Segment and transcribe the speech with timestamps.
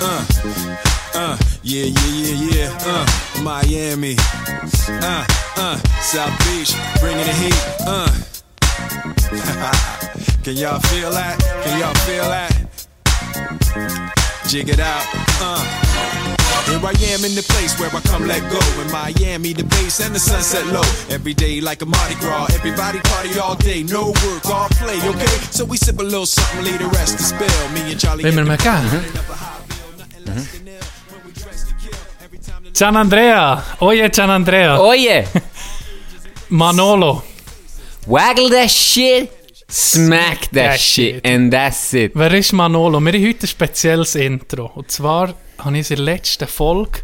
[0.00, 0.24] Uh,
[1.14, 2.78] uh, yeah, yeah, yeah, yeah.
[2.82, 3.06] Uh,
[3.42, 4.16] Miami.
[4.88, 5.26] Uh,
[5.56, 7.56] uh, South Beach, bringing the heat.
[7.86, 8.10] Uh.
[10.44, 11.38] Can y'all feel that?
[11.64, 12.52] Can y'all feel that?
[14.48, 15.04] Jig it out.
[15.40, 15.86] Uh.
[16.66, 18.58] Here I am in the place where I come let go.
[18.82, 20.82] In Miami, the base and the sunset low.
[21.14, 22.52] Every day like a Mardi Gras.
[22.54, 23.84] Everybody party all day.
[23.84, 25.38] No work, all play, okay?
[25.52, 27.68] So we sip a little something, leave the rest to spill.
[27.70, 28.24] Me and Charlie.
[28.24, 29.45] Wenn wir mal gehen.
[30.34, 30.46] Mhm.
[32.72, 33.64] Gian Andrea.
[33.80, 34.78] Oje, Gian Andrea.
[34.94, 35.26] Yeah!
[36.48, 37.22] Manolo.
[38.06, 39.32] Waggle that shit,
[39.68, 41.26] smack that, shit, shit.
[41.26, 42.12] and that's it.
[42.14, 43.00] Wer ist Manolo?
[43.00, 44.66] Wir haben heute ein spezielles Intro.
[44.74, 47.00] Und zwar habe ich in der letzten Folge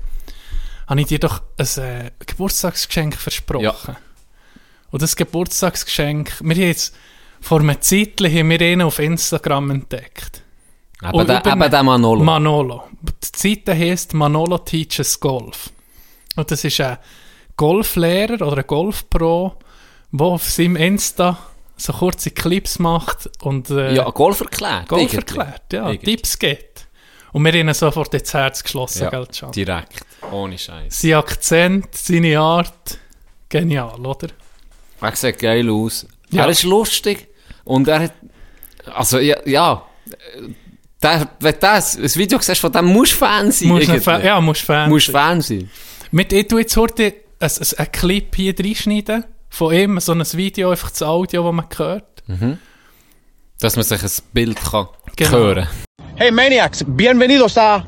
[0.87, 3.65] habe ich dir doch ein äh, Geburtstagsgeschenk versprochen.
[3.65, 3.97] Ja.
[4.91, 6.95] Und das Geburtstagsgeschenk, wir haben jetzt
[7.41, 10.42] vor einer Zeit haben wir ihn auf Instagram entdeckt.
[11.03, 12.23] Aber Und der, einen- der Manolo.
[12.23, 12.85] Manolo.
[13.03, 15.71] Die Seite heisst Manolo Teaches Golf.
[16.37, 16.99] Und das ist ein
[17.57, 19.55] Golflehrer oder ein Golfpro,
[20.13, 21.39] der auf seinem Insta
[21.77, 24.89] so kurze Clips macht und äh, ja, Golf erklärt.
[24.89, 25.17] Golf irgendwie.
[25.17, 26.17] erklärt, ja, Irgendwie.
[26.17, 26.87] Tipps gibt.
[27.33, 29.51] Und wir haben ihn sofort ins Herz geschlossen, Ja, gell, Can?
[29.53, 30.05] direkt.
[30.31, 31.01] Ohne Scheiß.
[31.01, 32.99] Sein Akzent, seine Art,
[33.49, 34.29] genial, oder?
[35.01, 36.07] Er sieht geil aus.
[36.31, 36.45] Ja.
[36.45, 37.27] Er ist lustig.
[37.65, 38.13] Und er hat.
[38.95, 39.37] Also, ja.
[39.47, 39.83] ja
[41.03, 43.69] der, wenn du das, ein Video siehst, von dem musst du Fan sein.
[43.69, 43.91] Musst.
[44.05, 45.13] Fan, ja, musst Fan musst sein.
[45.15, 45.71] Fan sein.
[46.11, 50.25] Mit, ich tue jetzt heute ein, ein, ein Clip hier reinschneiden von ihm, so ein
[50.33, 52.23] Video, einfach das Audio, das man hört.
[53.61, 54.87] Dass man sich ein Bild kann
[55.17, 55.31] Genau.
[55.31, 55.69] hören
[56.17, 57.85] Hey maniacs, bienvenidos a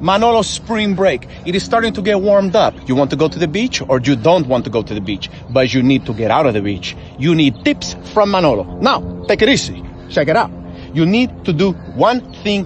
[0.00, 1.26] Manolo's Spring Break.
[1.44, 2.74] It is starting to get warmed up.
[2.86, 5.00] You want to go to the beach or you don't want to go to the
[5.00, 6.96] beach, but you need to get out of the beach.
[7.18, 8.64] You need tips from Manolo.
[8.80, 9.82] Now, take it easy.
[10.10, 10.50] Check it out.
[10.96, 12.64] You need to do one thing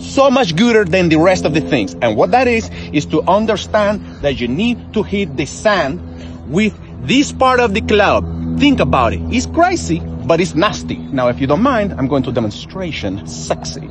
[0.00, 1.96] so much gooder than the rest of the things.
[2.00, 6.00] And what that is, is to understand that you need to hit the sand
[6.46, 8.24] with this part of the club.
[8.60, 9.20] Think about it.
[9.30, 10.96] It's crazy, but it's nasty.
[10.96, 13.90] Now, if you don't mind, I'm going to demonstration sexy.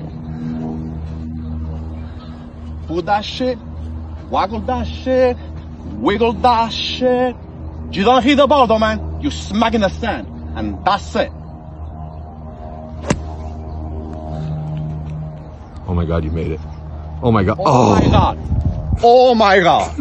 [2.88, 3.58] Pull that shit,
[4.30, 5.36] waggle that shit,
[6.00, 7.36] wiggle that shit.
[7.92, 9.20] You don't hit the ball though, man.
[9.22, 11.30] You smack in the sand, and that's it.
[15.92, 16.60] Oh my god, you made it.
[17.22, 17.58] Oh my god.
[17.60, 18.38] Oh, my god.
[19.04, 19.92] Oh my god.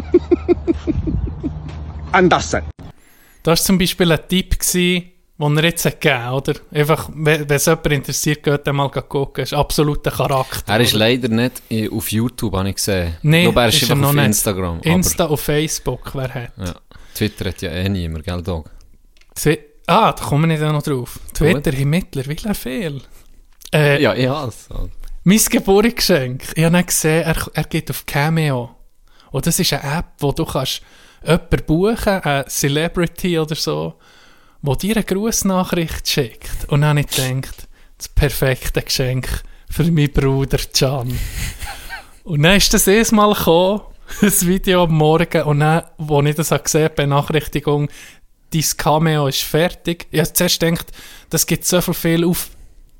[2.13, 2.63] and that's it.
[3.43, 6.59] Das war zum Beispiel ein Tipp, gewesen, den er jetzt gegeben hat, oder?
[6.71, 9.41] Einfach, wenn es jemand interessiert, geht dann mal gucken.
[9.41, 10.71] Das ist absoluter Charakter.
[10.73, 10.99] Er ist oder?
[10.99, 13.17] leider nicht auf YouTube, habe ich gesehen.
[13.23, 14.25] Nee, Nur er ist, ist er noch auf nicht.
[14.27, 14.79] Instagram.
[14.83, 16.51] Insta und Facebook, wer hat.
[16.57, 16.73] Ja.
[17.13, 18.69] Twitter hat ja eh niemand, gell, Dog?
[19.35, 21.19] Twi ah, da kommen wir nicht noch drauf.
[21.33, 23.01] Twitter hat mittlerweile viel.
[23.73, 24.35] Äh, Ja, ja.
[24.35, 24.89] Also.
[25.23, 26.53] Mein Geburtstagsgeschenk.
[26.55, 28.71] Ich habe nicht gesehen, er, er geht auf Cameo.
[29.29, 30.81] Und das ist eine App, wo du kannst
[31.23, 33.99] jemanden buchen, eine Celebrity oder so,
[34.63, 36.67] wo dir eine Grußnachricht schickt.
[36.69, 37.67] Und dann habe ich gedacht,
[37.99, 41.15] das perfekte Geschenk für meinen Bruder Can.
[42.23, 43.81] Und dann ist das erste Mal gekommen,
[44.21, 47.89] das Video am Morgen, und dann, wo ich das gesehen habe, Benachrichtigung,
[48.51, 50.07] dein Cameo ist fertig.
[50.09, 50.91] Ich habe zuerst gedacht,
[51.29, 52.49] das gibt so viel auf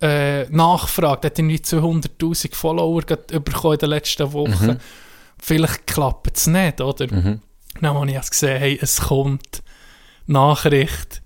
[0.02, 1.22] äh, Nachfrage.
[1.22, 4.78] Der hat irgendwie 200'000 Follower bekommen in den letzten Wochen.
[5.40, 7.08] Vielleicht klappt es nicht, oder?
[7.08, 7.42] Dann
[7.82, 9.64] habe ich erst gesehen, hey, es kommt
[10.28, 11.22] Nachricht.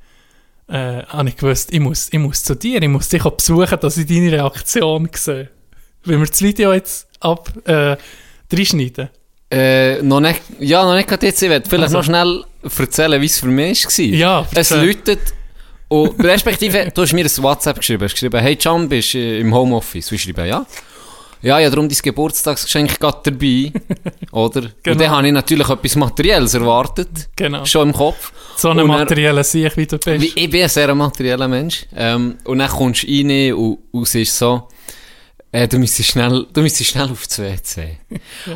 [0.67, 3.77] Äh, habe ich gewusst, ich muss, ich muss zu dir, ich muss dich auch besuchen,
[3.79, 5.49] dass ich deine Reaktion sehe.
[6.03, 7.95] Wenn wir das Video jetzt ab äh,
[8.51, 9.09] reinschneiden.
[9.51, 11.41] Äh, noch nicht, ja, noch nicht gerade jetzt.
[11.43, 11.97] Ich werde vielleicht Also.
[11.97, 12.43] noch schnell
[12.79, 14.05] erzählen, wie es für mich war.
[14.05, 14.87] Ja, Es erzähl.
[14.87, 15.19] läutet.
[16.03, 17.99] Und respektive, du hast mir ein WhatsApp geschrieben.
[17.99, 20.11] Du hast geschrieben, hey Can, bist du im Homeoffice?
[20.11, 20.65] Ich schreibe, ja.
[21.41, 23.71] Ja, ja, darum dein Geburtstagsgeschenk gerade dabei.
[24.31, 24.61] Oder?
[24.61, 24.93] Genau.
[24.93, 27.09] Und dann habe ich natürlich etwas Materielles erwartet.
[27.35, 27.63] Genau.
[27.65, 28.31] Schon im Kopf.
[28.57, 30.21] So einen Und er- materiellen Sieg, wie du bist.
[30.21, 31.85] Wie, ich bin ein sehr materieller Mensch.
[31.95, 34.67] Ähm, und dann kommst du rein und, und es ist so,
[35.51, 37.97] äh, du müsstest schnell, du müsstest schnell auf das WC.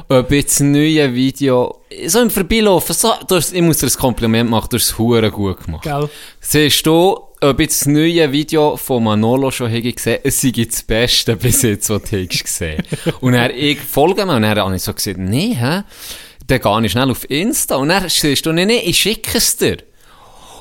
[0.08, 4.50] Ob jetzt ein neues Video, so im Vorbeilaufen, so, du ich muss dir ein Kompliment
[4.50, 5.84] machen, du hast es gut gemacht.
[5.84, 6.10] Gell?
[6.42, 10.84] Siehst du, ob jetzt das neue Video von Manolo schon habe gesehen, es sei das
[10.84, 12.84] Beste bis jetzt, was du gesehen.
[13.22, 15.84] Und er, ich folge mir, und habe ich so gesagt, nee, hä?
[16.48, 19.56] Dann gehe ich schnell auf Insta, und dann siehst du, nee, nee, ich schicke es
[19.56, 19.78] dir.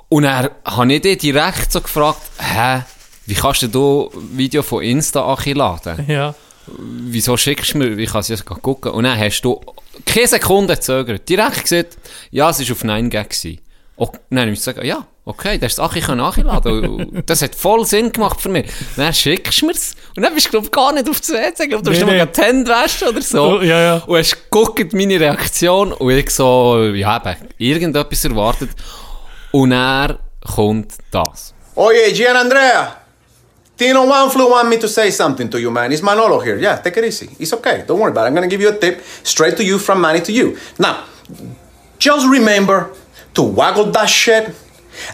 [0.08, 2.82] Und dann habe ich dich direkt so gefragt, hä,
[3.26, 6.04] wie kannst du da Video von Insta laden?
[6.08, 6.34] Ja.
[6.78, 8.92] Wieso schickst du mir, ich kann es jetzt gucken.
[8.92, 9.60] Und dann hast du
[10.04, 11.28] keine Sekunde gezögert.
[11.28, 11.98] Direkt gesagt,
[12.30, 13.24] ja, es war auf 9gag.
[13.24, 13.60] gewesen.
[13.98, 17.54] Oh, dann habe ich gesagt, ja, Okay, das hast du Achi nachladen und Das hat
[17.54, 18.64] voll Sinn gemacht für mich.
[18.96, 19.94] Dann schickst du mir's.
[20.16, 21.64] Und dann bist du, glaub, gar nicht auf das WC.
[21.64, 22.16] Ich glaub, du hast Nee, nee.
[22.16, 23.42] gerade die Hände waschen oder so.
[23.42, 23.94] Oh, ja, ja.
[24.06, 25.92] Und hast geguckt, meine Reaktion.
[25.92, 28.70] Und ich so, ja, eben, irgendetwas erwartet.
[29.52, 30.18] Und er
[30.54, 31.52] kommt das.
[31.74, 32.96] Oye, Gian Andrea.
[33.76, 35.92] Tino One Flu want me to say something to you, man.
[35.92, 36.56] It's Manolo here.
[36.58, 37.28] Yeah, take it easy.
[37.38, 37.84] It's okay.
[37.86, 38.28] Don't worry about it.
[38.28, 40.56] I'm gonna give you a tip straight to you from Manny to you.
[40.78, 41.04] Now,
[41.98, 42.90] just remember
[43.34, 44.54] to waggle that shit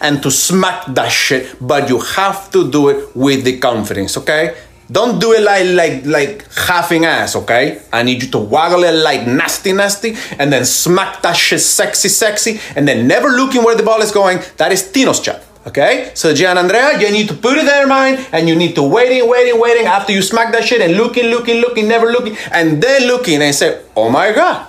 [0.01, 4.57] and to smack that shit, but you have to do it with the confidence, okay?
[4.91, 7.81] Don't do it like like like halfing ass, okay?
[7.91, 12.09] I need you to waggle it like nasty, nasty, and then smack that shit sexy,
[12.09, 14.41] sexy, and then never looking where the ball is going.
[14.59, 15.41] That is Tino's job.
[15.67, 16.11] Okay?
[16.13, 19.27] So Gian Andrea, you need to put it there, mind, and you need to waiting,
[19.29, 23.07] waiting, waiting after you smack that shit and looking, looking, looking, never looking, and then
[23.07, 24.67] looking and say, oh my god,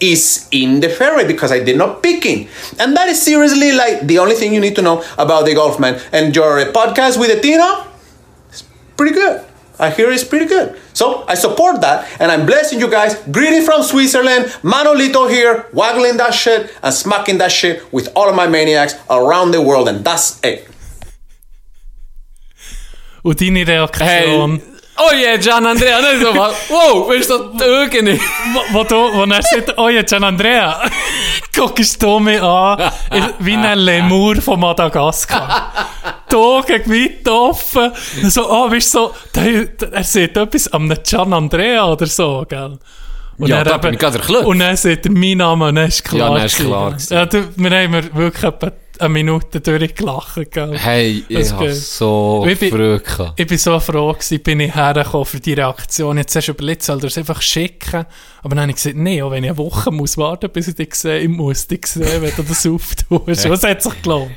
[0.00, 2.48] is in the fairway because I did not pick picking.
[2.78, 5.80] And that is seriously like the only thing you need to know about the golf
[5.80, 6.00] man.
[6.12, 7.86] And your podcast with the Tino,
[8.48, 8.64] it's
[8.96, 9.44] pretty good.
[9.78, 10.78] I hear it's pretty good.
[10.92, 13.14] So I support that and I'm blessing you guys.
[13.30, 18.36] Greeting from Switzerland, Manolito here, waggling that shit and smacking that shit with all of
[18.36, 19.88] my maniacs around the world.
[19.88, 20.66] And that's it.
[23.22, 24.79] Und deine Reaktion, oh
[25.12, 28.20] yeah, Gian Andrea, nicht so mal, wow, bist du irgendwie.
[28.52, 30.80] wo, wo, du, wo er sagt, oh ja, Gian Andrea,
[31.54, 35.72] guckst du mich an, ich- wie ein Lemur von Madagaskar.
[36.30, 37.92] Die Augen weit offen.
[38.28, 39.14] So, oh, weißt du, so,
[39.90, 42.78] er sieht etwas am Gian Andrea oder so, gell?
[43.38, 44.44] Und Ja, da eben- bin ich gerade erklüpft.
[44.44, 46.28] Und dann sagt er mein Name und dann ist klar.
[46.30, 46.94] Ja, dann ist klar.
[47.08, 48.70] Ja, du, wir haben wirklich etwa
[49.00, 50.76] eine Minute durchgelacht, gell?
[50.78, 51.74] Hey, ich hab geht.
[51.76, 53.40] so Ich bin- Freude gehabt.
[53.40, 56.18] Ich bin so froh gewesen, bin ich hergekommen für die Reaktion.
[56.18, 58.06] Jetzt hast du überlegt, soll er es einfach schicken?
[58.42, 60.74] Aber dann habe ich gesagt, nee, auch wenn ich eine Woche muss warten, bis ich
[60.74, 63.48] dich sehe, ich muss dich sehen, wenn du das auftust.
[63.48, 64.32] Was hat sich gelohnt?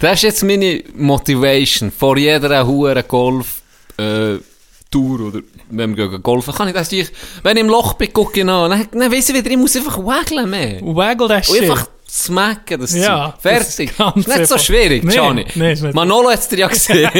[0.00, 1.90] Das ist jetzt meine Motivation.
[1.90, 3.62] Vor jeder hohen Golf,
[3.98, 4.36] äh,
[4.90, 7.12] Tour oder wenn wir gehen golfen, kann ich das nicht,
[7.44, 9.76] wenn ich im Loch bin, gucke ich nach, dann, dann weiss ich wieder, ich muss
[9.76, 10.80] einfach wageln mehr.
[10.82, 11.68] Waggle das Und Shit.
[12.12, 13.40] Smacken, das Ja, Zeug.
[13.42, 13.92] Fertig.
[13.96, 15.46] das ist, ganz nicht so schwierig, Nee, Gianni.
[15.54, 15.94] nee, ist nicht.
[15.94, 17.10] Manolo hat es dir ja gesehen.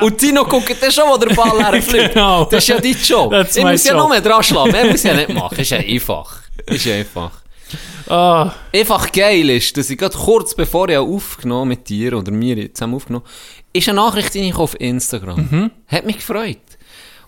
[0.00, 2.14] Und Tino guckt dann schon, wo der Ball herfliegt.
[2.14, 2.44] Genau.
[2.44, 3.30] Das ist ja dein Job.
[3.32, 4.70] That's ich muss ja nur dran schlagen.
[4.72, 5.58] Mehr muss ich ja nicht machen.
[5.58, 6.36] Ist ja einfach.
[6.66, 7.30] Ist ja einfach.
[8.08, 12.72] Ah, Einfach geil ist, dass ich gerade kurz bevor ich aufgenommen mit dir oder mir
[12.74, 13.24] zusammen aufgenommen,
[13.72, 15.48] ist eine Nachricht reingekommen auf Instagram.
[15.50, 15.70] Mhm.
[15.86, 16.58] Hat mich gefreut.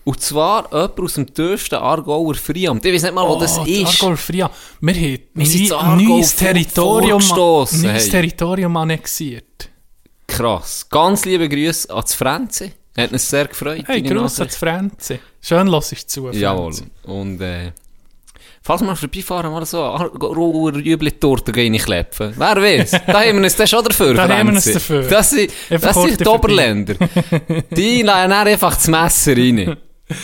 [0.05, 2.85] Und zwar jemand aus dem tiefsten Aargauer Friamt.
[2.85, 4.01] Ich weiß nicht mal, wo das oh, ist.
[4.01, 4.51] Aargauer Fria.
[4.79, 8.09] Wir haben Wir Aargau neues Territorium, neues hey.
[8.09, 9.69] Territorium annexiert.
[10.27, 10.87] Krass.
[10.89, 12.71] Ganz liebe Grüße an das Franzi.
[12.95, 13.83] Hat uns sehr gefreut.
[13.87, 15.19] Hey, Gruß an Franzi.
[15.41, 16.39] Schön lass ich zu, Franzi.
[16.39, 16.73] Jawohl.
[17.03, 17.71] Und, äh,
[18.61, 22.33] falls wir vorbeifahren, mal so Aargauer Jübli-Torte gehen klepfen.
[22.37, 22.91] Wer weiß?
[23.07, 25.01] Da haben wir uns das schon dafür, Da haben wir uns dafür.
[25.03, 26.27] Das sind, das sind die.
[26.27, 26.95] Oberländer.
[27.71, 29.77] Die dann einfach das Messer rein.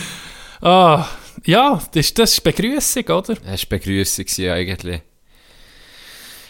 [0.64, 1.08] Ah,
[1.44, 3.34] ja, das ist, das ist Begrüßung, oder?
[3.34, 5.02] Das war Begrüßung gewesen, eigentlich.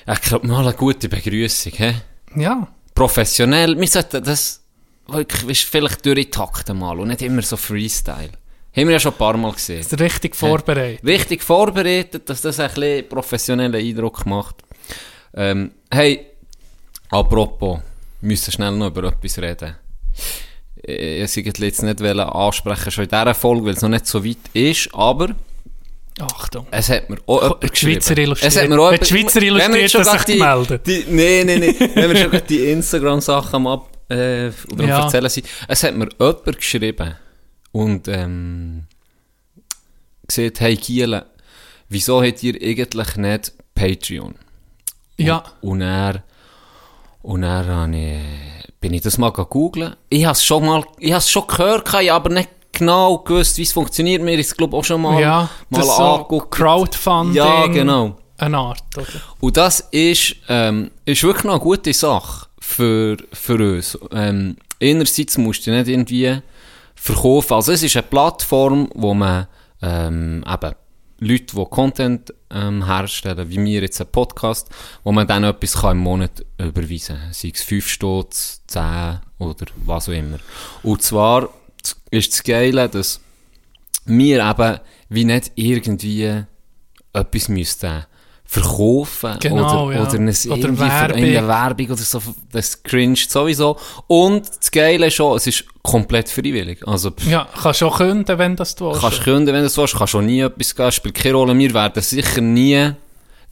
[0.06, 1.94] Ich glaube, mal eine gute Begrüßung, hä?
[2.36, 2.68] Ja.
[2.94, 3.80] Professionell.
[3.80, 4.60] Wir sollten das
[5.06, 8.32] wirklich, vielleicht durchtakten mal und nicht immer so Freestyle.
[8.74, 9.80] Haben wir ja schon ein paar Mal gesehen.
[9.80, 11.04] Ist richtig vorbereitet.
[11.04, 14.56] Richtig vorbereitet, dass das ein bisschen professionellen Eindruck macht.
[15.34, 16.26] Ähm, hey,
[17.10, 17.80] apropos,
[18.20, 19.76] wir müssen schnell noch über etwas reden.
[20.86, 24.24] Äh, Ich wollte jetzt nicht ansprechen, schon in dieser Folge, weil es noch nicht so
[24.24, 25.34] weit ist, aber
[26.20, 26.66] Achtung.
[26.70, 28.00] es hat mir auch jemand geschrieben.
[28.02, 30.86] Schweizer Illustriert- Es hat mir auch jemand- Schweizer Illustriert schon sich die, gemeldet?
[30.86, 31.74] Die, nee, nee, nee.
[31.94, 35.04] wenn wir schon die Instagram-Sachen am ab, äh, oder Ja.
[35.04, 35.46] erzählen sind.
[35.68, 37.14] Es hat mir jemand geschrieben
[37.72, 38.84] und ähm,
[40.26, 41.26] gesagt, hey Giele,
[41.88, 44.34] wieso habt ihr eigentlich nicht Patreon?
[45.16, 45.44] Ja.
[45.60, 46.22] Und er,
[47.22, 49.94] und er habe ich, bin ich das mal googeln.
[50.10, 53.62] Ich habe es schon mal, ich habe schon gehört, ich aber nicht genau gewusst, wie
[53.62, 54.20] es funktioniert.
[54.22, 56.50] Mir ist glaube auch schon mal, Ja, mal ist so angeguckt.
[56.50, 57.36] Crowdfunding.
[57.36, 58.16] Ja, genau.
[58.36, 59.06] Eine Art, oder?
[59.40, 63.96] Und das ist, ähm, ist wirklich noch eine gute Sache für, für uns.
[64.10, 66.38] Ähm, einerseits musst du nicht irgendwie
[66.96, 67.54] verkaufen.
[67.54, 69.46] Also es ist eine Plattform, wo man
[69.80, 70.74] ähm, eben
[71.22, 74.68] Leute, die Content ähm, herstellen, wie wir jetzt einen Podcast,
[75.04, 77.32] wo man dann etwas kann im Monat überweisen kann.
[77.32, 80.38] Sei es 5 Stutz, 10 oder was auch immer.
[80.82, 81.48] Und zwar
[82.10, 83.20] ist das Geile, dass
[84.04, 86.42] wir eben wie nicht irgendwie
[87.12, 88.04] etwas müssten
[88.52, 90.02] verkaufen Genau, oder, ja.
[90.02, 91.18] oder eine, Oder irgendwie Werbung.
[91.18, 93.78] irgendeine Werbung oder so, das cringe sowieso.
[94.06, 96.86] Und das Geile ist schon, es ist komplett freiwillig.
[96.86, 99.00] Also, pff, Ja, kannst du auch künden, wenn das du willst.
[99.00, 101.58] kannst du künden, wenn du es willst, kannst schon nie etwas geben, spielt keine Rolle.
[101.58, 102.90] Wir werden sicher nie,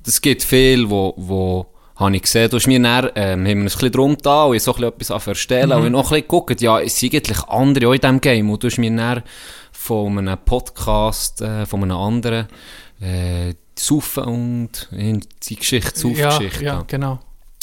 [0.07, 1.67] es gibt viele, wo, wo
[1.97, 4.45] habe ich gesehen, du hast mir dann, ähm, haben wir uns ein bisschen drum da
[4.45, 5.77] und ich so ein bisschen etwas verstellen Mhm.
[5.77, 8.51] und ich noch ein bisschen geguckt, ja, es sind eigentlich andere auch in diesem Game
[8.51, 9.23] und du hast mir dann
[9.73, 12.49] von einem Podcast, äh, von einem anderen,
[13.01, 13.55] äh,
[13.85, 14.89] Saufen und
[15.49, 16.65] die Geschichte, Ja, Saufgeschichte.
[16.65, 17.19] ja, genau.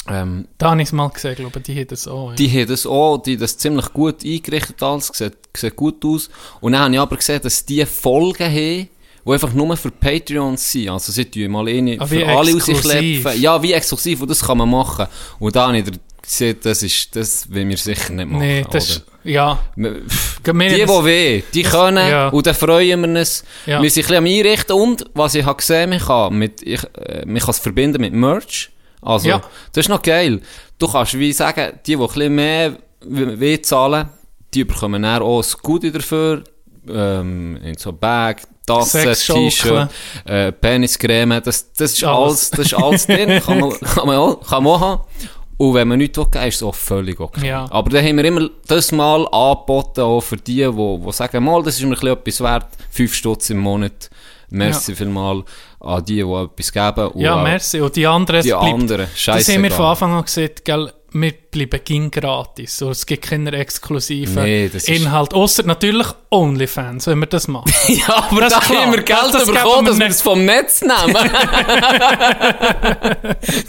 [0.09, 2.29] Ähm, Da habe ich es mal gesehen, glaube die hat das auch.
[2.29, 2.35] Ja.
[2.35, 6.29] die haben das auch, die haben das ziemlich gut eingerichtet alles, sieht, sieht gut aus.
[6.61, 8.87] Und dann habe ich aber gesehen, dass die Folgen haben,
[9.25, 10.89] die einfach nur für Patreons sind.
[10.89, 12.75] Also sie tun mal eine Ah, wie für alle exklusiv.
[12.85, 13.41] rausklepfen.
[13.41, 15.07] Ja, wie exklusiv, und das kann man machen.
[15.39, 15.85] Und da habe ich
[16.21, 18.39] gesehen, das ist, das will wir sicher nicht machen.
[18.39, 19.59] nee, das ist, ja.
[19.75, 19.89] Die,
[20.45, 22.29] die weh, die können, ja.
[22.29, 23.43] und dann freuen wir uns.
[23.65, 23.81] Ja.
[23.81, 26.83] Wir sind ein bisschen am Einrichten und, was ich habe gesehen, man kann, mit, ich,
[26.97, 28.69] äh, man kann es verbinden mit Merch.
[29.01, 29.41] Also, Ja.
[29.73, 30.41] das ist noch geil.
[30.79, 34.09] Du kannst wie sagen, die, die ein bisschen mehr weh zahlen,
[34.53, 36.43] die bekommen dann auch ein Goodie dafür,
[36.89, 39.13] ähm, in so Bag, Tassen.
[39.13, 39.89] T-Shirt,
[40.25, 42.17] äh, Peniscreme, das, das ist Alles.
[42.17, 45.01] alles, das ist alles drin, kann man, kann man auch, kann man auch haben.
[45.57, 47.47] Und wenn man nichts will, ist es auch völlig okay.
[47.47, 47.65] Ja.
[47.71, 50.71] Aber dann haben wir immer das mal angeboten, auch für die, die,
[51.05, 54.09] die sagen, mal, das ist mir ein bisschen etwas wert, 5 Stutz im Monat.
[54.49, 55.43] Merci vielmal
[55.79, 57.11] an die, die etwas geben.
[57.19, 57.81] Ja, merci.
[57.81, 61.33] Und die anderen, Die bleibt- anderen, Das haben wir von Anfang an gesagt, gell, wir
[61.51, 62.77] bleiben ging gratis.
[62.77, 65.35] So, es gibt keine exklusiven Nee, Inhalte.
[65.35, 67.71] Außer natürlich Onlyfans, wenn wir das machen.
[67.87, 68.81] Ja, aber Das da klar.
[68.83, 71.15] haben wir Geld Das- bekommen, wir dass wir es vom Netz nehmen.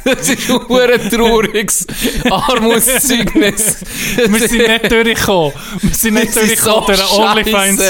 [0.05, 1.87] das ist ein trauriges
[2.31, 3.77] Armutszeugnis.
[4.17, 5.53] wir sind nicht durchgekommen.
[5.81, 7.83] Wir sind nicht durchgekommen durch so Onlyfans.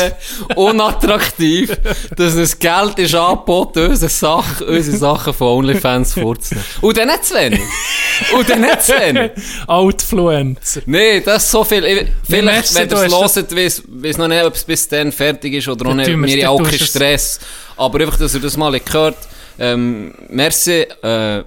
[0.54, 1.76] unattraktiv,
[2.16, 6.66] dass das Geld ist angeboten, unsere, Sache, unsere Sachen von OnlyFans vorzunehmen.
[6.80, 7.60] Und dann nicht zu wenig.
[8.36, 9.30] Und dann nicht zu wenig.
[9.78, 10.82] Outfluencer.
[10.86, 11.84] Nee, das ist so viel.
[11.84, 15.68] Ich, vielleicht, wenn ihr es hört, weiss noch nicht, ob es bis dann fertig ist
[15.68, 16.78] oder dann haben auch keinen.
[16.78, 17.40] Stress.
[17.76, 19.16] Aber einfach, dass ihr das mal gehört
[19.58, 21.44] ähm, Merci, äh,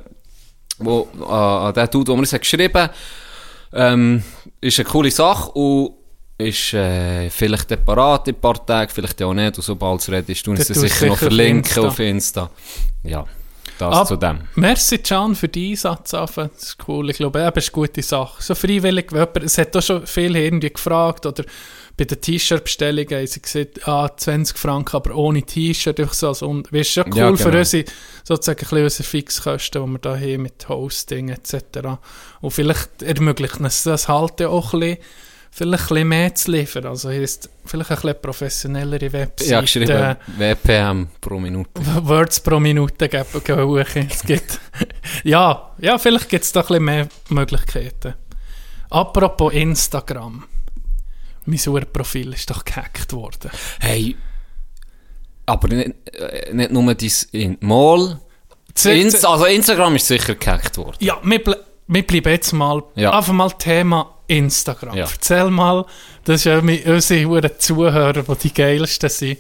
[0.80, 2.90] wo, äh, an den Dude, der mir das hat geschrieben
[3.74, 4.24] ähm,
[4.60, 5.94] ist eine coole Sache und
[6.38, 9.58] ist äh, vielleicht dann parat in ein paar Tagen, vielleicht auch nicht.
[9.58, 11.82] Und sobald es ready ist, tun tust du sicher noch verlinken Insta.
[11.82, 12.50] auf Insta.
[13.04, 13.26] Ja,
[13.90, 14.40] das Ab- zu dem.
[14.56, 16.12] Merci, Can, für den Einsatz.
[16.12, 17.10] Das ist cool.
[17.10, 18.42] Ich glaube, eben, das ist eine gute Sache.
[18.42, 21.44] So freiwillig, wenn jemand, es hat auch schon viele irgendwie gefragt, oder
[21.98, 26.00] bei den T-Shirt-Bestellungen haben sie gesagt, ah, 20 Franken, aber ohne T-Shirt.
[26.00, 26.30] Einfach so.
[26.30, 27.60] als Und das ist schon cool Ja, für genau.
[27.60, 27.86] unsere,
[28.24, 31.56] sozusagen, ein unsere Fixkosten, die wir da haben mit Hosting etc.
[32.40, 34.98] Und vielleicht ermöglicht uns das halt auch ein bisschen,
[35.52, 36.86] vielleicht ein bisschen mehr zu liefern.
[36.86, 39.56] Also heisst, vielleicht ein bisschen professionellere Webseite.
[39.56, 41.70] Habe geschrieben, WPM pro Minute.
[42.04, 44.08] Words pro Minute geben.
[44.10, 44.60] Es gibt,
[45.24, 48.14] ja, ja, vielleicht gibt es da ein bisschen mehr Möglichkeiten.
[48.90, 50.46] Apropos Instagram.
[51.46, 53.50] Mein Uhrprofil ist doch gehackt worden.
[53.80, 54.16] Hey,
[55.46, 58.20] aber nicht, äh, nicht nur dein in Mal.
[58.74, 60.96] Z- Inst also Instagram ist sicher gehackt worden.
[61.00, 63.12] Ja, wir, ble wir bleiben jetzt mal, Ja.
[63.18, 64.96] einfach mal Thema Instagram.
[64.96, 65.04] Ja.
[65.12, 65.86] Erzähl mal,
[66.24, 69.40] das ist ja unsere Zuhörer, die die geilsten sind.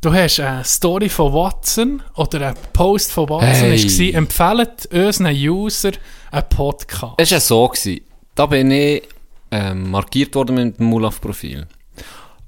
[0.00, 4.12] Du hast eine Story von Watson oder ein Post von Watson, Hey.
[4.12, 5.92] war, empfehlt unseren User
[6.30, 7.14] einen Podcast.
[7.16, 7.68] Es war ja so.
[7.68, 8.00] Gewesen.
[8.34, 9.02] Da bin ich
[9.50, 11.66] ähm, markiert worden mit dem Mulaf-Profil.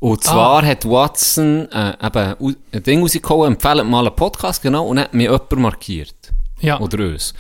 [0.01, 5.01] Und zwar hat Watson äh, eben ein Ding rausgehauen, empfehlt mal einen Podcast, genau, und
[5.01, 6.15] hat mich jemand markiert.
[6.61, 6.79] Ja.
[6.79, 7.35] Oder uns.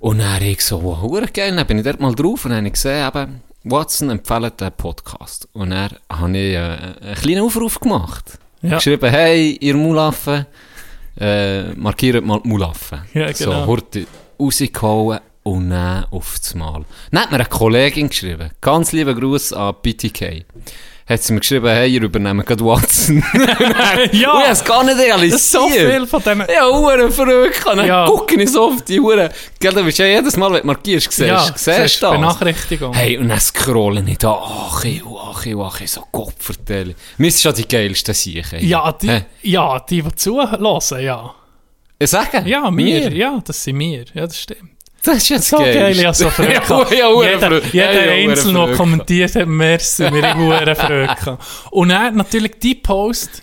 [0.00, 2.70] Und dann habe ich so, wow, geil, dann bin ich dort mal drauf und habe
[2.70, 5.48] gesehen, eben, Watson empfiehlt einen Podcast.
[5.52, 8.38] Und dann habe ich äh, einen kleinen Aufruf gemacht.
[8.62, 8.76] Ja.
[8.76, 10.46] Geschrieben, hey, ihr Mulaffen,
[11.18, 13.00] äh, markiert mal die Mulaffen.
[13.14, 13.66] Ja, So, genau.
[13.66, 14.06] heute
[14.38, 16.84] rausgehauen und dann auf das Mal.
[17.10, 20.44] Dann hat mir eine Kollegin geschrieben, ganz lieben Gruß an BTK.
[21.08, 23.24] Hat sie mir geschrieben, hey, ihr übernehmt gerade Watson.
[24.12, 24.32] Ja.
[24.32, 25.34] Und ich es gar nicht realisiert.
[25.34, 26.46] Das ist so viel von denen.
[26.54, 27.62] Ja, Huren verrückt.
[27.64, 28.04] Dann Ja.
[28.06, 29.30] gucke ich so auf die Huren.
[29.58, 32.14] Gell, du bist ja jedes Mal, wenn du markierst, siehst, Ja, siehst, siehst du das?
[32.16, 32.92] Benachrichtigung.
[32.94, 36.94] Hey, und dann scrollen ich da, ach, ich, ach, ich, ach, ich, so Gott vertelle.
[37.16, 38.66] Mir ist schon die geilsten Siechen.
[38.66, 39.24] Ja, die, Hä?
[39.42, 41.34] ja, die, die zuhören, ja.
[41.98, 42.42] Ich sage?
[42.46, 44.04] Ja, wir, ja, das sind wir.
[44.14, 44.70] Ja, das stimmt.
[45.04, 46.68] Das ist jetzt So geil, ja, so verrückt.
[46.68, 47.72] ja, ja, jeder verrückt.
[47.72, 51.38] jeder Ja, ja, Einzelne, der kommentiert hat, merci, wir haben verrückt.
[51.70, 53.42] Und dann natürlich die Post,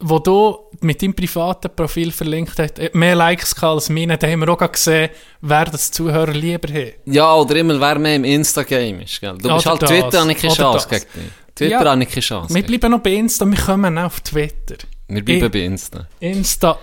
[0.00, 4.16] wo du mit deinem privaten Profil verlinkt hast, hat mehr Likes als meine.
[4.16, 6.94] Da haben wir auch gesehen, wer das Zuhörer lieber hat.
[7.04, 9.20] Ja, oder immer, wer mehr im Insta-Game ist.
[9.20, 9.36] Gell?
[9.38, 11.00] Du bist Oder halt das, Twitter, habe ich keine Chance das.
[11.02, 11.32] gegen dich.
[11.54, 11.90] Twitter Ja.
[11.90, 12.54] habe ich keine Chance.
[12.54, 14.76] Wir bleiben noch bei Insta, wir kommen auch auf Twitter.
[15.08, 16.06] Wir bleiben Ich- bei Insta.
[16.20, 16.78] Insta,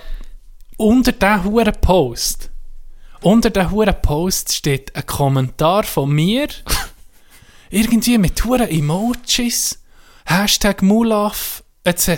[0.78, 2.50] unter diesem huren Post,
[3.26, 6.48] unter diesem huren Post steht ein Kommentar von mir,
[7.72, 9.82] irgendwie mit huren Emojis,
[10.26, 12.10] Hashtag Mulaf, etc.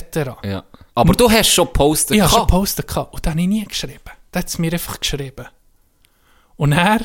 [0.43, 0.65] Ja.
[0.95, 2.17] Aber du hast schon gepostet.
[2.17, 4.01] Ich habe schon gehabt und das habe ich nie geschrieben.
[4.31, 5.47] Das hat es mir einfach geschrieben.
[6.57, 6.99] Und er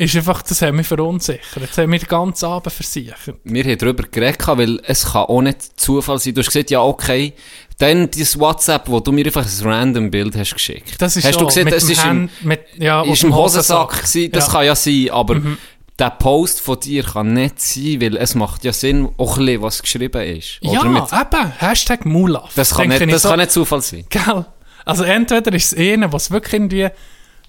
[0.00, 1.42] ist einfach, das hat mich verunsichert.
[1.60, 3.18] Das hat mich den ganzen Abend versichert.
[3.44, 6.34] Wir haben darüber geredet, weil es kann auch nicht Zufall sein.
[6.34, 7.34] Du hast gesagt, ja, okay,
[7.78, 10.94] dann dieses WhatsApp, wo du mir einfach ein random Bild hast geschickt.
[10.98, 14.32] Das ist hast du gesehen, dem ist im, Hand- mit, ja, ist im Hosensack gewesen.
[14.32, 14.48] Das Ja.
[14.48, 14.52] Mhm.
[14.54, 15.40] kann ja sein, aber
[15.98, 19.62] der Post von dir kann nicht sein, weil es macht ja Sinn, auch ein bisschen,
[19.62, 20.58] was geschrieben ist.
[20.62, 22.52] Oder Ja, mit, eben, Hashtag Mulaf.
[22.54, 24.04] das kann, nicht, ich das so, kann nicht Zufall sein.
[24.08, 24.46] Gell?
[24.86, 26.88] Also entweder ist es einer, was wirklich irgendwie,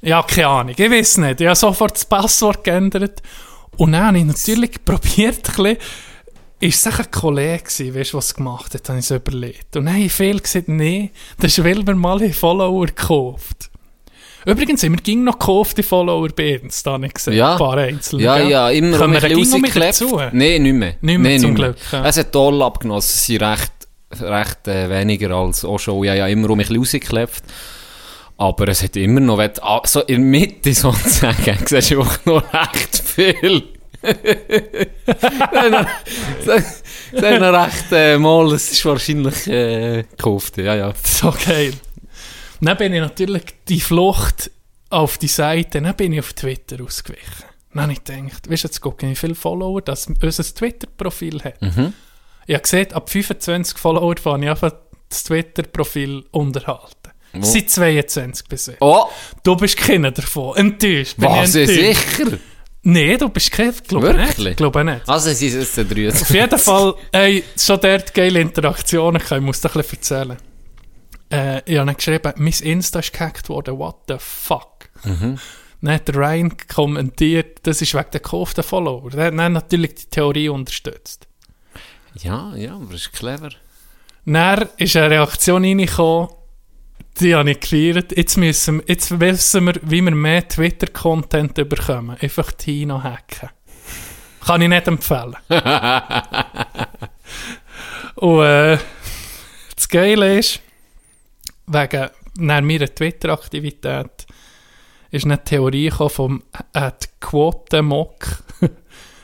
[0.01, 3.22] ja, keine Ahnung, ich weiß nicht, ich habe sofort das Passwort geändert
[3.77, 5.77] und dann habe ich natürlich probiert, ein bisschen,
[6.60, 9.75] ist es ein Kollege gewesen, weißt du, was gemacht hat, habe ich so überlegt.
[9.75, 13.70] Und dann habe ich viel gesagt, nee, das ist, weil wir mal einen Follower gekauft.
[14.46, 17.53] Übrigens wir ging noch gekauft, die Follower bei uns, da habe ich gesehen, Ja.
[17.53, 18.24] ein paar einzelne.
[18.24, 20.17] Ja, ja, immer Können um wir ein bisschen dazu?
[20.31, 20.96] Nein, nicht mehr.
[21.01, 22.05] Nicht mehr, Nein, zum nicht Glück, ja.
[22.05, 23.00] Es hat toll abgenommen.
[23.00, 23.72] Es sind recht,
[24.20, 26.03] recht äh, weniger als auch schon.
[26.03, 27.43] Ja, ja, immer um bisschen rausgeklebt.
[28.41, 32.25] Aber es hat immer noch, du, ah, so in der Mitte sozusagen, siehst du auch
[32.25, 33.63] noch recht viel.
[36.43, 36.81] Das
[37.12, 40.93] ist noch recht, äh, mal, es ist wahrscheinlich äh, gekauft, ja, ja.
[41.03, 41.74] So geil.
[42.62, 44.50] Dann bin ich natürlich die Flucht
[44.89, 47.43] auf die Seite, dann bin ich auf Twitter ausgewichen.
[47.74, 51.62] Dann habe ich gedacht, weißt du, jetzt gucken, wie viele Follower das unser Twitter-Profil hat.
[51.62, 51.93] Mhm.
[52.48, 54.74] Ich habe gesehen, ab 25 Follower fange ich einfach
[55.10, 57.00] das Twitter-Profil unterhalten.
[57.33, 57.43] Wo?
[57.45, 58.77] Seit 22 bis jetzt.
[58.81, 59.05] Oh,
[59.43, 60.55] Du bist keiner davon.
[60.57, 61.15] Enttäuscht.
[61.17, 61.79] Bin was, enttäuscht.
[62.17, 62.38] sicher?
[62.83, 63.73] Nein, du bist keiner.
[63.88, 64.38] Glaube Wirklich?
[64.39, 64.57] nicht.
[64.57, 65.07] Glaube nicht.
[65.07, 66.21] Also, es ist jetzt der 23.
[66.21, 69.21] Auf jeden Fall, ey, schon dort geile Interaktionen.
[69.21, 70.38] Ich muss dir ein bisschen erzählen.
[71.31, 74.89] Äh, ich habe geschrieben, mein Insta ist gehackt worden, what the fuck.
[75.03, 75.39] Mhm.
[75.81, 79.09] Dann hat der Ryan kommentiert, das ist wegen der gekauften Follower.
[79.11, 81.27] Der hat dann natürlich die Theorie unterstützt.
[82.15, 83.50] Ja, ja, aber das ist clever.
[84.25, 86.29] Dann ist eine Reaktion reingekommen,
[87.20, 88.15] die habe ich gefeiert.
[88.18, 92.18] Jetzt, müssen, jetzt wissen wir, wie wir mehr Twitter-Content bekommen.
[92.20, 93.50] Einfach Tino hacken.
[94.46, 95.36] Kann ich nicht empfehlen.
[98.15, 98.77] Und äh,
[99.75, 100.62] das Geile ist,
[101.68, 104.25] wegen nach meiner Twitter-Aktivität
[105.12, 108.44] ist eine Theorie vom äh, Quote-Mock.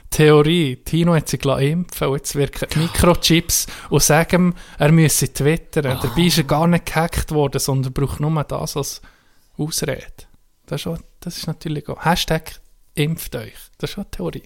[0.10, 6.00] Theorie, Tino hat sich impfen und jetzt wirken Mikrochips und sagen, er müsse twittern.
[6.02, 9.02] Dabei ist er gar nicht gehackt worden, sondern braucht nur das als
[9.58, 10.06] Ausrede.
[10.66, 12.04] Das ist, auch, das ist natürlich auch.
[12.04, 12.60] Hashtag
[12.96, 13.54] impft euch.
[13.78, 14.44] Das ist auch eine Theorie.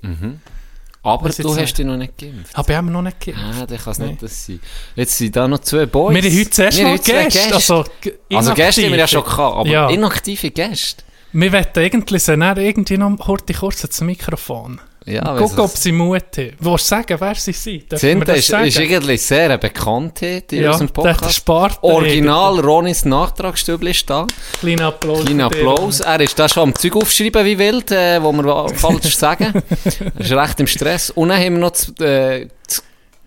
[1.04, 2.56] Aber Was du hast dich noch nicht geimpft.
[2.56, 3.42] Aber wir haben noch nicht geimpft.
[3.44, 4.08] Ah, dann kann es Nee.
[4.08, 4.60] nicht das sein.
[4.96, 6.14] Jetzt sind da noch zwei Boys.
[6.16, 7.56] Wir haben heute zuerst mal zwei Gäste.
[7.56, 7.86] Also,
[8.32, 9.90] also Gäste haben wir ja schon gehabt, aber Ja.
[9.90, 11.04] inaktive Gäste.
[11.34, 14.80] Wir wollen eigentlich sie irgendwie noch heute kurz ans Mikrofon.
[15.06, 16.54] Ja, Guck, ob sie Mut haben.
[16.60, 17.98] Willst du sagen, wer sie sind?
[17.98, 21.34] Zinta ist, ist irgendwie sehr eine Bekanntheit in ja, unserem Podcast.
[21.34, 21.80] Spart.
[21.82, 24.28] Original Ronis Nachtragsstübli ist da.
[24.60, 25.26] Kleiner Applaus.
[25.26, 25.46] Kleiner.
[25.46, 26.02] Applaus.
[26.02, 29.64] Er ist da schon am Zeug aufschreiben wie wild, äh, wo wir falsch sagen.
[29.84, 31.10] Er ist recht im Stress.
[31.10, 32.84] Und dann haben wir noch das, äh, das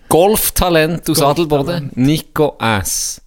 [0.08, 1.52] Golftalent aus Golftalent.
[1.52, 3.20] Adelboden, Nico S.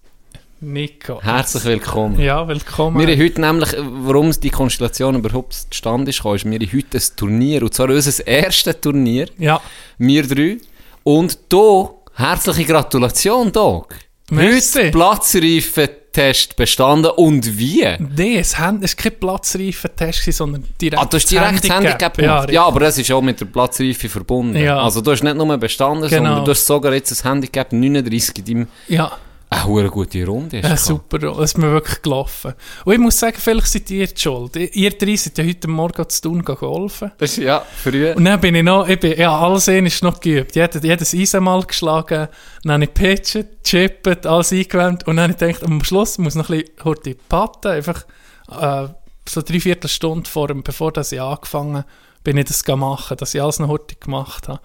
[0.60, 1.22] Nico.
[1.22, 2.20] Herzlich willkommen.
[2.20, 2.98] Ja, willkommen.
[3.00, 3.70] Wir haben heute nämlich,
[4.04, 8.26] warum die Konstellation überhaupt zustande ist, ist, wir haben heute ein Turnier, und zwar unser
[8.26, 9.62] erstes Turnier, ja,
[10.00, 10.58] wir drei.
[11.04, 13.94] Und du, herzliche Gratulation, Doc.
[14.32, 14.80] Merci.
[14.80, 17.86] Heute Platzreifentest bestanden und wie?
[18.16, 22.52] nee, es war kein Platzreifentest, sondern direkt Ah, du hast direkt das Handicap Ja, gemacht.
[22.52, 24.58] Ja, aber das ist auch mit der Platzreife verbunden.
[24.58, 24.82] Ja.
[24.82, 26.24] Also du hast nicht nur bestanden, Genau.
[26.26, 28.68] sondern du hast sogar jetzt ein Handicap 39 in deinem...
[28.88, 29.12] ja.
[29.50, 30.58] Eine eine gute Runde.
[30.58, 30.80] Ja, gehabt.
[30.80, 32.54] super, es ist mir wirklich gelaufen.
[32.84, 34.56] Und ich muss sagen, vielleicht seid ihr die schuld.
[34.58, 37.12] Ihr drei seid ja heute Morgen zu tun geholfen.
[37.18, 38.12] Das ist, ja, früh.
[38.12, 40.56] Und dann bin ich noch, ich bin, ja, alles ein ist noch geübt.
[40.56, 42.28] Jedes, jedes Eisen mal geschlagen,
[42.64, 46.36] dann habe ich pitchet, chippet, alles eingewärmt und dann habe ich gedacht, am Schluss muss
[46.36, 48.06] noch ein bisschen heute patten, einfach
[48.52, 48.88] äh,
[49.30, 51.86] so drei Viertelstunde vor dem, bevor das ich angefangen
[52.28, 54.60] bin ich das machen, dass ich alles noch heute gemacht habe.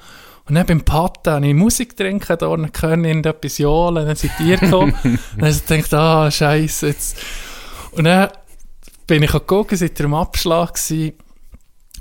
[0.49, 4.33] Und dann beim Patten habe ich Musik trinken, da und können irgendetwas johlen, dann sind
[4.39, 4.95] die gekommen.
[5.03, 7.17] dann habe ich gedacht, ah, scheiße, jetzt.
[7.93, 8.31] Und dann
[9.07, 11.15] bin ich gucken, seid ihr im Abschlag gewesen.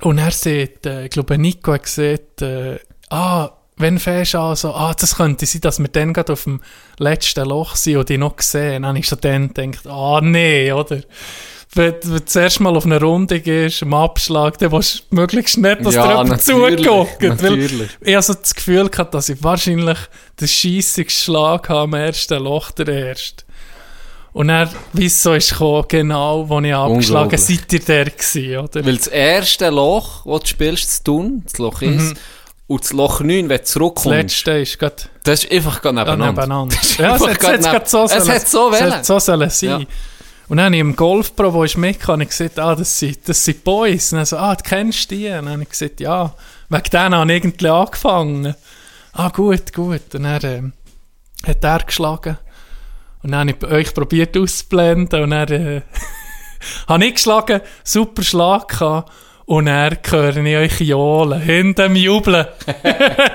[0.02, 4.56] Und er sieht, äh, ich glaube, Nico hat gesagt, äh, ah, wenn fährst du an,
[4.56, 6.62] so, ah, das könnte sein, dass wir dann gerade auf dem
[6.98, 8.84] letzten Loch sind und die noch gesehen.
[8.84, 11.02] Dann habe ich schon dann gedacht, ah, nee, oder?
[11.74, 15.58] Wenn, wenn du zuerst mal auf eine Runde gehst, am Abschlag, dann willst du möglichst
[15.58, 17.42] nicht, dass Ja, dir zuguckt.
[17.44, 17.60] Weil
[18.02, 19.98] ich habe so das Gefühl gehabt, dass ich wahrscheinlich
[20.40, 23.46] den scheissigsten Schlag am ersten Loch, der erste.
[24.34, 28.58] Und dann, wie es so ist gekommen, genau, wo ich abgeschlagen seid ihr der gewesen,
[28.58, 28.86] oder?
[28.86, 32.16] Weil das erste Loch, das du spielst, das tun, das Loch ist,
[32.68, 33.58] und das Loch 9, wenn du Mhm.
[33.58, 36.42] Das zurückkommst, letzte ist gerade das ist einfach gerade ja, nebeneinander.
[36.42, 36.76] nebeneinander.
[36.82, 39.50] ist Ja, es hat, es hat so Es sollen- hat so es hat so sollen
[39.50, 39.70] sein.
[39.70, 39.80] Ja.
[40.52, 43.46] Und dann habe ich im Golfpro, wo ich mitgekommen habe, gesagt, ah, das sind, das
[43.46, 44.12] sind Boys.
[44.12, 45.28] Und dann so, ah, du kennst die?
[45.28, 46.36] Und dann habe ich gesagt, ja,
[46.68, 48.56] wegen denen habe ich irgendwie angefangen.
[49.14, 50.14] Ah, gut, gut.
[50.14, 50.74] Und dann ähm,
[51.48, 52.38] hat er geschlagen.
[53.24, 55.24] Und dann habe ich euch probiert auszublenden.
[55.24, 55.82] Und dann äh,
[56.90, 59.10] habe ich geschlagen, super Schlag gehabt.
[59.46, 62.46] Und dann höre ich euch johlen, hinter dem Jubeln.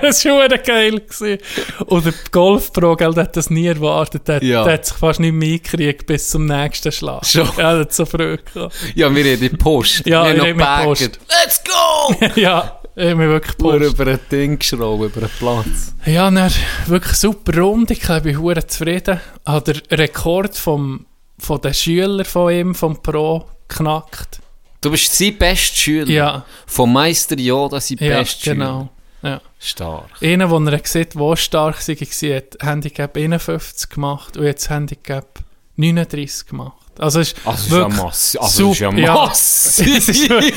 [0.02, 1.00] das war schon geil.
[1.00, 1.38] Gewesen.
[1.86, 4.26] Und der Golfpro, gell, der hat das nie erwartet.
[4.28, 4.64] Der, Ja.
[4.64, 7.26] der hat sich fast nicht mehr eingekriegt bis zum nächsten Schlag.
[7.26, 7.46] Schon?
[7.58, 8.74] Ja, der hat so früh gehabt.
[8.94, 10.06] Ja, wir haben die Post.
[10.06, 11.18] Ja, wir ich haben rede noch mit gebaggert.
[11.28, 12.14] Let's go!
[12.40, 14.00] ja, ich habe mich wirklich Pur gepusht.
[14.00, 15.94] über ein Ding geschraubt, über einen Platz.
[16.06, 16.50] Ja, dann
[16.86, 17.92] wirklich super Runde.
[17.92, 19.20] Ich bin hure zufrieden.
[19.44, 21.04] Hat der Rekord vom,
[21.38, 24.40] von den Schülern von ihm, vom Pro, geknackt.
[24.80, 26.10] Du bist sein bester Schüler.
[26.10, 28.88] Ja, Vom Meister Yoda sein ja bester genau.
[29.22, 29.40] Ja.
[29.58, 30.10] Stark.
[30.22, 35.40] Einer, den er sieht, der stark war, hat Handicap 51 gemacht und jetzt Handicap
[35.76, 36.76] 39 gemacht.
[36.98, 37.98] Also es ist Also, ist wirklich
[38.34, 38.40] ja.
[38.40, 39.14] Also, ist ja super, ja.
[39.14, 39.86] massiv.
[39.98, 40.54] Es ist wirklich-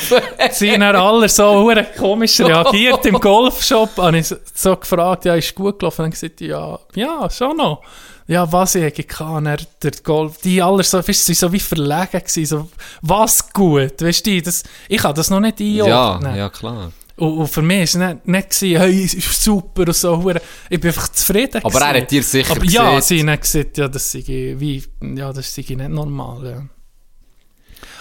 [0.52, 3.98] Sie haben dann alle so komisch reagiert im Golfshop.
[3.98, 6.02] Habe ich so- so gefragt, ja, ist gut gelaufen?
[6.02, 7.82] Und dann gesagt, ja, ja, schon noch.
[8.30, 12.12] Ja, was ich kann, er, der Golf, die alle so, weißt, du, so wie verlegen
[12.12, 12.70] gewesen, so,
[13.02, 16.36] was gut, weißt du, das, ich habe das noch nicht ja, einordnen.
[16.36, 16.92] ja, klar.
[17.16, 20.30] Und, und für mich war es nicht, nicht gewesen, hey, ist super und so,
[20.70, 22.02] ich bin einfach zufrieden Aber er gewesen.
[22.04, 23.26] hat dir sicher Aber ja, gesehen.
[23.26, 24.24] sie haben gesagt, ja, das sei
[24.60, 26.66] wie, ja, das sei nicht normal, ja.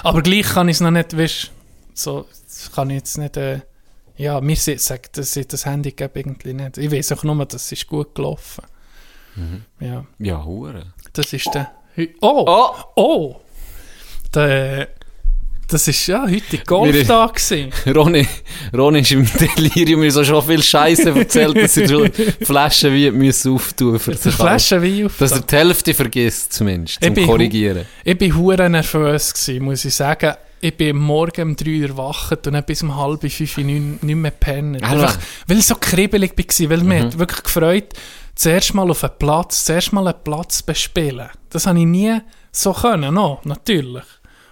[0.02, 1.50] Aber gleich kann ich es noch nicht, weißt
[1.94, 3.62] so, das kann ich jetzt nicht, äh,
[4.18, 6.76] ja, mir sagt, das das Handicap irgendwie nicht.
[6.76, 8.64] Ich weiß auch nur, das ist gut gelaufen.
[9.38, 9.62] Mhm.
[9.86, 10.82] Ja, Ja, hure.
[11.12, 11.70] das ist der,
[12.20, 12.70] oh, Oh!
[12.96, 13.36] oh,
[14.34, 14.88] der,
[15.68, 17.70] das ist ja heute Golftag gewesen.
[17.94, 18.26] Ronny,
[18.74, 22.10] Ronny ist im Delirium, mir so schon viel Scheiße erzählt, dass er schon
[22.42, 25.18] Flaschen wie müssen auftun für Die sich Flasche Wein auf.
[25.18, 27.84] Dass er die Hälfte vergisst, zumindest, Ich zum hu- Korrigieren.
[28.04, 30.34] Ich bin hure nervös gewesen, muss ich sagen.
[30.60, 34.16] Ich bin morgen um 3 Uhr erwacht und dann bis um halb fünf nicht, nicht
[34.16, 34.82] mehr pennen.
[34.82, 37.84] Einfach, weil ich so kribbelig war, weil mich hat wirklich gefreut,
[38.38, 41.28] zuerst mal auf einen Platz, zuerst mal einen Platz bespielen.
[41.50, 42.18] Das habe ich nie
[42.52, 44.04] so können, no, natürlich.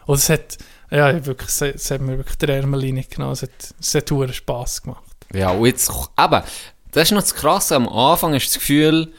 [0.06, 0.58] Und es hat,
[0.90, 3.32] ja, wirklich, es, es hat mir wirklich die Ärmel reingenommen.
[3.32, 5.02] Es hat, es hat Spass gemacht.
[5.32, 6.42] Ja, und jetzt, eben,
[6.90, 9.12] das ist noch das Krasse, am Anfang du das Gefühl,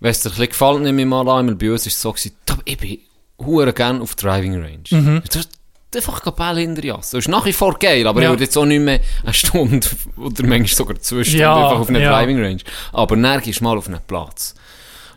[0.00, 2.12] wenn es dir ein bisschen gefällt, nehme ich mal an, bei uns ist es so
[2.12, 2.98] gewesen, «Da, ich bin
[3.38, 4.82] hure gerne auf Driving Range.
[4.90, 5.22] Mhm.
[5.30, 5.50] Du hast
[5.94, 7.16] einfach Bälle hinter Asse.
[7.16, 8.28] Das ist nach wie vor geil, aber Ja.
[8.28, 11.80] ich würde jetzt auch nicht mehr eine Stunde oder manchmal sogar zwei Stunden Ja, einfach
[11.80, 12.10] auf einer ja.
[12.12, 12.60] Driving Range.
[12.92, 14.54] Aber dann gehst du mal auf einen Platz.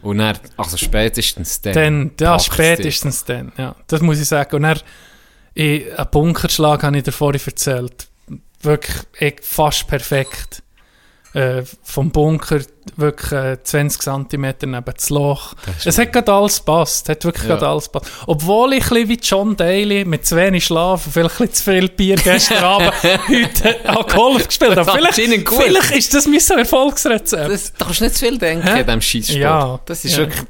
[0.02, 1.74] Und dann, also spätestens dann.
[1.74, 2.54] Dann, ja, packt's dich.
[2.54, 3.76] spätestens dann, ja.
[3.88, 4.56] Das muss ich sagen.
[4.56, 4.80] Und dann,
[5.54, 8.08] ich, einen Bunkerschlag habe ich dir vorhin erzählt.
[8.62, 8.96] Wirklich
[9.42, 10.64] fast perfekt.
[11.32, 12.60] Äh, vom Bunker
[12.96, 15.54] wirklich äh, 20 cm neben das Loch.
[15.86, 17.08] Es hat gerade alles passt.
[17.08, 17.50] Hat wirklich Ja.
[17.56, 18.08] gerade alles passt.
[18.26, 21.64] Obwohl ich ein bisschen wie John Daly mit zu wenig Schlaf und vielleicht ein zu
[21.66, 24.86] viel Bier gestern Abend heute an Golf gespielt habe.
[24.86, 25.62] Das Vielleicht, gut.
[25.62, 27.52] vielleicht ist das mein Erfolgsrezept.
[27.52, 28.80] Das, da kannst du nicht zu viel denken Hä?
[28.82, 29.40] in diesem Scheisssport.
[29.40, 29.80] Ja.
[29.86, 30.18] Das ist Ja.
[30.20, 30.42] wirklich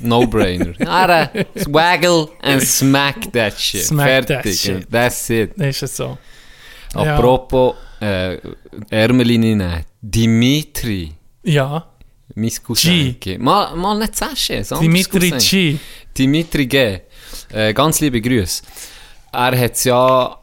[0.00, 0.72] No-brainer.
[0.88, 3.84] Ara, swaggle and smack that shit.
[3.84, 4.60] Smack that Fertig.
[4.60, 4.90] shit.
[4.90, 5.56] That's it.
[5.58, 6.18] ist es so.
[6.96, 7.14] Ja.
[7.16, 8.38] Apropos äh,
[8.90, 9.84] Ärmelin nehmen.
[10.06, 11.12] Dimitri,
[11.44, 11.86] Ja.
[12.34, 13.16] mein Cousin.
[13.18, 13.38] G.
[13.38, 15.78] Mal, mal nicht Sascha, sondern Dimitri G.
[16.16, 17.00] Dimitri G.
[17.50, 18.62] Äh, ganz liebe Grüße.
[19.32, 20.36] Er hat es ja,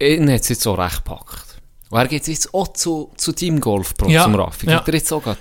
[0.00, 1.44] ihn hat es jetzt auch recht gepackt.
[1.88, 4.66] Und er geht jetzt auch zu, zu deinem Golfpro, Ja, zum Raffi.
[4.68, 4.78] ja.
[4.80, 5.34] Geht er jetzt auch Ge-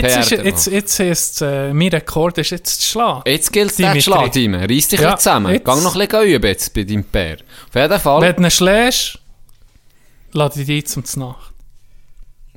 [0.00, 3.22] Jetzt, ist, jetzt, jetzt ist äh, mein Rekord ist jetzt zu schlagen.
[3.26, 3.94] Jetzt gilt es, Dimitri.
[3.98, 4.60] den Schlag, Dime.
[4.70, 5.52] Reiss dich Ja, ja, zusammen.
[5.52, 7.34] jetzt- Gang noch ein bisschen üben jetzt bei deinem Pär.
[7.68, 8.20] Auf jeden Fall.
[8.22, 9.18] Wenn du ihn schlägst,
[10.32, 11.51] lade ich dich zum Znacht.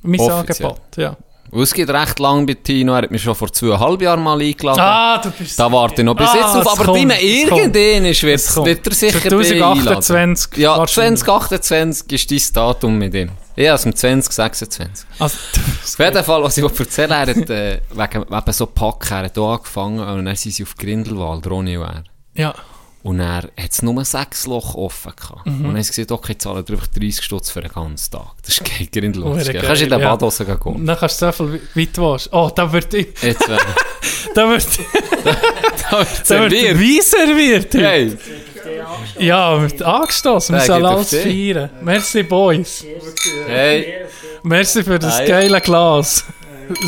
[0.06, 0.68] Mein Offiziell.
[0.70, 1.18] Angebot, ja.
[1.52, 2.94] Und es geht recht lang bei Tino.
[2.94, 4.80] Er hat mich schon vor zweieinhalb Jahren mal eingeladen.
[4.82, 5.58] Ah, du bist...
[5.58, 6.80] Da warte ich noch bis Ah, jetzt auf.
[6.80, 7.18] Aber kommt, es
[7.50, 7.76] kommt.
[7.76, 10.62] irgendwann ist, wird, wird er sicher bei 2028 einladen.
[10.62, 11.20] Ja, wahrscheinlich.
[11.24, 13.30] 2028 ist dein Datum mit ihm.
[13.56, 15.08] Ja, also im 2026.
[15.20, 19.18] Also, Auf jeden Fall, was ich erzählen er hat äh, wegen eben so Pack, er
[19.24, 22.04] hat hier angefangen und dann sind sie auf Grindelwald, Ronny und er.
[22.34, 22.56] ja.
[23.06, 25.46] Und er hat es nur sechs Loch offen gehabt.
[25.46, 25.54] Mhm.
[25.58, 28.32] Und dann haben sie gesagt, okay, ich zahle einfach 30 Stutz für den ganzen Tag.
[28.42, 28.88] Das ist geil.
[28.92, 29.14] geil,
[29.64, 30.10] Kannst du in den ja.
[30.16, 30.86] Badhose gehen?
[30.88, 32.30] Dann kannst du so viel weit du willst.
[32.34, 33.08] Oh, da wird ich...
[33.22, 33.60] Jetzt wäre
[34.34, 34.66] Da wird,
[35.92, 36.80] da wird serviert.
[36.80, 37.74] Wein serviert.
[37.76, 38.18] Hey,
[39.20, 40.56] Ja, wird angestoßen.
[40.56, 41.70] Wir Ja, sollen geht alles feiern.
[41.84, 42.86] Merci, Boys.
[43.48, 44.06] hey,
[44.42, 45.28] Merci für das Hey.
[45.28, 46.26] geile Glas.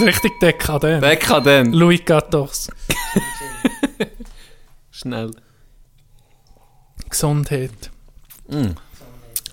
[0.04, 1.04] Richtig dekadent.
[1.04, 1.76] dekadent.
[1.76, 2.70] Louis XIV.
[4.90, 5.30] Schnell.
[7.10, 7.72] Gesundheit.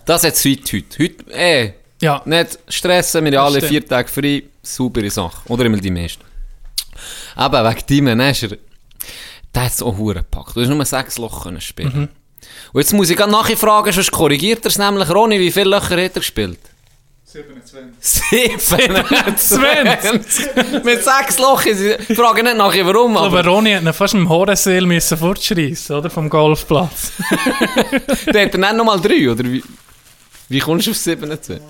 [0.06, 0.98] Das jetzt heute, heute.
[1.04, 3.70] Heute, eh, Ja, nicht stressen, wir alle stimmt.
[3.70, 4.42] vier Tage frei.
[4.62, 5.42] Saubere Sache.
[5.48, 6.22] Oder immer die meisten.
[7.36, 8.56] Aber wegen deinem, dann ist er,
[9.54, 10.56] der hat es auch hure gepackt.
[10.56, 12.08] Du hast nur sechs Loch können spielen.
[12.72, 15.08] Und jetzt muss ich gerade nachher fragen, sonst korrigiert er es nämlich.
[15.10, 16.58] Ronny, wie viele Löcher hat er gespielt?
[17.34, 17.94] 27.
[19.36, 20.84] 27?
[20.84, 21.64] Mit sechs Loch.
[21.64, 23.26] Ich frage nicht nachher, warum, aber...
[23.40, 26.10] Aber Ronny hat ihn fast im Horenseel müssen fortschreissen, oder?
[26.10, 27.10] Vom Golfplatz.
[28.32, 29.64] Der hat er dann nochmal drei, oder wie?
[30.48, 31.60] Wie kommst du auf 27?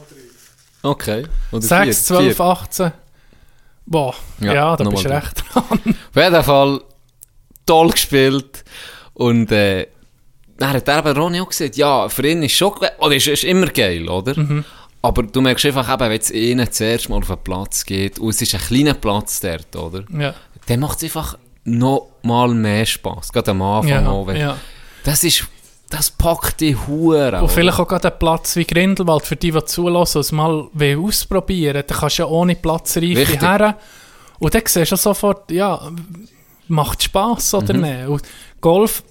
[0.83, 1.25] Okay.
[1.51, 2.45] Oder 6, vier, 12, vier.
[2.45, 2.93] 18.
[3.87, 5.65] Boah, Ja, ja, da bist du recht dran.
[5.73, 6.81] Auf jeden Fall
[7.65, 8.65] toll gespielt.
[9.15, 9.87] Und äh,
[10.59, 13.45] dann hat er eben Ronny auch gesagt, ja, für ihn ist schon, oder ist, ist
[13.45, 14.39] immer geil, oder?
[14.39, 14.65] Mhm.
[15.05, 18.31] Aber du merkst einfach eben, wenn jetzt einer zuerst mal auf den Platz geht, und
[18.31, 20.05] es ist ein kleiner Platz dort, oder?
[20.19, 20.35] ja.
[20.67, 23.31] Dann macht es einfach noch mal mehr Spass.
[23.33, 24.33] Gerade am Anfang Ja, auch.
[24.33, 24.57] Ja.
[25.05, 25.47] Das ist,
[25.91, 27.43] das packt die Hure.
[27.43, 31.85] Und vielleicht auch gerade einen Platz wie Grindelwald, für die, die zulassen es mal ausprobieren
[31.87, 33.77] dann kannst du ja ohne Platzreife her.
[34.39, 35.81] Und dann siehst du sofort, ja,
[36.69, 37.81] macht Spass oder Mhm.
[37.83, 38.09] nicht.
[38.09, 38.23] Und
[38.63, 39.03] Golf,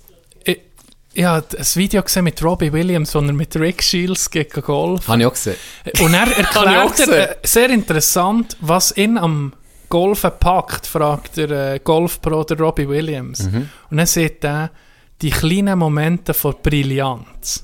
[1.14, 5.08] ich habe ein Video gesehen mit Robbie Williams, sondern mit Rick Shields gegen Golf.
[5.08, 5.58] Habe ich auch gesehen.
[6.00, 7.14] Und er erklärt gesehen.
[7.14, 9.54] er, äh, sehr interessant, was ihn am
[9.90, 13.44] Golfen packt, fragt der äh, Golfpro der Robbie Williams.
[13.44, 13.70] Mhm.
[13.92, 14.72] Und dann sieht er
[15.22, 17.64] die kleinen Momente von Brillanz.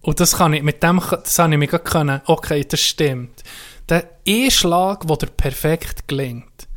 [0.00, 3.42] Und das kann ich, mit dem, das habe ich gerade können, okay, das stimmt.
[3.88, 6.68] Der E-Schlag, der perfekt gelingt.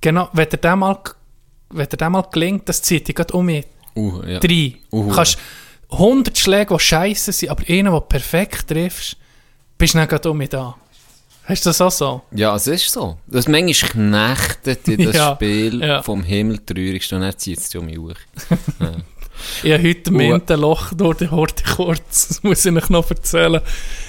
[0.00, 0.98] Genau, wenn der dem mal,
[1.70, 4.40] wenn der dem mal gelingt, das zieht dich gerade um mich Uh, ja.
[4.40, 4.74] drei.
[4.92, 5.08] Uh.
[5.08, 5.38] Du kannst
[5.90, 9.16] 100 Schläge, die scheiße sind, aber einen, den du perfekt triffst,
[9.78, 10.76] bist du dann gerade um mich da.
[11.44, 12.22] Hast du das auch so?
[12.30, 13.18] Ja, es ist so.
[13.26, 16.02] Das manchmal knechtet in das Ja, Spiel ja.
[16.02, 18.14] vom Himmel traurigst und er zieht es um mich hoch.
[19.62, 20.16] Ich habe heute ein.
[20.16, 23.60] Mintenloch durch die Horte kurz, das muss ich euch noch erzählen.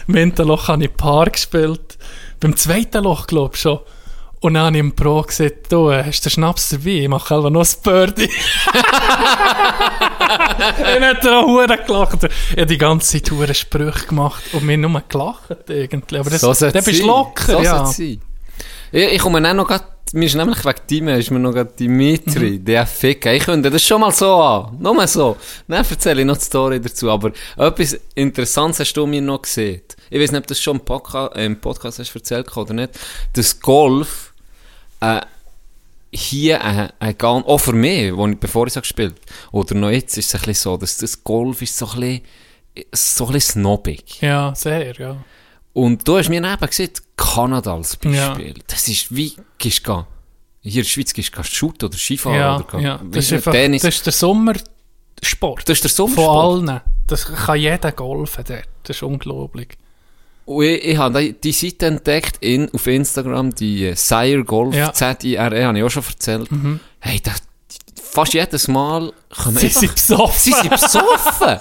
[0.07, 1.97] Mintenloch habe ich Paar gespielt.
[2.39, 3.79] Beim zweiten Loch, glaube ich schon.
[4.45, 6.89] Und dann habe ich im Pro gesagt, du, hast du den Schnaps dabei?
[7.01, 8.29] Ich mache einfach noch ein Birdie.
[10.19, 12.23] Hat er auch verdammt gelacht.
[12.51, 16.17] Ich habe die ganze Zeit verdammt Sprüche gemacht und mir nur gelacht irgendwie.
[16.19, 17.91] Aber das, so dann bist du locker, so ja.
[18.91, 21.79] Ich, ich komme dann noch grad, mir ist nämlich wegen Dime, ist mir noch grad
[21.79, 22.65] Dimitri, Mhm.
[22.65, 23.34] der Ficker.
[23.34, 24.77] Ich könnte das schon mal so an.
[24.79, 25.38] Nur so.
[25.67, 27.10] Dann erzähle ich noch die Story dazu.
[27.10, 29.81] Aber etwas Interessantes hast du mir noch gesehen.
[30.12, 32.75] Ich weiß nicht, ob du das schon im, Podca äh, im Podcast hast erzählt oder
[32.75, 32.91] nicht.
[33.34, 34.34] Das Golf,
[35.13, 35.21] äh,
[36.11, 39.15] hier ein, ein ganz, auch für mich, wo ich, bevor ich so gespielt
[39.51, 42.21] oder noch jetzt, ist es ein bisschen so, dass das Golf ist so ein bisschen,
[42.93, 44.21] so ein bisschen snobbig.
[44.21, 45.17] Ja, sehr, ja.
[45.73, 48.29] Und du hast mir eben gesagt, Kanada als Ja.
[48.29, 48.55] Beispiel.
[48.67, 50.05] Das ist wie, du hier
[50.63, 52.99] in der Schweiz gehst du shooten oder Skifahren Ja, oder ja.
[53.11, 53.81] Das, ist einfach, Tennis.
[53.81, 55.67] das ist der Sommersport.
[55.69, 56.69] Das ist der Von Sommersport.
[56.69, 56.81] allen.
[57.07, 58.67] Das kann jeder golfen dort.
[58.83, 59.77] Das ist unglaublich.
[60.45, 64.88] Und ich, ich habe die, Seite entdeckt in, auf Instagram, die äh, Sire Golf, Ja.
[64.89, 64.93] Mhm.
[64.93, 66.49] Z-I-R-E, habe ich auch schon erzählt.
[66.99, 67.41] Hey, das,
[68.12, 69.12] fast jedes Mal
[69.43, 70.39] kommen Sie einfach- sind besoffen.
[70.39, 71.58] Sie sind besoffen.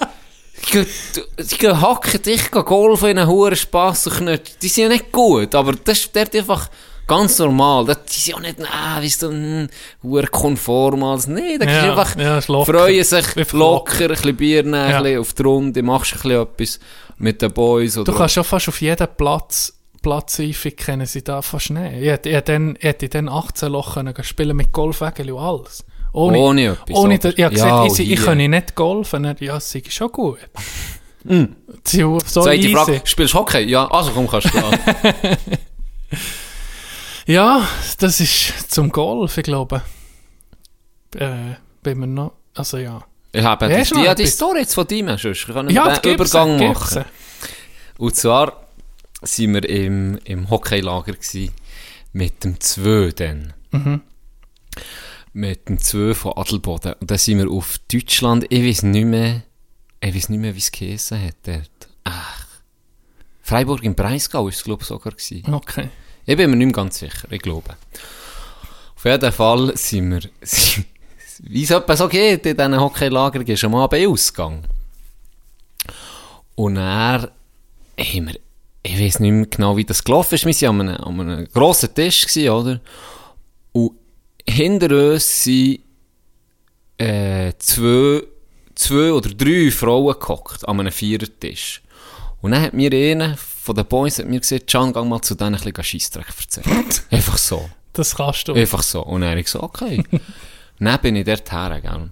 [0.73, 4.55] Die hacken dich, gehen golfen in einen hohen Spass und knutschen.
[4.61, 6.69] Die sind ja nicht gut, aber das ist dort einfach
[7.07, 7.85] ganz normal.
[7.85, 9.67] Das- Die sind ja nicht, ah, weißt du,
[10.03, 12.71] hure konform als, nee, da Ja, einfach ja, locker.
[12.73, 14.97] freuen sich Einfach locker, ein bisschen Bier nehmen, Ja.
[14.97, 16.79] ein bisschen auf die Runde, machst ein bisschen etwas
[17.17, 21.41] mit den Boys oder Du kannst schon fast auf jeden Platz Platzreife kennen sie da
[21.41, 21.93] fast nicht.
[21.99, 25.39] Ich hätte, ich hätte dann, ich hätte dann 18 Loch können spielen mit Golfwägeln und
[25.39, 25.83] alles.
[26.13, 29.25] Ohne, Ohne etwas, Ohne ich habe Ja, gesagt, und ich, ich kann nicht golfen.
[29.25, 30.37] Er, Ja, das ist schon gut.
[31.83, 32.73] Sie So Zweite easy.
[32.73, 33.63] Frage, spielst du Hockey?
[33.63, 34.59] Ja, also komm, kannst du.
[37.27, 37.67] Ja,
[37.99, 39.81] das ist zum Golf, ich glaube.
[41.15, 43.03] Äh, bin mir noch, also ja.
[43.35, 44.27] Ich habe Hast die, ja, die?
[44.27, 46.79] Story jetzt von dir, sonst kann ich Ja, den gib's, Übergang gib's.
[46.95, 47.05] machen.
[47.97, 48.65] Und zwar
[49.21, 51.13] sind wir im, im Hockeylager
[52.13, 53.53] mit dem Zwei dann.
[53.71, 54.01] Mhm.
[55.33, 56.93] Mit dem Zwei von Adelboden.
[56.99, 59.43] Und dann sind wir auf Deutschland, ich weiß nicht mehr,
[59.99, 61.89] ich weiß nicht mehr, wie es geheissen hat dort.
[62.05, 62.45] Ach.
[63.41, 65.53] Freiburg im Breisgau ist es, glaube ich, sogar gewesen.
[65.53, 65.89] Okay.
[66.25, 67.75] Ich bin mir nicht mehr ganz sicher, ich glaube.
[68.95, 70.21] Auf jeden Fall sind wir,
[71.43, 74.63] wie es etwa so geht in diesen Hockeylagern, gehst du am Abend Ausgang.
[76.55, 77.31] Und er
[77.99, 78.39] haben wir,
[78.83, 81.47] ich weiß nicht mehr genau, wie das gelaufen ist, wir waren an einem, an einem
[81.51, 82.79] grossen Tisch, gewesen, oder?
[83.71, 83.91] Und
[84.47, 85.79] hinter uns sind
[86.97, 88.23] äh, zwei,
[88.75, 91.81] zwei oder drei Frauen gehockt an einem Vierertisch.
[92.41, 95.33] Und dann hat mir einer von den Boys hat mir gesagt, Can, geh mal zu
[95.33, 96.85] denen ein bisschen Scheissdreck erzählen.
[97.09, 97.67] Einfach so.
[97.93, 98.53] Das kannst du.
[98.53, 99.01] Einfach so.
[99.01, 100.03] Und habe ich gesagt, okay.
[100.79, 102.09] dann bin ich dort her, gell.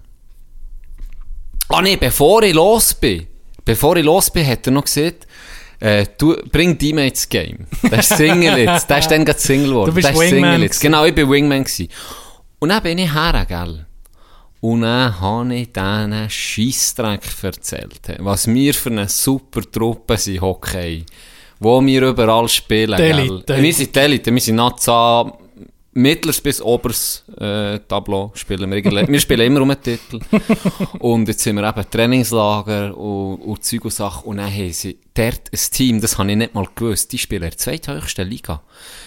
[1.68, 3.26] Ah nee, bevor ich los bin,
[3.64, 5.26] bevor ich los bin, hat er noch gesagt,
[5.80, 7.66] äh, du, bring die mal ins Game.
[7.82, 8.88] Der ist Single jetzt.
[8.88, 9.90] Der ist dann gerade Single geworden.
[9.90, 10.78] Du bist Der ist Wingman Single.
[10.80, 11.88] Genau, ich bin Wingman gewesen.
[12.58, 13.86] Und dann bin ich her, gell.
[14.60, 18.00] Und dann habe ich diesen Scheissdreck erzählt.
[18.20, 21.04] Was wir für eine super Truppe sind, Hockey.
[21.60, 22.96] Wo wir überall spielen.
[22.96, 23.18] Die gell?
[23.18, 23.62] Elite.
[23.62, 25.36] Wir sind die Elite, wir sind Naza,
[25.94, 28.84] mittleres bis oberes äh, Tableau spielen wir.
[28.84, 30.20] wir spielen immer um einen Titel.
[30.98, 34.24] und jetzt sind wir eben Trainingslager und, und Zeug und Sachen.
[34.24, 37.44] Und dann haben sie dort ein Team, das habe ich nicht mal gewusst, die spielen
[37.44, 38.62] in der zweithöchsten Liga.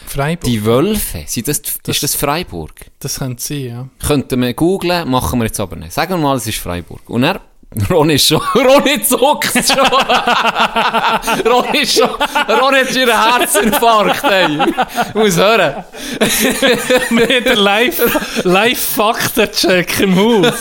[0.06, 2.74] Freiburg, Die Wölfe, sind das, ist das Freiburg?
[3.00, 3.90] das könnte sein, ja.
[4.06, 5.92] Könnten wir googlen, machen wir jetzt aber nicht.
[5.92, 7.10] Sagen wir mal, es ist Freiburg.
[7.10, 7.42] Und er,
[7.90, 9.78] Ronny ist schon, Ronny zuckt schon.
[11.52, 14.58] Ronny ist schon, Ronny hat schon einen Herzinfarkt, ey.
[15.14, 15.84] Muss hören.
[17.10, 20.54] Mit der Live- Live-Faktencheck im Haus.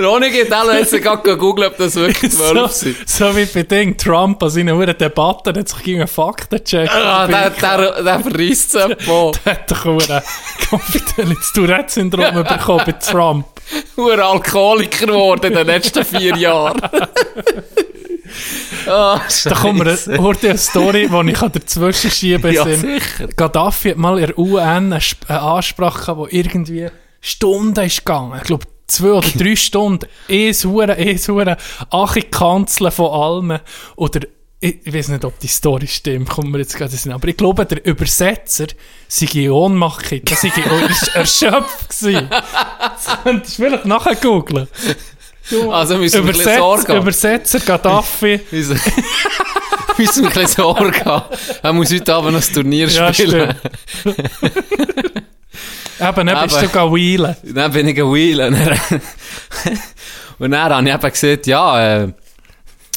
[0.00, 3.08] Ronny geht alle jetzt gerade googeln, ob das wirklich so, zwölf sind.
[3.08, 6.90] so wie bei Ding, Trump an seinen Huren Debatten hat sich gegen einen Faktencheck.
[6.90, 9.30] Ah, der, der, der verreisst es etwa.
[9.44, 10.22] Der hat doch Huren
[10.70, 13.46] Konfidenz Tourette-Syndrom bekommen bei Trump.
[13.96, 16.80] Ein Alkoholiker geworden in den letzten vier Jahren.
[18.86, 22.74] Ah, Da kommt eine, Story, die ich dazwischen schieben Ja, kann.
[22.76, 23.28] sicher.
[23.36, 24.58] Gaddafi hat mal in der UN
[24.92, 26.88] eine, Sp- eine Ansprache gehabt, die irgendwie
[27.20, 28.32] Stunden ist gegangen.
[28.38, 30.06] Ich glaube, zwei oder drei Stunden.
[30.28, 31.56] Es Hure, es Hure,
[31.90, 33.58] Achi Kanzeln von allem.
[33.96, 34.20] Oder,
[34.60, 36.92] ich, ich weiß nicht, ob die Story stimmt, kommt mir jetzt gerade.
[37.12, 38.66] Aber ich glaube, der Übersetzer
[39.08, 40.10] sei in Ohnmacht.
[40.30, 42.28] Das sei er- erschöpft gewesen.
[42.30, 44.68] Das könntest du vielleicht nachher googeln.
[45.70, 47.02] Also müssen wir ein bisschen Übersetzer, Sorge haben.
[47.02, 48.40] Übersetzer Gaddafi.
[48.50, 51.36] Müssen wir ein bisschen Sorge haben.
[51.62, 53.54] Er muss heute Abend noch das Turnier Ja, spielen.
[56.00, 57.36] Eben, dann bist du gar wheelen.
[57.44, 58.54] dann bin ich geweilen.
[58.54, 59.80] Und dann,
[60.40, 62.08] und dann habe ich eben gesagt, ja, äh,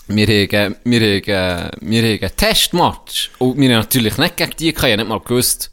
[0.07, 3.29] wir haben, wir haben, wir haben einen Testmatch.
[3.37, 4.69] Und wir haben natürlich nicht gegen die.
[4.69, 5.71] Ich habe nicht mal gewusst,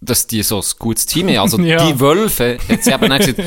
[0.00, 1.38] dass die so ein gutes Team haben.
[1.38, 1.86] Also Ja.
[1.86, 3.40] die Wölfe, hat sie eben gesagt,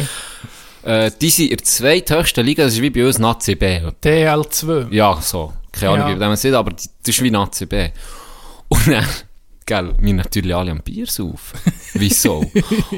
[0.84, 3.80] äh, die sind in der zweithöchsten Liga, das ist wie bei uns Nazi B.
[4.04, 4.92] DL2.
[4.92, 5.54] Ja, so.
[5.72, 6.16] Keine Ahnung, Ja.
[6.16, 7.90] wie man es sieht, aber das ist wie Nazi B.
[8.70, 9.06] Und dann,
[9.66, 11.60] gell, wir natürlich alle am Bier saufen.
[11.94, 12.46] Wieso?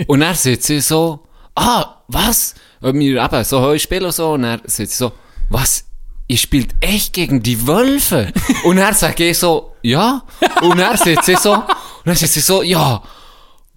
[0.08, 2.56] und dann sagt sie so, ah, was?
[2.80, 5.12] Weil wir eben so heu spielen und so, und sagt sie so,
[5.50, 5.86] was?
[6.28, 8.32] Ihr spielt echt gegen die Wölfe?
[8.64, 10.24] und dann sage ich so, ja.
[10.62, 11.64] Und dann sagt sie so, und
[12.06, 13.04] dann sagt sie so, ja.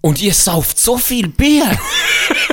[0.05, 1.65] Und ihr sauft so viel Bier.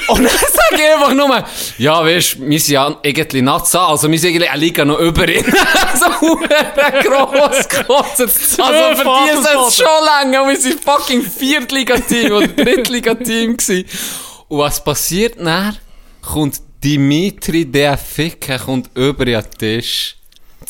[0.09, 1.45] Und dann sage ich einfach nur,
[1.77, 4.99] ja, weißt du, wir sind ja irgendwie Naza, also wir sind eigentlich eine Liga noch
[4.99, 5.45] über ihn.
[5.45, 8.59] so verdammt gross gekotzt.
[8.59, 13.87] Also für die ist es schon lange, und wir sind fucking Viertligateam oder Drittligateam gewesen.
[14.49, 15.77] Und was passiert dann?
[16.23, 20.17] Kommt Dimitri, der Ficker, kommt über den Tisch.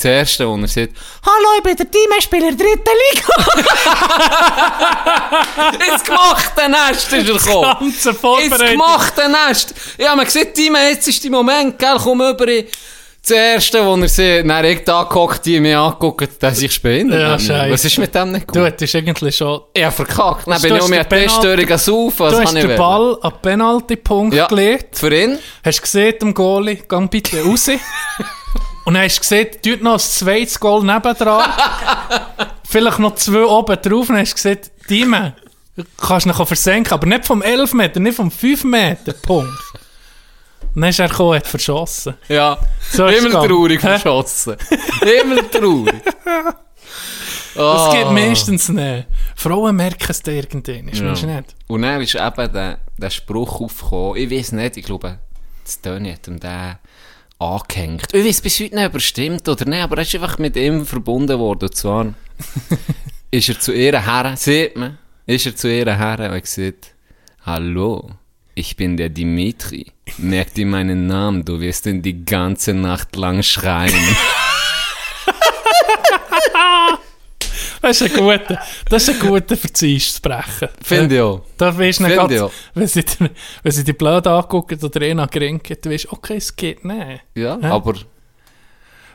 [0.02, 3.26] Das erste, wo er sagt, Hallo, ich bin der Teamspieler dritte Liga.
[5.92, 7.76] Ins gemachte Nest ist er gekommen.
[7.80, 8.66] Ganze Ins Vorbereitung.
[8.70, 9.74] gemachte Nest.
[9.98, 12.46] Ja, man sieht, Team, jetzt ist der Moment, gell, komm über.
[12.46, 17.20] Das erste, wo er sieht, dann ich da gehockt, die mich angeguckt, der sich behindert.
[17.20, 17.40] Ja, hat.
[17.42, 17.70] scheisse.
[17.70, 18.56] Was ist mit dem nicht gut?
[18.56, 19.60] Du hättest eigentlich schon...
[19.72, 20.48] Ich hab verkackt.
[20.48, 22.18] Dann bin ich um Penalty- Teststörung saufen.
[22.26, 22.76] Was du hast ich den?
[22.76, 24.46] Ball an den Penalty-Punkt Ja.
[24.48, 24.98] gelegt.
[24.98, 25.38] Für ihn?
[25.64, 27.70] Hast gesehen, dem Goalie, gang bitte raus.
[28.84, 31.48] Und dann hast du gesehen, tut noch ein zweites Goal nebendran.
[32.68, 34.08] Vielleicht noch zwei oben drauf.
[34.08, 34.58] Und dann hast du gesehen,
[34.90, 35.34] Dime,
[35.98, 36.92] kannst du noch versenken.
[36.92, 39.12] Aber nicht vom 11 Meter, nicht vom 5 Meter.
[39.12, 39.52] Punkt.
[40.74, 42.14] Und dann ist er gekommen, hat verschossen.
[42.28, 42.58] Ja.
[42.90, 43.96] So ist es Himmeltraurig gegangen.
[43.96, 44.00] Hä?
[44.02, 44.56] verschossen.
[45.02, 46.02] Himmeltraurig.
[46.04, 46.54] Das
[47.54, 47.92] Ah.
[47.92, 49.06] geht meistens nicht.
[49.36, 51.12] Frauen merken es dir irgendwann, ist Ja.
[51.12, 51.54] nicht?
[51.66, 54.16] Und dann ist eben der, der Spruch aufgekommen.
[54.16, 55.18] Ich weiß nicht, ich glaube,
[55.62, 56.78] das Toni hat ihm den
[57.42, 58.06] angehängt.
[58.12, 60.56] Ich weiß bis heute nicht, ob er stimmt oder nicht, aber er ist einfach mit
[60.56, 61.68] ihm verbunden worden.
[61.68, 62.14] Und zwar
[63.30, 66.94] ist er zu ihr her, sieht man, ist er zu ihr her und gesagt,
[67.44, 68.10] Hallo,
[68.54, 69.86] ich bin der Dimitri.
[70.18, 73.92] Merk dir meinen Namen, du wirst ihn die ganze Nacht lang schreien.
[77.82, 80.68] Das ist ein guter, das ist ein guter Verzichtssprechen.
[80.80, 81.42] Finde ich auch.
[81.58, 83.04] Da weisst du nicht, wenn sie,
[83.64, 87.22] wenn sie dich blöd angucken oder einer gerinken, du weißt, okay, es geht nicht.
[87.34, 87.66] Ja, Hä?
[87.66, 87.94] aber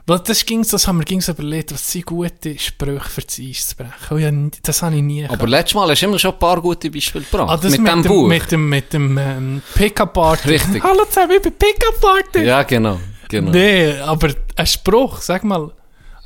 [0.06, 3.94] Weil das, ging's, das haben wir ging's überlegt, was sind gute Sprüche für das Einsprechen.
[4.12, 6.62] Oh ja, das habe ich nie Aber letztes Mal hast du immer schon ein paar
[6.62, 7.50] gute Beispiele gebracht.
[7.50, 8.28] Ah, das mit, dem dem, Buch.
[8.28, 10.50] Mit dem, mit dem ähm, Pickup-Party.
[10.50, 10.84] Richtig.
[10.84, 12.46] Hallo zusammen, ich bin Pickup-Party.
[12.46, 13.00] Ja, genau.
[13.30, 13.52] genau.
[13.52, 15.72] Nee, aber ein Spruch, sag mal,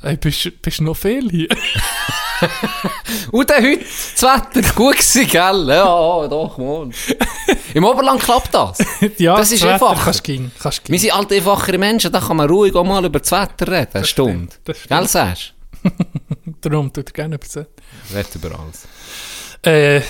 [0.02, 1.48] ey, bist bist noch viel hier?
[3.32, 5.68] Und dann heute, das Wetter gut gewesen, gell?
[5.68, 6.92] Ja, doch, Mann.
[7.74, 8.78] Im Oberland klappt das.
[9.18, 9.62] ja, Das ist.
[9.62, 13.20] Kannst gehen, kannst Wir sind alte, einfachere Menschen, da kann man ruhig auch mal über
[13.20, 14.54] das Wetter reden, eine Stunde.
[14.64, 14.90] das stimmt.
[14.90, 15.54] Gell, sagst
[16.60, 17.66] Darum tut er gerne übersetzen.
[18.10, 18.16] du?
[18.16, 18.86] Red über alles.
[19.64, 20.02] Äh,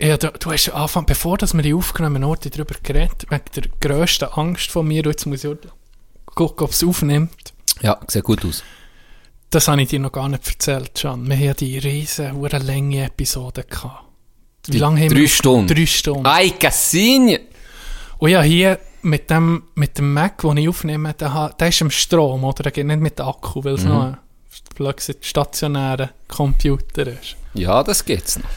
[0.00, 3.44] Ja, du, du hast am Anfang, bevor dass wir die aufgenommen haben, darüber geredet, wegen
[3.54, 5.56] der grössten Angst von mir, jetzt muss ich
[6.34, 7.52] gucken, ob es aufnimmt.
[7.82, 8.62] Ja, sieht gut aus.
[9.52, 11.28] Das habe ich dir noch gar nicht erzählt, Can.
[11.28, 14.04] Wir ja die riesen, lange Episode gehabt.
[14.64, 15.28] Wie Die lange haben drei wir?
[15.28, 15.66] Stunden.
[15.66, 16.24] Drei Stunden.
[16.24, 17.42] Ay, Cassinien!
[18.16, 21.90] Und ja, hier mit dem, mit dem Mac, den ich aufnehme, der, der ist im
[21.90, 22.62] Strom, oder?
[22.62, 24.16] Der geht nicht mit Akku, weil es noch ein
[24.96, 27.36] gesagt, stationärer Computer ist.
[27.52, 28.48] Ja, das geht's noch.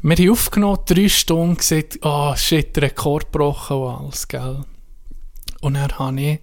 [0.00, 4.64] Wir haben aufgenommen, drei Stunden gesagt, oh shit, Rekord gebrochen und alles, gell?
[5.60, 6.38] Und dann habe ich,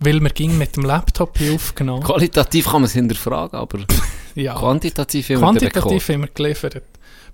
[0.00, 3.80] weil wir ging mit dem Laptop hier aufgenommen, Qualitativ kann man es hinterfragen, aber
[4.34, 6.82] ja, quantitativ immer quantitativ haben wir geliefert.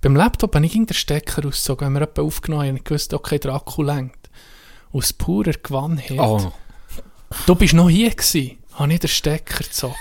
[0.00, 3.16] Beim Laptop habe ich ging den Stecker rausgezogen, wenn wir jemanden aufgenommen haben, ich wusste,
[3.16, 4.30] okay, der Akku lenkt.
[4.92, 6.18] Aus purer Gewannheit.
[6.18, 6.52] Oh,
[7.46, 9.94] Du bist noch hier gewesen, habe ich den Stecker gezogen.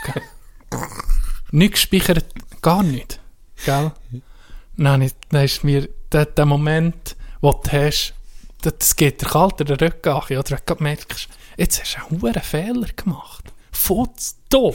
[1.52, 2.26] nicht gespeichert,
[2.62, 3.20] gar nicht.
[3.66, 3.92] Gell?
[4.76, 8.14] Nein, dann ist mir der, der Moment, wo du hast,
[8.62, 12.22] das- geht dir kalt in den Rücken an, oder du merkst, jetzt hast du einen
[12.22, 13.54] hohen Fehler gemacht.
[13.72, 14.74] Futz, dumm.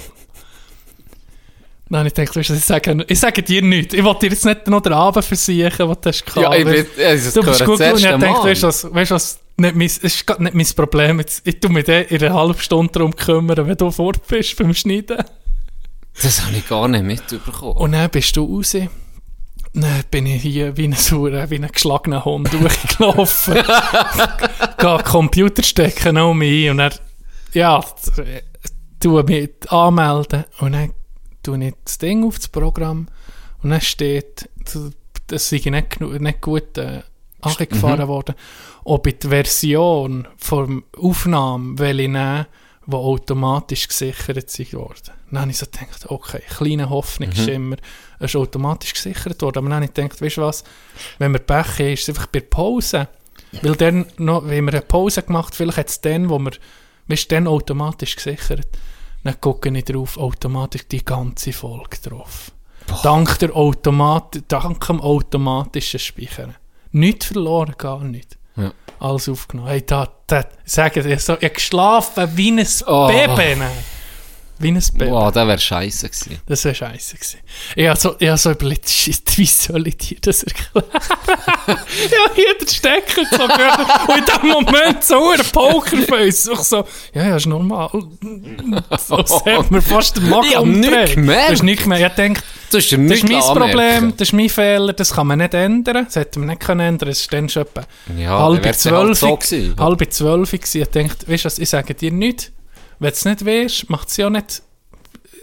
[1.91, 3.95] Nein, ich denke, ich sage, ich sage dir nichts.
[3.95, 6.43] Ich wollte dir jetzt nicht noch den Abend versichern, was du hast gehabt.
[6.43, 9.41] Ja, ich bin, es Du bist gut und ich denke, weißt du was, weißt was,
[9.57, 11.19] nicht mein, es ist grad nicht mein Problem.
[11.21, 14.75] Jetzt, ich tu mich in einer halben Stunde darum kümmern, wenn du fort bist beim
[14.75, 15.25] Schneiden.
[16.23, 17.77] Das habe ich gar nicht mitbekommen.
[17.77, 18.77] Und dann bist du raus.
[19.81, 23.55] Dann bin ich hier wie ein, sauer, wie ein geschlagener Hund durchgelaufen.
[24.79, 26.93] Gehe Computer stecken auch mich ein und dann,
[27.53, 27.85] ja,
[29.01, 30.93] tue mich anmelden und dann
[31.43, 33.09] tue ich das Ding auf das Programm
[33.63, 34.49] und dann steht,
[35.27, 37.03] das sei nicht, nicht gut äh,
[37.41, 38.35] angefahren worden,
[38.85, 42.47] ob ich die Version von Aufnahme will ich nehmen,
[42.91, 45.13] die automatisch gesichert sind worden.
[45.31, 47.77] Dann habe ich so gedacht, okay, kleiner Hoffnungsschimmer,
[48.19, 49.59] es ist automatisch gesichert worden.
[49.59, 50.65] Aber dann habe ich gedacht, weißt du was,
[51.19, 53.09] wenn wir Pech haben, ist es einfach bei der Pause.
[53.61, 56.53] Weil dann noch, wenn wir eine Pause gemacht, vielleicht hat es dann, wo wir,
[57.09, 58.67] weißt dann automatisch gesichert.
[59.23, 62.53] Dann gucke ich drauf, automatisch die ganze Folge drauf.
[63.03, 66.55] Dank, der Automat dank dem automatischen Speichern.
[66.93, 68.38] Nichts verloren, gar nicht.
[68.59, 68.73] Ja.
[69.01, 69.69] Alles aufgenommen.
[69.69, 73.07] Hey, da, da, ich sage dir, so, ich geschlafen wie ein Oh.
[73.07, 73.63] Baby.
[74.61, 75.11] Wie ein Baby.
[75.11, 76.39] Wow, das wäre scheiße gewesen.
[76.47, 77.39] Das wäre scheiße gewesen.
[77.77, 80.85] Ich habe so, ich habe so überlegt, shit, wie soll ich dir das erklären?
[81.67, 86.49] ich habe hier den Stecker so gehört und in dem Moment so ein Pokerface.
[86.53, 86.85] Ich so,
[87.15, 87.91] ja, ja, ist normal.
[88.99, 90.93] So, das hat mir fast den Magen Ich hab umgedreht.
[91.01, 91.49] nichts gemerkt.
[91.49, 92.05] Du hast nichts gemerkt.
[92.11, 92.41] Ich denke,
[92.73, 93.57] hast dir das nichts ist mein.
[93.57, 96.05] Problem, das ist mein Fehler, das kann man nicht ändern.
[96.07, 97.85] Das hätte man nicht können ändern Es ist dann schon etwa
[98.19, 98.97] Ja, halb zwölf.
[98.97, 99.75] halt so gewesen.
[99.79, 100.53] halb zwölf.
[100.53, 102.53] Ich dachte, weißt du was, ich sage dir nicht,
[102.99, 104.63] wenn du es nicht weißt, macht es ja nicht,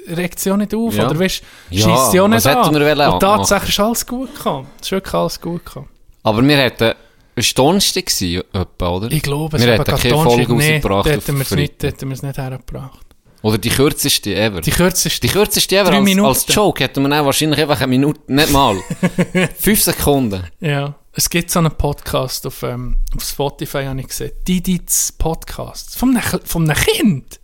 [0.09, 1.05] regt es ja nicht auf, Ja.
[1.09, 2.75] oder weißt, schießt ja nicht an.
[3.13, 4.67] Und tatsächlich ist alles gut gekommen.
[4.79, 5.89] Es ist wirklich alles gut gekommen.
[6.23, 6.93] Aber wir hätten,
[7.35, 9.11] es war Donnerstag etwa, oder?
[9.11, 10.13] Ich glaube, es Wir hätten keine.
[10.23, 12.99] Folge Nee, rausgebracht auf hätten wir es nicht, hätten wir es nicht hergebracht.
[13.41, 14.61] Oder die kürzeste ever.
[14.61, 18.19] Die kürzeste, Die kürzeste ever als, als Joke hätten wir dann wahrscheinlich einfach eine Minute,
[18.27, 18.75] nicht mal.
[19.59, 20.45] Fünf Sekunden.
[20.59, 24.31] Ja, es gibt so einen Podcast auf, ähm, auf Spotify, habe ich gesehen.
[24.47, 25.95] Didits Podcast.
[25.95, 27.39] Von einem Kind.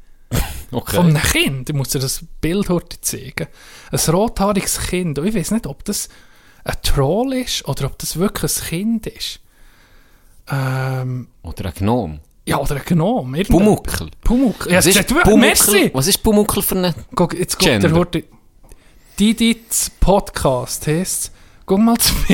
[0.72, 0.96] Okay.
[0.96, 1.70] Von einem Kind.
[1.70, 3.48] Ich muss dir das Bild heute zeigen.
[3.92, 5.20] Ein rothaariges Kind.
[5.20, 6.10] Und ich weiß nicht, ob das
[6.64, 9.40] ein Troll ist oder ob das wirklich ein Kind ist.
[10.50, 12.20] Ähm, Oder ein Gnome.
[12.46, 13.48] ja, oder ein irgendetwas.
[13.48, 14.10] Pumuckel.
[14.24, 14.72] Pumuckel.
[14.72, 15.72] Ja, Was ist, merci.
[15.72, 16.96] Pumuckel, was ist Pumuckel für eine...
[17.16, 17.88] Guck, jetzt guckt Gender?
[17.90, 18.24] der heute.
[19.20, 21.32] Didits Podcast heisst
[21.66, 22.12] Guck mal das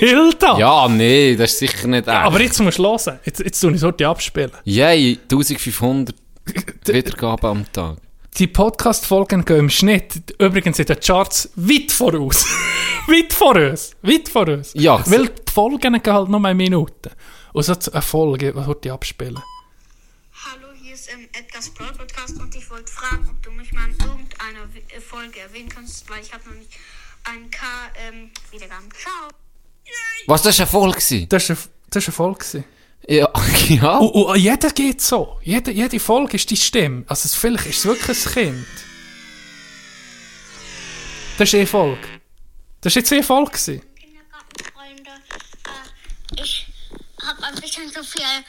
[0.00, 0.58] Bild an.
[0.58, 2.16] Ja, nee, das ist sicher nicht echt.
[2.16, 3.18] Aber jetzt musst du hören.
[3.24, 4.52] Jetzt, jetzt tue ich es heute abspielen.
[4.64, 6.14] Yay, 1500
[6.86, 7.98] Wiedergaben am Tag.
[8.36, 12.46] Die Podcast-Folgen gehen im Schnitt übrigens in den Charts weit voraus.
[13.06, 13.90] weit voraus.
[14.02, 14.70] Weit voraus.
[14.74, 17.10] Ja, Weil die Folgen gehen halt nur eine Minute.
[17.52, 19.42] Und so eine Folge, was heute abspielen.
[20.44, 23.86] Hallo, hier ist ähm, Edgar's Brawl Podcast und ich wollte fragen, ob du mich mal
[23.86, 26.70] in irgendeiner äh, Folge erwähnen kannst, weil ich habe noch nicht
[27.24, 27.66] einen K
[28.08, 28.88] ähm, Wiedergaben.
[28.92, 29.28] Ciao.
[30.26, 30.98] Was, das war Folge?
[30.98, 31.28] gewesen?
[31.28, 32.64] Das war eine, das war eine Folge.
[33.08, 33.28] Ja,
[33.68, 33.96] ja.
[33.98, 35.38] Und, und jeder geht so.
[35.42, 37.04] Jede, jede Folge ist die Stimme.
[37.08, 38.66] Also es- vielleicht ist es wirklich ein Kind.
[41.38, 41.98] Das ist eine Folge.
[42.82, 43.50] Das war jetzt eine Folge.
[43.50, 43.82] gewesen.
[43.96, 45.10] Kindergartenfreunde,
[46.38, 46.66] äh, ich
[47.26, 48.42] habe ein bisschen zu viel, äh, äh,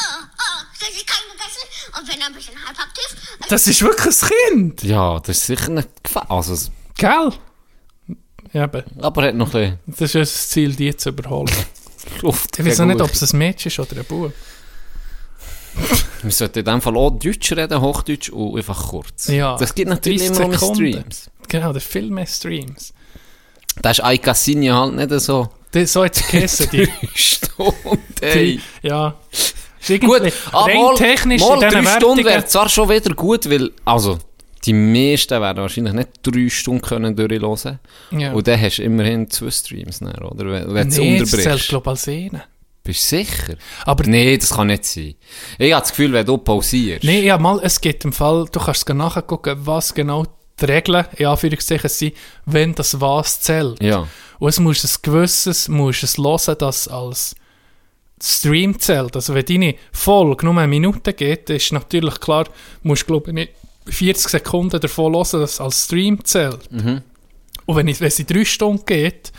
[0.00, 3.16] äh, äh, Süßigkeiten gegessen und bin ein bisschen halbaktiv.
[3.48, 4.28] Das ist wirklich ein
[4.58, 4.82] Kind.
[4.84, 6.30] Ja, das ist sicher nicht gefällt.
[6.30, 7.32] Also, Gell?
[8.52, 11.50] Ja, aber aber er hat noch ein das ist das Ziel, die zu überholen.
[12.22, 12.58] Luft.
[12.58, 14.32] Ich weiß auch nicht, ob es ein Mädchen ist oder ein Bub.
[16.22, 19.26] Wir sollten in dem Fall auch Deutsch reden, Hochdeutsch und einfach kurz.
[19.26, 20.74] Ja, Das gibt natürlich 30 immer Sekunden.
[20.92, 21.30] Streams.
[21.48, 22.94] Genau, der viel mehr Streams.
[23.82, 27.74] Da ist iCasinio halt nicht so Das, so jetzt gegessen, die, Stunde,
[28.20, 28.60] die ey.
[28.82, 29.16] ja.
[29.86, 33.70] Ist Gut, aber mal, technisch mal diesen drei Stunden wäre zwar schon wieder gut, weil,
[33.84, 34.18] also,
[34.64, 37.78] die meisten werden wahrscheinlich nicht drei Stunden können durchhören
[38.12, 38.32] Ja.
[38.32, 40.44] Und dann hast du immerhin zwei Streams, dann, oder?
[40.50, 41.68] Wenn, wenn du es Nee, das zählt, unterbrichst.
[41.68, 42.44] glaube ich, als eine.
[42.82, 43.54] Bist du sicher?
[43.86, 45.14] Aber Nee, das kann nicht sein.
[45.58, 47.04] Ich habe das Gefühl, wenn du pausierst.
[47.04, 50.26] Nee, ja, mal, es gibt im Fall, du kannst es nachgucken, was genau
[50.60, 52.14] die Regeln, in Anführungszeichen, sind,
[52.46, 53.82] wenn das was zählt.
[53.82, 54.06] Ja.
[54.38, 57.34] Und es muss ein gewisses, muss es hören, das als
[58.22, 59.16] Stream zählt.
[59.16, 62.46] Also wenn deine Folge nur eine Minute geht, ist natürlich klar,
[62.82, 63.52] musst du glaube ich nicht
[63.86, 66.70] 40 Sekunden davon hören, dass es als Stream zählt.
[66.70, 67.02] Mhm.
[67.66, 69.32] Und wenn, es in drei Stunden geht,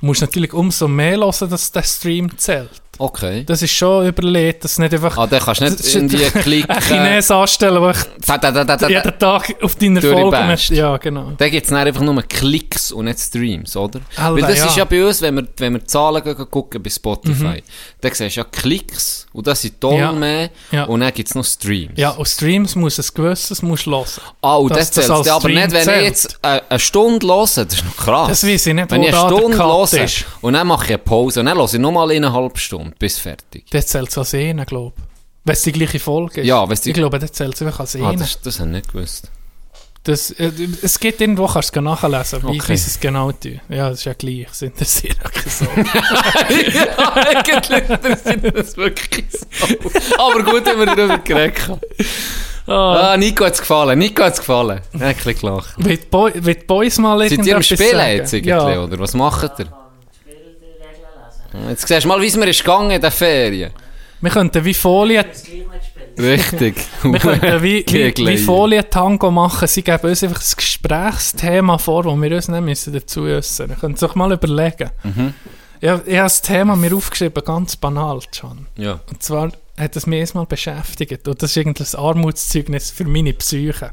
[0.00, 2.82] musst du natürlich umso mehr hören, dass der Stream zählt.
[2.98, 3.44] Okay.
[3.44, 6.76] Das ist schon überlegt, dass nicht einfach Ah, dann kannst du nicht Das irgendwie klicken.
[6.88, 7.94] Chines anstellen, der
[8.26, 8.88] Da, da, da, da, da.
[8.88, 10.30] jeden Tag auf deiner Folge...
[10.30, 10.70] Best.
[10.70, 11.32] Ja, genau.
[11.36, 14.00] Da gibt es einfach nur Klicks und nicht Streams, oder?
[14.16, 14.66] Alter, Weil das ja.
[14.66, 16.92] ist ja bei uns, wenn wir, wenn wir Zahlen gucken bei Mhm.
[16.92, 17.62] Spotify,
[18.00, 20.12] dann siehst du ja Klicks und das sind Tonnen Ja.
[20.12, 20.84] mehr Ja.
[20.84, 21.92] und dann gibt es noch Streams.
[21.96, 24.04] Ja, und Streams muss ein gewisses musst hören.
[24.42, 25.98] Ah, und das, das zählt aber nicht, wenn zählt.
[25.98, 28.28] ich jetzt eine, eine Stunde höre, das ist noch krass.
[28.28, 30.06] Das weiss ich nicht, Wenn wo ich eine Stunde höre
[30.42, 32.58] und dann mache ich eine Pause und dann höre ich nochmal eineinhalb
[32.88, 33.64] Stunden bis fertig.
[33.70, 35.02] Das zählt als eine, glaube ich.
[35.44, 36.46] Wenn es die gleiche Folge ist.
[36.46, 38.18] Ja, wenn es die- Ich glaube, das zählt einfach als Ah, eine.
[38.18, 39.30] das, das habe ich nicht gewusst.
[40.04, 40.50] das, äh,
[40.82, 42.72] es gibt irgendwo, kannst du es nachlesen, wie, Okay.
[42.74, 43.60] es genau tun.
[43.68, 44.46] Ja, das ist ja gleich.
[44.48, 45.64] Das interessiert auch so.
[45.74, 49.46] ja, eigentlich interessiert das wirklich so.
[50.18, 51.78] Aber gut, haben wir darüber geredet.
[52.66, 53.12] Ah.
[53.12, 53.98] Ah, Nico hat es gefallen.
[53.98, 54.80] Nico hat es gefallen.
[54.92, 55.74] Ein bisschen gelacht.
[55.78, 56.32] Die, Boy,
[56.66, 58.82] Boys mal Seid ihr am Spielen jetzt irgendwie, Ja.
[58.82, 58.98] oder?
[58.98, 59.66] Was macht ihr?
[61.68, 63.72] Jetzt siehst du mal, wie es mir ist gegangen in den Ferien.
[64.20, 65.24] Wir könnten wie Folie,
[66.18, 66.76] Richtig.
[67.02, 68.38] wir könnten wie, wie, wie Laien.
[68.38, 69.68] Folie-Tango machen.
[69.68, 73.80] Sie geben uns einfach ein Gesprächsthema vor, wo wir uns nicht müssen dazu äußern müssen.
[73.80, 74.90] Könnt ihr euch mal überlegen.
[75.04, 75.34] Mhm.
[75.80, 78.66] Ja, ich habe das Thema mir aufgeschrieben, ganz banal, John.
[78.76, 78.98] Ja.
[79.08, 81.28] Und zwar hat es mich erstmal beschäftigt.
[81.28, 83.92] Und das ist irgendein Armutszeugnis für meine Psyche.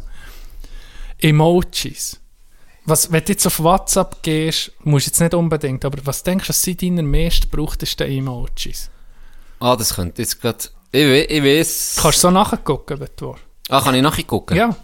[1.21, 2.19] Emojis.
[2.85, 6.45] Was, wenn du jetzt auf WhatsApp gehst, musst du jetzt nicht unbedingt, aber was denkst
[6.45, 8.89] du, was sind deine meist gebrauchtesten Emojis?
[9.59, 10.59] Ah, das könnte jetzt gerade...
[10.91, 11.97] Ich, we ich weiss...
[11.99, 13.35] Kannst du so nachgucken, wenn du?
[13.69, 14.55] Ah, kann ich nachher gucken?
[14.55, 14.75] Ja.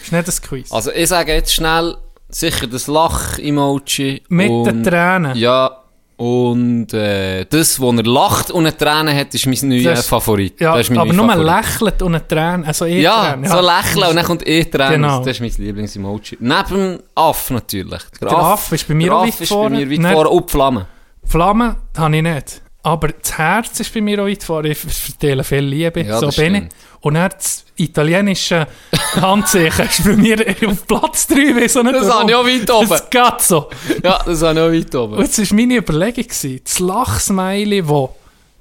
[0.00, 0.72] Ist nicht ein Quiz.
[0.72, 1.96] Also ich sage jetzt schnell,
[2.28, 4.22] sicher das Lach-Emoji.
[4.28, 5.36] Mit und- den Tränen.
[5.36, 5.82] Ja,
[6.16, 10.58] und äh, das, wo er lacht und eine Träne hat, ist mein neuer Das- Favorit.
[10.60, 11.46] Ja, das ist mein aber nur Favorit.
[11.46, 13.50] lächelt und eine Träne, also eh Ja, Tränen.
[13.50, 15.02] so lächeln und dann kommt eh Tränen.
[15.02, 15.18] Genau.
[15.18, 16.38] Das ist mein Lieblings-Emoji.
[16.40, 18.02] Neben dem Aff natürlich.
[18.20, 19.78] Der, Der Aff ist bei mir der auch weit vorne.
[19.80, 20.30] bei mir weit vorne.
[20.30, 20.86] Und die Flamme.
[21.24, 22.62] Flamme habe ich nicht.
[22.86, 24.68] Aber das Herz ist bei mir auch vorne.
[24.70, 26.64] Ich verteile viel Liebe, Ja, so bin ich.
[27.00, 28.64] Und dann das italienische
[29.14, 31.34] Handzeichen ist bei mir auf Platz 3.
[31.56, 32.88] Weiss auch nicht Das habe ich auch weit oben.
[32.88, 33.68] Das geht so.
[34.04, 35.22] Ja, das habe ich auch weit Und oben.
[35.24, 38.08] jetzt war meine Überlegung, gewesen, das Lachsmiley, das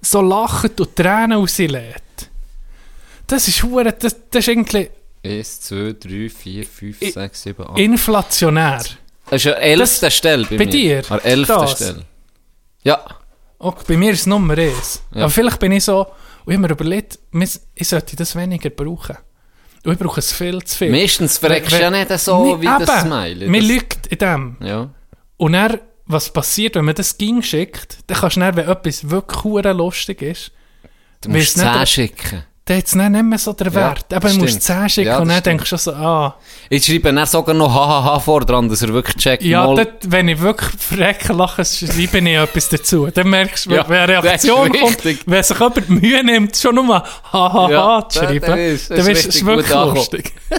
[0.02, 2.30] so lacht und Tränen rauslässt.
[3.28, 4.90] Das ist hure, das, das ist irgendwie
[5.24, 7.78] 1, 2, 3, 4, 5, Ich- 6, 7, 8.
[7.80, 8.78] inflationär.
[9.30, 10.72] Das ist ja elfte Stelle bei, bei mir.
[10.72, 11.04] dir?
[11.12, 11.72] An elfte Das?
[11.74, 12.02] Stelle.
[12.84, 13.04] Ja.
[13.66, 15.02] Okay, bei mir ist es Nummer 1.
[15.14, 15.22] Ja.
[15.22, 16.02] Aber vielleicht bin ich so,
[16.46, 17.20] und ich habe mir überlegt,
[17.76, 19.18] ich sollte das weniger brauchen.
[19.84, 20.92] Und ich brauche es viel zu viel.
[20.92, 23.02] Meistens verreckst du ja nicht so wie das eben.
[23.08, 23.48] Smiley.
[23.50, 24.58] Man Das- lügt in dem.
[24.62, 24.90] Ja.
[25.38, 29.10] Und dann, was passiert, wenn man das ging schickt, dann kannst du dann, wenn etwas
[29.10, 30.52] wirklich lustig ist,
[31.22, 32.44] Du musst Weisst nicht, 10 ob- schicken.
[32.68, 34.06] Dann hat es nicht mehr so Ja, Wert.
[34.10, 34.64] das Eben, du musst stimmt.
[34.64, 36.36] 10 schicken Ja, und dann denkst du so, ah,
[36.70, 39.44] Ich schreibe dann sogar noch hahaha vor dran, dass er wirklich checkt.
[39.44, 43.08] ja, dort, wenn ich wirklich verrecken lache, schreibe ich etwas dazu.
[43.14, 44.98] Dann merkst du, Ja, wenn eine Reaktion kommt,
[45.28, 49.70] wenn sich jemand Mühe nimmt, schon nur hahaha Ja, zu schreiben, dann ist es wirklich
[49.76, 50.34] lustig.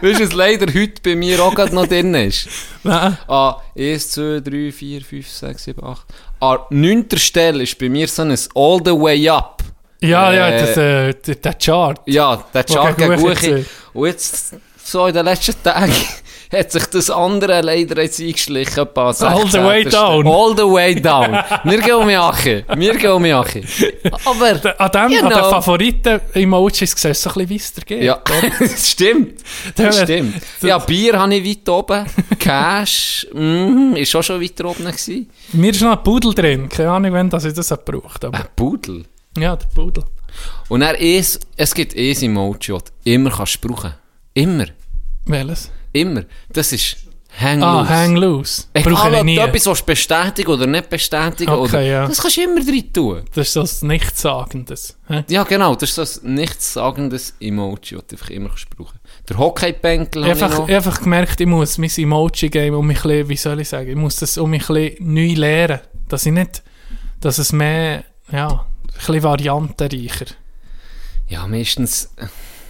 [0.00, 2.48] Weißt du, was leider heute bei mir auch gerade noch drin ist?
[2.82, 3.18] Nein.
[3.28, 6.06] Ah, 1, 2, 3, 4, 5, 6, 7, 8.
[6.40, 7.06] An 9.
[7.16, 9.62] Stelle ist bei mir so ein All the Way Up.
[10.08, 10.76] Ja, ja, Äh, das,
[11.28, 12.00] äh, der, Chart.
[12.06, 13.66] Ja, der Chart gegen zählt.
[13.92, 15.92] Und jetzt, so in den letzten Tagen,
[16.52, 18.86] hat sich das andere leider jetzt eingeschlichen.
[18.94, 19.64] All the 16.
[19.64, 20.26] way down.
[20.26, 21.38] All the way down.
[21.64, 22.64] Wir gehen um Jache.
[22.76, 23.62] Wir gehen um Jache.
[24.24, 25.50] Aber, Der- An, dem, You an den know.
[25.50, 28.02] Favoriten-Emojis siehst du so ein bisschen, es geht.
[28.02, 28.20] ja,
[28.60, 29.40] das stimmt.
[29.74, 30.34] Das stimmt.
[30.60, 32.04] Ja, Bier habe ich weit oben.
[32.38, 35.28] Cash, mm, ist auch schon weiter oben gewesen.
[35.54, 36.68] Mir ist noch ein Pudel drin.
[36.68, 39.04] Keine Ahnung, wann das ich das habe gebraucht aber Ein Pudel.
[39.36, 40.04] Ja, der Pudel.
[40.68, 43.94] Und er ist, es gibt ein Emoji, das du immer kannst brauchen.
[44.34, 44.66] Immer.
[45.26, 45.70] Welches?
[45.92, 46.24] Immer.
[46.52, 46.96] Das ist
[47.40, 47.88] Hang Ah, Loose.
[47.92, 48.64] Hang Loose.
[48.74, 49.34] Egal, ob nie.
[49.34, 51.50] du etwas bestätigen oder nicht bestätigen.
[51.50, 52.06] Okay, oder, ja.
[52.06, 53.22] Das kannst du immer drin tun.
[53.34, 54.96] Das ist so das Nichtssagendes.
[55.08, 55.24] hä?
[55.28, 55.74] Ja, genau.
[55.74, 60.30] Das ist so ein nichtssagendes Emoji, das du einfach immer kannst brauchen Der Hockey-Bänkel ich
[60.30, 60.68] einfach, noch.
[60.68, 63.68] ich habe einfach gemerkt, ich muss mein Emoji-Game um mich ein bisschen, wie soll ich
[63.68, 65.80] sagen, ich muss das um mich ein bisschen neu lernen.
[66.08, 66.62] Dass ich nicht,
[67.20, 68.64] dass es mehr, ja,
[68.98, 70.26] bisschen variantenreicher.
[71.28, 72.26] Ja, meistens äh,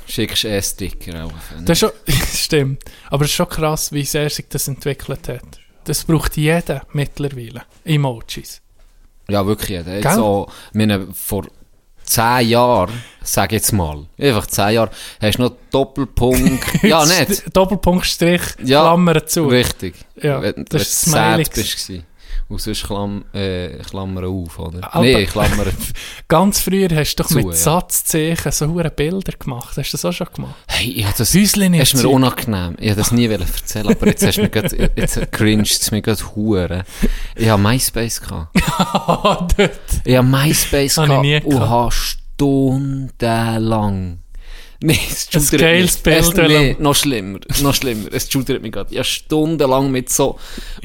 [0.07, 1.25] schickst du eh Sticker.
[1.27, 1.33] Auch.
[1.65, 1.91] Das schon,
[2.35, 2.83] stimmt.
[3.11, 5.61] Aber es ist schon krass, wie sehr sich das entwickelt hat.
[5.85, 7.63] Das braucht jeder mittlerweile.
[7.85, 8.63] Emojis.
[9.29, 9.71] Ja, wirklich.
[9.71, 10.15] Jetzt Gell?
[10.15, 11.47] so, ich meine, vor
[12.05, 16.83] zehn Jahren, sag jetzt mal, einfach zehn Jahre, hast du noch Doppelpunkt.
[16.83, 17.45] ja, nicht.
[17.55, 19.47] Doppelpunkt, Strich, Ja, Klammern zu.
[19.47, 19.95] Richtig.
[20.21, 21.93] Ja, wenn, das wenn ist sad bist.
[22.49, 24.81] Und sonst Klam äh, Klammern auf, oder?
[24.93, 25.69] Aber- nee, Klammern
[26.29, 27.53] Ganz früher hast du doch Zu, mit ja.
[27.53, 29.77] Satzzeichen so hure Bilder gemacht.
[29.77, 30.55] Hast du das auch schon gemacht?
[30.69, 32.13] Hey, ich hab das, Häuslein im ist mir Zeug.
[32.13, 32.77] unangenehm.
[32.79, 35.91] Ich hab das nie wollen erzählen, aber jetzt hast du mir grad, jetzt cringed es
[35.91, 36.85] mir gerade hure.
[37.35, 38.55] Ich hab MySpace gehabt.
[38.77, 39.71] Ah, dort.
[40.05, 41.71] Ich hab MySpace Hab ich nie gehabt und gehabt.
[41.71, 44.19] hab stundenlang.
[44.83, 46.15] Nee, es geiles mich.
[46.15, 48.09] Es, nee, noch schlimmer, noch schlimmer.
[48.13, 48.93] Es schudert mich gerade.
[48.93, 50.39] Ich hab stundenlang mit so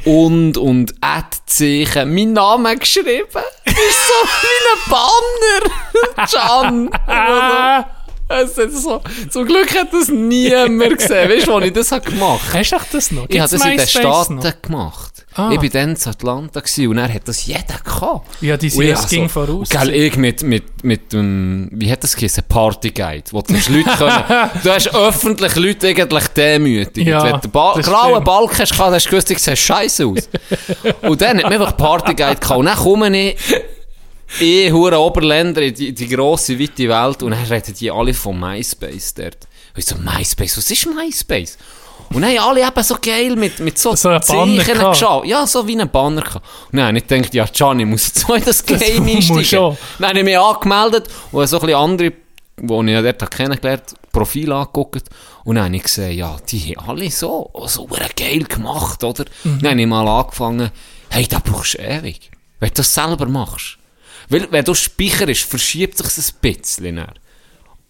[0.06, 3.28] und und Ad-Zeichen meinen Namen geschrieben.
[3.34, 6.28] Das ist so wie ein Banner.
[6.32, 6.90] Can.
[7.08, 7.86] Ah,
[8.30, 11.30] Es ist so, zum Glück hat das niemand gesehen.
[11.30, 13.26] Weißt du, als ich das gemacht hast du das noch?
[13.28, 14.62] Ich habe Gibt's das in den Staaten noch?
[14.62, 15.19] gemacht.
[15.40, 15.52] Ah.
[15.54, 18.28] Ich war dann in Atlanta und er hat das jeder gehabt.
[18.42, 19.70] Ja, die sind es also- ging voraus.
[19.70, 23.90] Gell, ich mit, mit, mit dem, wie hat das geheißen, Partyguide, wo du hast Leute
[23.98, 24.24] können,
[24.64, 27.08] du hast öffentlich Leute eigentlich demütig.
[27.08, 28.24] Ja, Wenn du den ba grauen.
[28.24, 30.30] Balken hast, hast du gewusst, ich sehe scheiße aus.
[31.02, 32.60] und dann hat man einfach Partyguide gehabt.
[32.60, 33.38] Und dann komme ich,
[34.40, 38.40] ich, hure Oberländer, in die, die grosse, weite Welt, und dann reden die alle von
[38.40, 39.48] MySpace dort.
[39.74, 41.58] Und ich so, MySpace, was ist MySpace?
[42.14, 45.26] Und dann haben alle eben so geil mit, mit so, So Zeichen geschaut.
[45.26, 46.46] Ja, so wie ein Banner gehabt.
[46.72, 49.78] Und dann habe ich gedacht, ja, Gianni, muss jetzt so in das Game einsteigen.
[50.00, 52.14] Dann habe ich mich angemeldet und habe so ein bisschen andere,
[52.58, 55.10] die ich ja dort habe kennengelernt Profil angeguckt.
[55.44, 59.26] Und dann habe ich gesehen, ja, die haben alle so, so geil gemacht, oder?
[59.44, 59.60] Mhm.
[59.62, 60.72] Dann habe ich mal angefangen,
[61.10, 62.32] hey, da brauchst du ewig.
[62.60, 63.78] Wenn du das selber machst.
[64.30, 66.96] Weil, wenn du speicherst, verschiebt sich das ein bisschen.
[66.98, 67.14] Dann.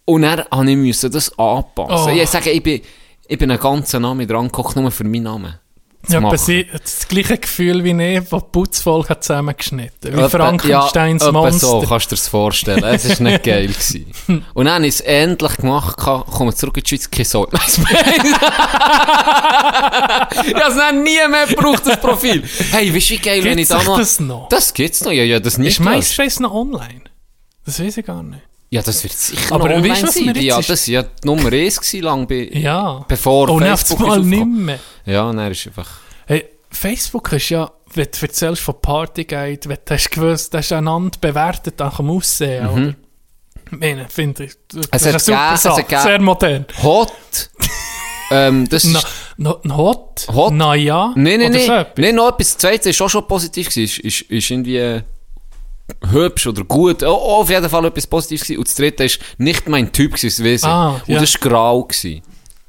[0.04, 2.12] Und dann habe ich das anpassen.
[2.12, 2.16] Oh.
[2.16, 2.80] Ich sage, ich bin,
[3.30, 5.54] ich bin einen ganzen Namen dran gekocht, nur für meinen Namen.
[6.08, 10.16] Ja, aber sie das gleiche Gefühl wie ich, das Putzvolk hat zusammengeschnitten.
[10.16, 11.66] Wie Frankensteins ja, Monster.
[11.66, 12.82] so, kannst du dir das vorstellen.
[12.82, 13.68] Es war nicht geil.
[13.68, 14.44] Gewesen.
[14.54, 17.46] Und dann habe ich es endlich gemacht, komme zurück in die Schweiz, kein Soul.
[17.52, 17.58] ich
[20.54, 22.42] habe es dann nie mehr gebraucht, das Profil.
[22.72, 23.98] Hey, weißt du, wie geil, wenn ich Gibt's da noch...
[23.98, 24.48] das noch?
[24.48, 27.02] Das gibt's noch, ja, ja, das nicht ist MySpace noch online?
[27.64, 28.42] Das weiß ich gar nicht.
[28.72, 30.34] Ja, das wird sicher Aber noch weißt du, sein.
[30.36, 32.48] Ja, das war ja die Nummer 1 gewesen, lang bei...
[32.52, 33.04] Ja.
[33.08, 34.78] Bevor Und auf Facebook ist nicht mehr.
[35.04, 35.88] Ja, dann ist einfach...
[36.26, 40.72] Hey, Facebook ist ja, wenn du erzählst von Partyguide, wenn du hast gewusst, das ist
[40.72, 42.94] einander bewertet nach dem Aussehen, oder?
[43.72, 46.66] Ich meine, finde ich, das Es ist eine super gegeben, Sache, sehr modern.
[46.80, 47.12] Hot...
[48.30, 49.00] ähm, das Na,
[49.36, 50.28] no, Hot?
[50.32, 50.52] Hot?
[50.54, 51.12] Na ja?
[51.16, 51.86] Nein, nein, Oder nein.
[51.96, 52.52] Nein, noch etwas.
[52.52, 54.04] Das zweite ist auch schon positiv gewesen.
[54.06, 55.02] Ist, ist, ist irgendwie
[56.10, 57.02] hübsch oder gut.
[57.02, 58.58] Oh, oh, auf jeden Fall etwas Positives gewesen.
[58.58, 60.68] Und das dritte ist nicht mein Typ gewesen, das Wesen.
[60.68, 61.20] Ah, Und ja.
[61.20, 62.22] das war grau gewesen.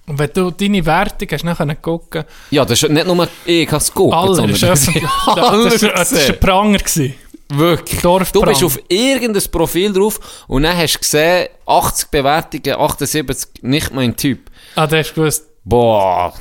[0.07, 3.77] Und wenn du deine Wertung hast, nachher gucken, Ja, das ist nicht nur ich habe
[3.77, 5.03] es geguckt, alle, sondern ist öffentlich.
[5.35, 7.13] das, das, das ist ein Pranger gewesen.
[7.53, 8.01] Wirklich.
[8.01, 8.35] Dorfbrand.
[8.45, 13.93] Du bist auf irgendein Profil drauf und dann hast du gesehen, 80 Bewertungen, 78, nicht
[13.93, 14.49] mein Typ.
[14.75, 16.33] Ah, du hast gewusst, Boah.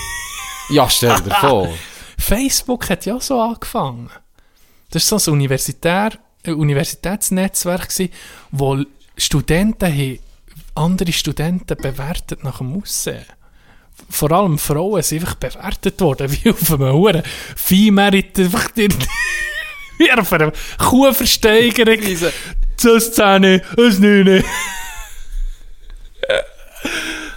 [0.70, 1.68] ja, stell dir vor.
[2.18, 4.10] Facebook hat ja so angefangen.
[4.92, 6.10] Das war so ein Universitär,
[6.44, 8.12] ein Universitätsnetzwerk, gewesen,
[8.50, 8.78] wo
[9.16, 10.18] Studenten haben
[10.74, 13.24] andere Studenten bewertet nach dem Aussehen.
[14.08, 17.22] Vor allem Frauen sind einfach bewertet worden, wie auf einem Huren
[17.56, 18.88] Viehmerit, einfach die-
[19.98, 21.98] wie auf einer Kuhversteigerung.
[22.82, 24.42] Das Zähne, das Neune.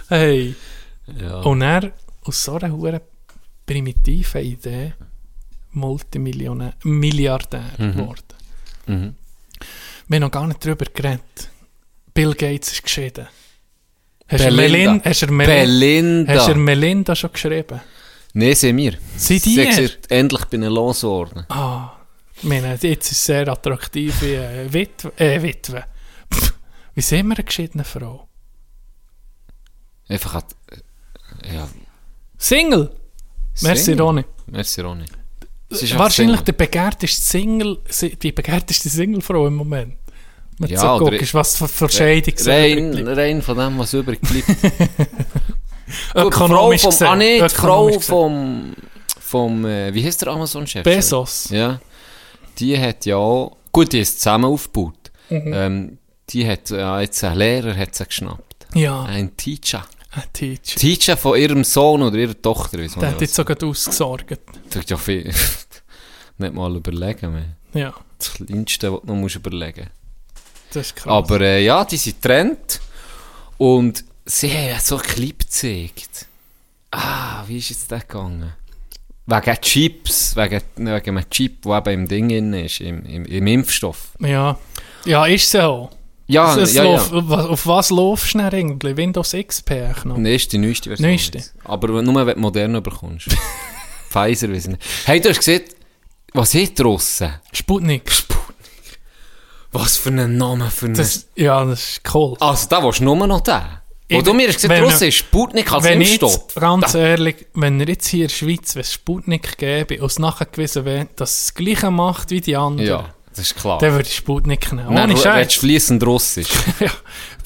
[0.08, 0.54] hey.
[1.20, 1.36] Ja.
[1.40, 1.92] Und er
[2.24, 3.00] aus so einer
[3.64, 4.92] primitiven Idee
[5.76, 8.22] Multimillionär, Milliardär geworden.
[8.86, 9.14] Mhm.
[10.08, 11.50] Wir haben noch gar nicht darüber geredet.
[12.14, 13.28] Bill Gates ist geschieden.
[14.28, 14.92] Hast du Belinda.
[14.92, 16.34] Melin, hast du Melin, Belinda.
[16.34, 17.80] hast du Melinda schon geschrieben?
[18.32, 18.94] Nein, sehen wir.
[19.16, 21.44] Sind die Sie gesagt, endlich bin ich losgeworden.
[21.48, 21.92] Ah,
[22.36, 25.12] ich meine, jetzt ist sehr attraktive äh, Witwe.
[25.16, 25.84] Äh, Witwe.
[26.32, 26.54] Pff,
[26.94, 28.28] Wie sehen wir eine geschiedene Frau?
[30.08, 30.54] Einfach hat,
[31.42, 31.68] äh, ja.
[32.38, 32.90] Single!
[33.62, 34.04] Merci, Single.
[34.04, 34.24] Ronny.
[34.46, 35.06] Merci, Ronny.
[35.68, 37.78] Wahrscheinlich der begehrteste Single,
[38.22, 39.94] die begehrteste Singlefrau im Moment.
[40.58, 44.48] Wenn Ja, so guckst, was für Verscheidung Rein, rein von dem, was übrig bleibt.
[46.14, 47.06] Ökonomisch Frau vom, gesehen.
[47.08, 48.74] ah, nee, die Frau vom,
[49.20, 50.82] vom äh, wie heißt der Amazon-Chef?
[50.82, 51.48] Bezos.
[51.50, 51.80] Ja.
[52.58, 55.10] Die hat ja auch, gut, die ist zusammen aufgebaut.
[55.28, 55.52] Mhm.
[55.52, 55.98] Ähm,
[56.30, 58.66] die hat ja jetzt einen Lehrer hat sie geschnappt.
[58.74, 59.86] Ja, Ein Teacher.
[60.32, 60.78] Teacher.
[60.78, 64.38] Teacher von ihrem Sohn oder ihrer Tochter, Der hat jetzt sogar ausgesorgt.
[64.70, 65.32] das ja viel.
[66.38, 67.56] Nicht mal überlegen mehr.
[67.74, 69.88] Ja, Das Kleinste, was du noch musst überlegen
[70.72, 71.12] das ist krass.
[71.12, 72.80] Aber äh, ja, die sind getrennt.
[73.56, 76.26] Und sie haben so einen Clip gezeigt.
[76.90, 78.52] Ah, wie ist jetzt der gegangen?
[79.26, 83.46] Wegen Chips, wegen, wegen einem Chip, der eben im Ding drin ist, im, im, im
[83.46, 84.10] Impfstoff.
[84.20, 84.58] Ja.
[85.04, 85.90] ja, ist so.
[86.28, 87.18] Ja, Es ja, läuft- ja.
[87.18, 88.96] Auf, was laufst du denn eigentlich?
[88.96, 89.70] Windows XP
[90.04, 90.16] noch?
[90.16, 91.08] Nee, ist die neueste Version.
[91.08, 91.38] Neueste.
[91.38, 91.54] jetzt.
[91.64, 93.28] Aber nur wenn du modern bekommst.
[94.10, 94.82] Pfizer, nicht.
[95.04, 95.62] Hey, du hast gesehen,
[96.32, 97.32] was hat draussen?
[97.52, 98.10] Sputnik.
[99.72, 100.94] Was für ein Name für einen...
[100.94, 102.36] Das, ja, das ist cool.
[102.40, 103.60] also, da willst du nur noch den.
[104.10, 106.32] Wo du mir hast gesagt, draussen ist Sputnik als wenn Impfstoff.
[106.34, 110.06] jetzt, ganz ehrlich, wenn er jetzt hier in der Schweiz, wenn es Sputnik gäbe, und
[110.06, 113.78] es nachgewiesen wäre, dass es das Gleiche macht wie die anderen, Ja, das ist klar.
[113.78, 114.86] dann würde ich Sputnik nehmen.
[114.94, 115.54] Dann Ohne redest Scheiß.
[115.54, 116.48] du fließend Russisch.
[116.80, 116.90] ja.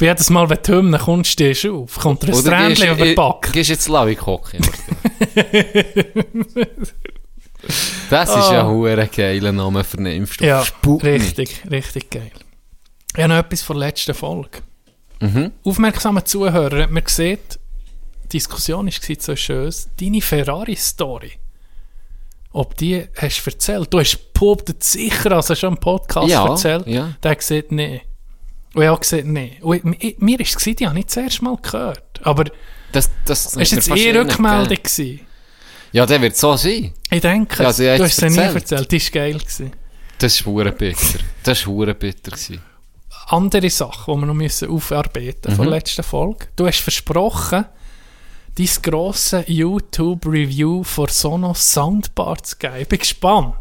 [0.01, 1.99] Jedes Mal, wenn du Hymne kommst, stehst du auf.
[1.99, 3.53] Kommt ein Oder Strändchen über den Back.
[3.53, 4.61] Gehst jetzt Lavik hocken.
[8.11, 8.69] das ist ja Ah.
[8.69, 10.47] ein hure geiler Name für einen Impfstoff.
[10.47, 11.13] Ja, Sputnik.
[11.23, 12.31] richtig, richtig geil.
[13.15, 14.59] Ich habe noch etwas von der letzten Folge.
[15.21, 15.53] Mhm.
[15.65, 17.59] Aufmerksame Zuhörer, man sieht,
[18.25, 21.33] die Diskussion war so schön, deine Ferrari-Story.
[22.53, 23.93] Ob die hast du erzählt?
[23.93, 26.87] Du hast behauptet sicher, also schon im Podcast Ja, erzählt.
[26.87, 27.13] ja.
[27.23, 28.03] Der hat gesagt, nee.
[28.75, 29.25] Und ich habe gesagt.
[29.25, 32.21] Und ich, mir war es, gewesen, die habe ich das erste Mal gehört.
[32.25, 32.45] Aber
[32.93, 34.77] Das, das war jetzt eh eh nicht Rückmeldung.
[34.77, 35.21] Gewesen.
[35.93, 36.93] Ja, der wird so sein.
[37.11, 38.91] Ich denke, Ja, ich du hast es nie erzählt.
[38.93, 39.39] Die war geil.
[39.39, 39.73] Gewesen.
[40.19, 41.19] Das ist hure bitter.
[41.45, 42.61] Das ist hure bitter gewesen.
[43.29, 45.57] andere Sache, die wir noch müssen aufarbeiten Mhm.
[45.57, 46.47] von der letzten Folge.
[46.57, 47.65] Du hast versprochen,
[48.57, 52.77] dein grosse YouTube-Review von Sonos Soundbar zu geben.
[52.81, 53.55] Ich bin gespannt.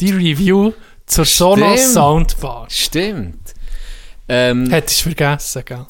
[0.00, 0.72] Die Review
[1.06, 1.94] zur Sonos Stimmt.
[1.94, 2.66] Soundbar.
[2.68, 3.54] Stimmt.
[4.28, 5.86] Ähm, Hättest du vergessen, gell?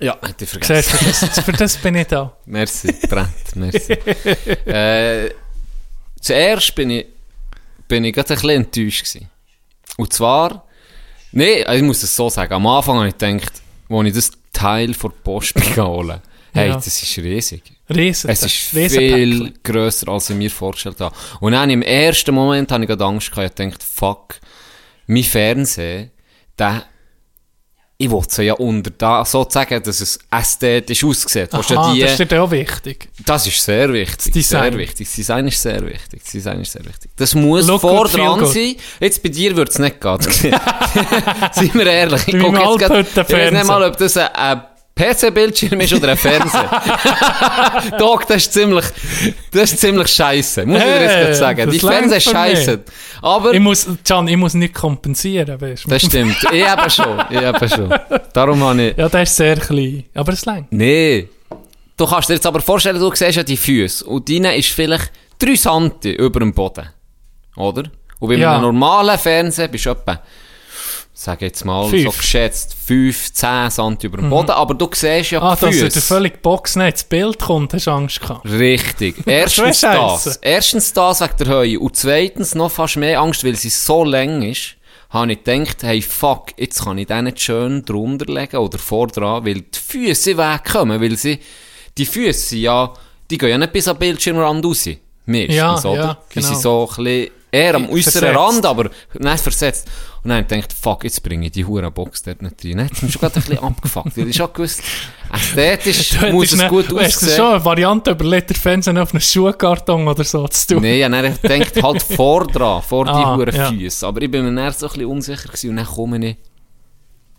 [0.00, 0.98] ja, hätte ich vergessen.
[0.98, 2.36] Für, das, für das bin ich da.
[2.46, 3.92] Merci, Brent, merci.
[4.66, 5.30] äh,
[6.20, 7.06] zuerst bin ich,
[7.88, 9.30] bin ich gerade ein bisschen enttäuscht gewesen.
[9.96, 10.66] Und zwar,
[11.32, 14.92] nee, ich muss es so sagen, am Anfang habe ich gedacht, als ich das Teil
[14.92, 16.20] der Post geholt,
[16.54, 16.74] hey, Ja.
[16.74, 17.62] das ist riesig.
[17.94, 18.30] Riesen.
[18.30, 21.14] Es ist viel grösser, als ich mir vorgestellt habe.
[21.40, 24.36] Und dann im ersten Moment habe ich gerade Angst gehabt, ich dachte, fuck,
[25.06, 26.08] mein Fernseher,
[26.58, 26.84] der,
[27.98, 31.52] ich wollte ja unter da, sozusagen, dass es ästhetisch aussieht.
[31.54, 33.08] Aha, die- das ist dir auch wichtig.
[33.24, 34.32] das ist sehr wichtig.
[34.32, 34.72] Design.
[34.72, 35.06] Sehr wichtig.
[35.06, 36.22] Das Design ist sehr wichtig.
[36.22, 37.10] Das Design ist sehr wichtig.
[37.16, 38.48] Das muss Look vor dran good.
[38.52, 38.74] sein.
[38.98, 40.18] Jetzt bei dir wird es nicht gehen.
[41.52, 42.26] Seien wir ehrlich.
[42.28, 42.78] Ich gucke jetzt
[43.14, 44.62] grad- ich weiß nicht mal, ob das ein, ein
[44.96, 46.70] PC-Bildschirm ist oder ein Fernseher.
[47.98, 48.84] Doc, das ist ziemlich,
[49.50, 50.64] das ist ziemlich scheiße.
[50.66, 51.70] Muss ich dir jetzt Hey, sagen.
[51.70, 52.80] Die Fernseher ist scheiße.
[53.20, 55.88] Aber, Ich muss, Can, ich muss nicht kompensieren, weißt du?
[55.90, 56.36] das stimmt.
[56.52, 57.20] Ich eben schon.
[57.30, 57.94] Ich eben schon.
[58.32, 60.04] Darum habe ich, Ja, der ist sehr klein.
[60.14, 60.66] Aber es längt.
[60.70, 61.28] Nee.
[61.96, 65.10] Du kannst dir jetzt aber vorstellen, du siehst ja die Füße und deine ist vielleicht
[65.40, 66.88] 3 cm über dem Boden.
[67.56, 67.84] Oder?
[68.20, 68.52] Und bei Ja.
[68.52, 70.20] einem normalen Fernseher bist du etwa,
[71.16, 72.18] sag jetzt mal, so Fünf.
[72.18, 75.88] geschätzt 5, 10 cm über dem Boden, aber du siehst ja Ah, die dass Füße.
[75.90, 78.44] der völlig Box nicht ins Bild kommt, hast du Angst gehabt.
[78.50, 79.16] Richtig.
[79.26, 80.36] Erstens Das das.
[80.42, 81.78] Erstens das wegen der Höhe.
[81.80, 84.74] Und zweitens noch fast mehr Angst, weil sie so lang ist,
[85.10, 89.06] habe ich gedacht, hey fuck, jetzt kann ich den nicht schön drunter legen oder vor
[89.06, 91.38] dran, weil die Füße wegkommen, weil sie,
[91.96, 92.92] die Füße ja,
[93.30, 94.88] die gehen ja nicht bis am Bildschirmrand raus.
[95.26, 95.94] Meistens, Ja, oder?
[95.94, 96.60] ja, Die sind genau.
[96.60, 98.36] so ein bisschen eher am äußeren.
[98.36, 99.88] Rand, aber nicht versetzt.
[100.22, 102.76] Und dann gedacht, fuck, jetzt bringe ich die Hurenbox dort nicht rein.
[102.78, 104.82] Dann hat es mich schon gerade ein bisschen abgefuckt, weil ich schon gewusst,
[105.32, 107.36] ästhetisch Du muss es gut du hast aussehen.
[107.36, 110.82] schon eine Variante überlegt, der Fernsehen auf einen Schuhkarton oder so zu tun.
[110.82, 113.70] Nein, ja, dann denkt halt vor dran, vor die Ah, huren ja.
[113.70, 114.06] Füße.
[114.06, 116.36] Aber ich bin mir dann so ein bisschen unsicher gewesen und dann komme ich,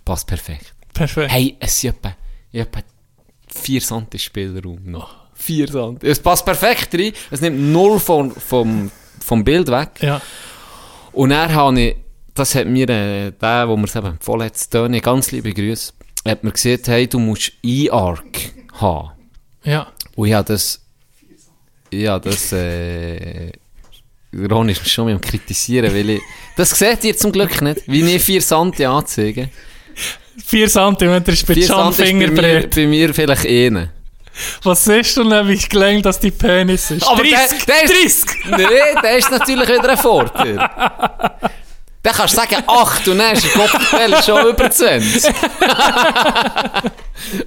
[0.04, 0.74] passt perfekt.
[0.94, 1.32] Perfekt.
[1.32, 2.16] Hey, es sind etwa,
[2.54, 2.80] etwa
[3.48, 5.16] 4 cm Spielraum noch.
[5.34, 5.98] 4 cm.
[6.02, 8.92] Es passt perfekt rein, es nimmt null vom, vom,
[9.26, 9.90] vom Bild weg.
[10.02, 10.22] Ja.
[11.12, 11.96] Und dann habe ich,
[12.34, 15.94] das hat mir äh, der, wo mir es eben empfohlen hat, Tony, ganz liebe Grüße,
[16.28, 19.12] hat mir gesagt, hey, du musst E-Arc haben.
[19.64, 19.88] Ja.
[20.16, 20.82] Und ich habe das,
[21.94, 23.52] habe das, äh,
[24.50, 26.22] Ron ist schon mit am Kritisieren, weil ich,
[26.58, 29.50] das seht ihr zum Glück nicht, wie ich 4 cm anzeige.
[30.46, 32.76] 4 cm ist bei 4 Can cm ist bei mir, Fingerbrett.
[32.76, 33.92] bei mir vielleicht eine.
[34.64, 37.08] Was siehst du denn, wie klein das die Penis ist?
[37.08, 38.46] Aber 30, der, der ist, 30!
[38.58, 40.56] Nee, der ist natürlich wieder ein Vorteil.
[42.04, 45.24] Dann kannst du sagen 8 und dann ist der schon über 20.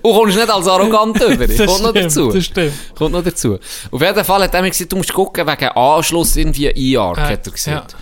[0.02, 1.46] und kommst nicht als arrogant über.
[1.46, 2.32] Das Kommt noch dazu.
[2.32, 2.72] das stimmt.
[2.96, 3.58] Kommt noch dazu.
[3.90, 7.20] Auf jeden Fall hat er mir gesagt, du musst gucken wegen Anschluss irgendwie E-Arc, Äh,
[7.20, 7.96] hat er gesagt.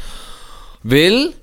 [0.82, 1.34] Weil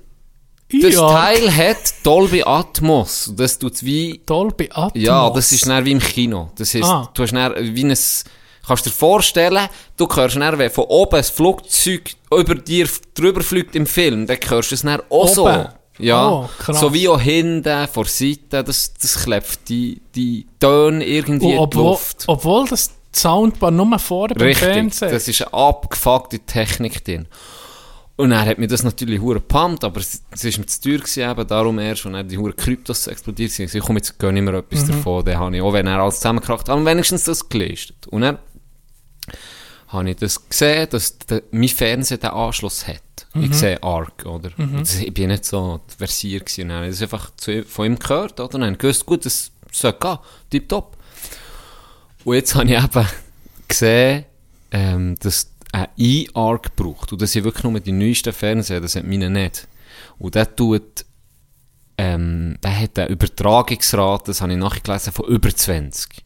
[0.80, 1.08] das Ja.
[1.08, 3.32] Teil hat Dolby Atmos.
[3.36, 5.02] Das tut wie, Dolby Atmos.
[5.02, 6.50] ja, das ist dann wie im Kino.
[6.56, 7.10] Das heisst, Ah.
[7.14, 7.96] du hast wie ein,
[8.66, 9.68] Kannst du dir vorstellen,
[9.98, 14.38] du hörst dann, wenn von oben ein Flugzeug über dir drüber fliegt im Film, dann
[14.48, 15.42] hörst du es dann auch so.
[15.46, 15.68] Oben?
[15.98, 21.54] Ja, Oh, so wie auch hinten, vor Seite, das, das klebt die, die Töne irgendwie
[21.56, 22.24] Und in die Luft.
[22.26, 25.12] obwohl das Soundbar nur vorne beim Richtig, Fernsehen.
[25.12, 27.26] das ist eine abgefuckte Technik drin.
[28.16, 30.98] Und er hat mir das natürlich hure gepumpt, aber es, es ist mir zu teuer
[30.98, 33.74] gewesen, eben darum erst, und dann die hure Kryptos explodiert sind.
[33.74, 36.16] Ich komme jetzt gar nicht mehr etwas davon, dann habe ich, auch wenn er alles
[36.16, 38.06] zusammengekracht hat, aber wenigstens das gelistet.
[38.06, 38.38] Und dann
[39.88, 43.00] habe ich das gesehen, dass der, mein Fernseher den Anschluss hat.
[43.34, 44.50] Ich sehe Arc, oder?
[44.58, 46.68] Und das, ich bin nicht so versiert gewesen.
[46.68, 48.54] Dann habe ich das einfach zu, von ihm gehört, oder?
[48.54, 50.18] Und dann gewusst, gut, das soll gehen,
[50.50, 50.96] tipptopp.
[52.24, 53.06] Und jetzt habe ich eben
[53.66, 54.24] gesehen,
[54.70, 57.12] ähm, dass ein E-Arc braucht.
[57.12, 59.66] Und das sind wirklich nur die neuesten Fernseher, das hat meine nicht.
[60.18, 61.04] Und der tut,
[61.98, 66.22] ähm, der hat eine Übertragungsrate, das habe ich nachgelesen, von über 20.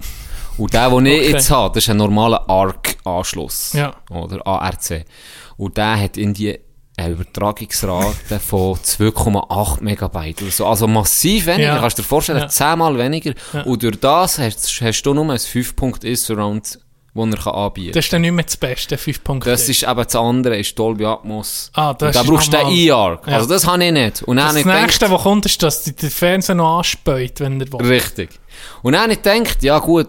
[0.58, 1.30] Und der, den ich Okay.
[1.32, 3.72] jetzt habe, das ist ein normaler ARC-Anschluss.
[3.74, 3.94] Ja.
[4.10, 5.04] Oder ARC.
[5.56, 6.58] Und der hat in die
[6.96, 10.66] eine Übertragungsrate von 2,8 Megabyte oder so.
[10.66, 11.74] Also massiv weniger.
[11.74, 11.78] Ja.
[11.78, 12.48] Kannst du dir vorstellen, Ja.
[12.48, 13.34] zehnmal weniger.
[13.64, 16.80] Und durch das hast, hast du nur ein 5.1 Surround,
[17.14, 19.50] das er kann anbieten das ist dann nicht mehr das Beste, 5 Punkte.
[19.50, 21.70] Das ist eben das andere, ist Dolby Atmos.
[21.74, 22.68] Ah, das Und da ist brauchst du den.
[22.68, 23.26] E-Arc.
[23.26, 23.34] Ja.
[23.34, 24.22] Also das habe ich nicht.
[24.22, 27.72] Und das nächste, gedacht, was kommt, ist, dass die den Fernseher noch anspäut, wenn er
[27.72, 27.86] will.
[27.86, 28.30] Richtig.
[28.82, 30.08] Und dann habe ich gedacht, ja gut,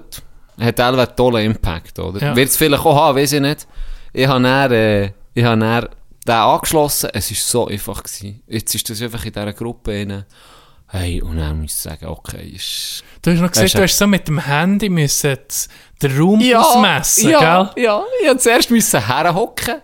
[0.60, 2.22] hat Elva einen tollen Impact, oder?
[2.22, 2.36] Ja.
[2.36, 3.68] Wird es vielleicht auch haben, weiß ich nicht.
[4.14, 5.88] Ich habe dann, äh, ich habe dann
[6.28, 8.04] den angeschlossen, es war so einfach.
[8.04, 8.42] Gewesen.
[8.48, 10.26] Jetzt ist das einfach in dieser Gruppe rein.
[10.92, 13.04] Hey, und dann muss ich sagen, okay, ist...
[13.22, 15.70] Du hast noch gesagt, du- hast so mit dem Handy müssen z-
[16.02, 17.84] den Raum ausmessen, ja, gell?
[17.84, 18.04] ja.
[18.22, 19.76] Ich musste zuerst müssen herhocken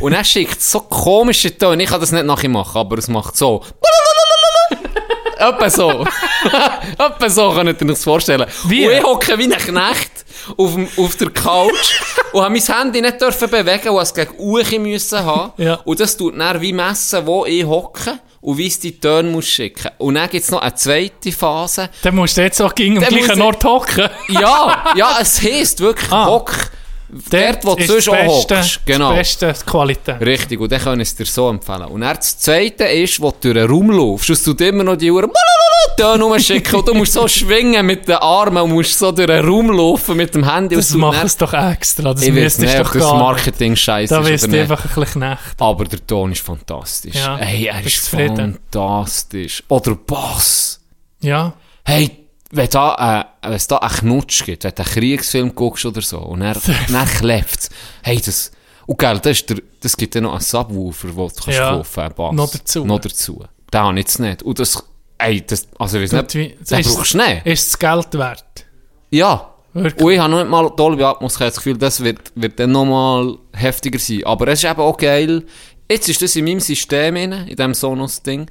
[0.00, 1.82] und dann schickt so komische Töne.
[1.82, 3.62] Ich kann das nicht nachher machen, aber es macht so.
[5.38, 5.90] Etwa so.
[6.98, 8.46] Etwa so könnt ihr euch das vorstellen.
[8.64, 8.86] Wie?
[8.86, 10.10] Und ich hocke wie ein Knecht
[10.56, 12.00] auf, dem, auf der Couch
[12.32, 15.52] und habe mein Handy nicht dürfen bewegen und es gegen Uchi müssen haben.
[15.56, 15.74] Ja.
[15.84, 19.46] Und das tut dann wie messen, wo ich hocke und wie es die Töne muss
[19.46, 19.90] schicken.
[19.98, 21.90] Und dann gibt es noch eine zweite Phase.
[22.02, 24.08] Dann musst du jetzt auch gegen am gleichen ich- Ort hocken.
[24.28, 26.26] Ja, ja, es heisst wirklich, Ah.
[26.26, 26.52] hock
[27.30, 28.80] dort, wo du sonst auch Beste, hockst.
[28.86, 29.08] Genau.
[29.10, 30.20] Das Beste die Qualität.
[30.20, 31.84] Richtig, und dann können es dir so empfehlen.
[31.86, 34.96] Und dann das Zweite ist, wo du durch den Raum laufst, dass du immer noch
[34.96, 35.30] die Uhr
[35.98, 39.44] Töne rumschicken und du musst so schwingen mit den Armen und musst so durch den
[39.44, 40.76] Raum laufen mit dem Handy.
[40.76, 42.14] Das macht es doch extra.
[42.14, 43.02] Das Ich müsstest du doch das.
[43.02, 45.40] Marketing scheiße Da wirst du einfach ein bisschen knecht.
[45.58, 47.16] Aber der Ton ist fantastisch.
[47.16, 48.58] Ja, Hey, er ist zufrieden?
[48.70, 49.64] fantastisch.
[49.68, 50.80] Oder Bass.
[51.20, 51.54] Ja.
[51.84, 52.17] Hey,
[52.50, 56.00] wenn da, äh, wenn es da einen Knutsch gibt, wenn du einen Kriegsfilm guckst oder
[56.02, 56.56] so, und dann,
[56.90, 57.68] dann klebt
[58.02, 58.50] Hey, das,
[58.86, 62.00] und gell, das, der, das gibt ja noch einen Subwoofer, den du kannst Ja, kaufen,
[62.00, 62.34] einen Bass.
[62.34, 62.84] noch dazu.
[62.84, 63.44] Noch dazu.
[63.72, 64.42] Den habe ich jetzt nicht.
[64.42, 64.82] Und das,
[65.18, 66.34] ey, das, also ich weiß nicht,
[66.70, 67.46] den ist- brauchst du nicht.
[67.46, 68.44] Ist das Geld wert?
[69.10, 69.50] Ja.
[69.74, 70.02] Wirklich?
[70.02, 72.58] Und ich habe noch nicht mal Dolby Atmos, ich habe das Gefühl, das wird, wird
[72.58, 74.24] dann nochmal heftiger sein.
[74.24, 75.44] Aber es ist eben auch geil.
[75.90, 78.48] Jetzt ist das in meinem System drin, in diesem Sonos-Ding.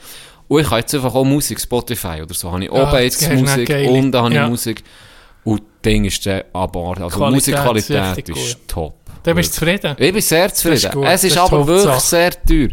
[0.48, 2.52] Und ich habe jetzt einfach auch Musik, Spotify oder so.
[2.52, 3.68] Habe ich oben jetzt jetzt du Musik
[4.12, 4.84] da habe ich Musik.
[5.44, 7.04] Und das Ding ist der abartig.
[7.04, 8.68] Also Qualität ist Musikqualität ist gut.
[8.68, 8.94] top.
[9.24, 9.96] Dann bist du zufrieden?
[9.98, 10.92] Ich bin sehr zufrieden.
[10.92, 12.10] gut, es ist ist aber wirklich Hauptsache.
[12.10, 12.68] sehr teuer.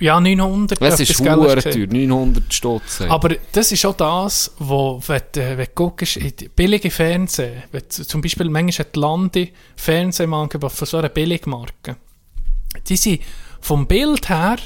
[0.00, 0.80] Ja, 900.
[0.80, 1.56] Es ist du teuer.
[1.56, 1.92] gesagt.
[1.92, 3.00] 900 Stutz.
[3.08, 7.82] Aber das ist auch das, wo, wenn, du- wenn du guckst, in billige Fernsehen, wenn
[7.94, 11.96] du, zum Beispiel manchmal hat die Lande Fernsehmarke von so einer Billigmarke,
[12.88, 13.20] die sind
[13.60, 14.56] vom Bild her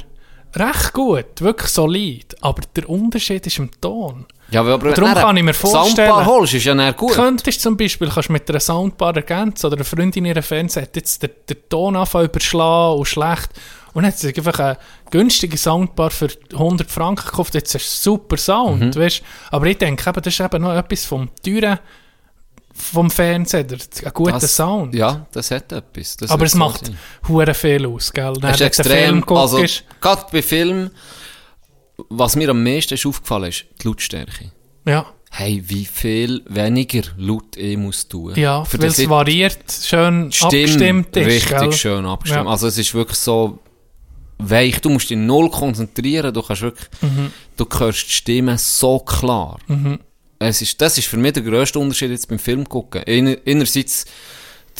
[0.54, 4.26] recht gut, wirklich solid, aber der Unterschied ist im Ton.
[4.50, 7.12] ja, aber darum kann ich mir eine Soundbar vorstellen- holst, ist ja dann gut.
[7.12, 10.96] Könntest zum Beispiel kannst mit einer Soundbar ergänzen oder eine Freundin in ihrem Fernseher hat
[10.96, 13.48] jetzt den, den Ton anfangen überschlagen und schlecht
[13.94, 14.78] und hat sie einfach eine
[15.10, 18.96] günstige Soundbar für 100 Franken gekauft, jetzt ist super Sound, Mhm.
[18.96, 19.22] weißt?
[19.50, 21.78] aber ich denke eben, das ist eben noch etwas vom teuren
[22.74, 23.66] vom Fernseher,
[24.04, 24.94] ein guter Das- Sound.
[24.94, 26.16] Ja, das hat etwas.
[26.16, 26.90] Das aber es macht
[27.28, 28.32] hure viel aus, gell?
[28.34, 29.64] Dann, Das ist den Film extrem, also,
[30.00, 30.90] gerade bei Filmen,
[32.08, 34.52] was mir am meisten ist aufgefallen ist, die Lautstärke.
[34.86, 38.34] ja, Hey, wie viel weniger laut ich muss tun.
[38.36, 41.72] ja, weil es variiert, schön Stimme abgestimmt ist, richtig gell?
[41.72, 42.44] schön abgestimmt.
[42.44, 42.50] Ja.
[42.50, 43.58] Also es ist wirklich so
[44.36, 47.30] weich, du musst dich null konzentrieren, du kannst wirklich, Mhm.
[47.56, 49.58] du hörst die Stimme so klar.
[50.48, 53.02] Es ist, das ist für mich der grösste Unterschied jetzt beim Film gucken.
[53.06, 54.04] Einer- Einerseits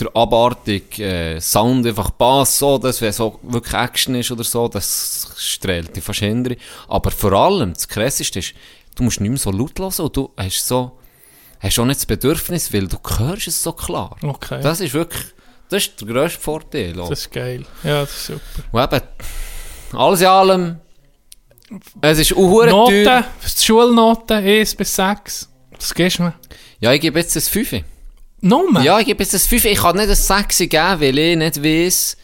[0.00, 4.66] der abartige äh, Sound, einfach Bass, so, das, wenn so wirklich Action ist oder so,
[4.68, 6.22] das strahlt dich fast.
[6.88, 8.54] Aber vor allem, das Krasseste ist,
[8.94, 10.92] du musst nicht mehr so laut hören und du hast so,
[11.60, 14.16] hast auch nicht das Bedürfnis, weil du hörst es so klar.
[14.22, 14.60] Okay.
[14.62, 15.24] Das ist wirklich,
[15.68, 16.98] das ist der grösste Vorteil.
[16.98, 17.10] auch.
[17.10, 17.66] Das ist geil.
[17.84, 18.40] Ja, das ist super.
[18.72, 19.02] Und eben,
[19.92, 20.76] alles in allem,
[22.00, 25.48] es ist auch Noten, die Schulnoten 1 bis 6.
[25.82, 26.34] Was gibst du mir?
[26.80, 27.82] Ja, ich gebe jetzt ein 5.
[28.40, 28.82] Nummer?
[28.82, 29.64] Ja, ich gebe jetzt das 5.
[29.66, 32.16] Ich kann nicht ein 6 geben, weil ich nicht weiss,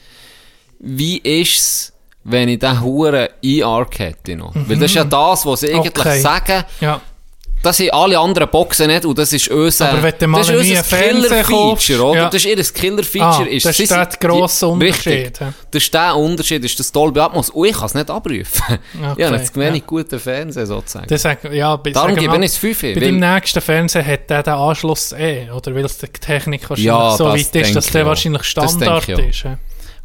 [0.81, 1.93] wie ist es,
[2.25, 4.55] wenn ich den Huren einark hätte noch.
[4.55, 6.21] Weil das ist ja das, was sie eigentlich Okay.
[6.21, 7.01] sagen, Ja.
[7.63, 10.97] Das sind alle anderen Boxen nicht und das ist unser, Aber wenn das ist unser
[10.97, 12.21] Killer-Feature, oder?
[12.21, 12.31] ja.
[12.31, 13.47] Das ist ihr Killer-Feature.
[13.49, 15.49] Ah, ist, das ist der grosse Unterschied, Richtig.
[15.71, 17.51] Das ist der Unterschied, ist das Dolby Atmos.
[17.51, 18.79] Und ich kann es nicht abrufen.
[18.99, 19.87] Okay, ja, jetzt wenig ja.
[19.87, 21.07] guten Fernseher sozusagen.
[21.09, 22.81] Das ja, bei, Darum gebe ich es 5.
[22.81, 26.87] Bei deinem nächsten Fernseher hat der den Anschluss eh, oder weil es die Technik wahrscheinlich
[26.87, 29.47] Ja, so weit ist, dass ich der wahrscheinlich Standard ich ist.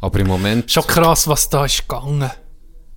[0.00, 0.70] Aber im Moment...
[0.70, 2.30] Schon krass, was da ist gegangen.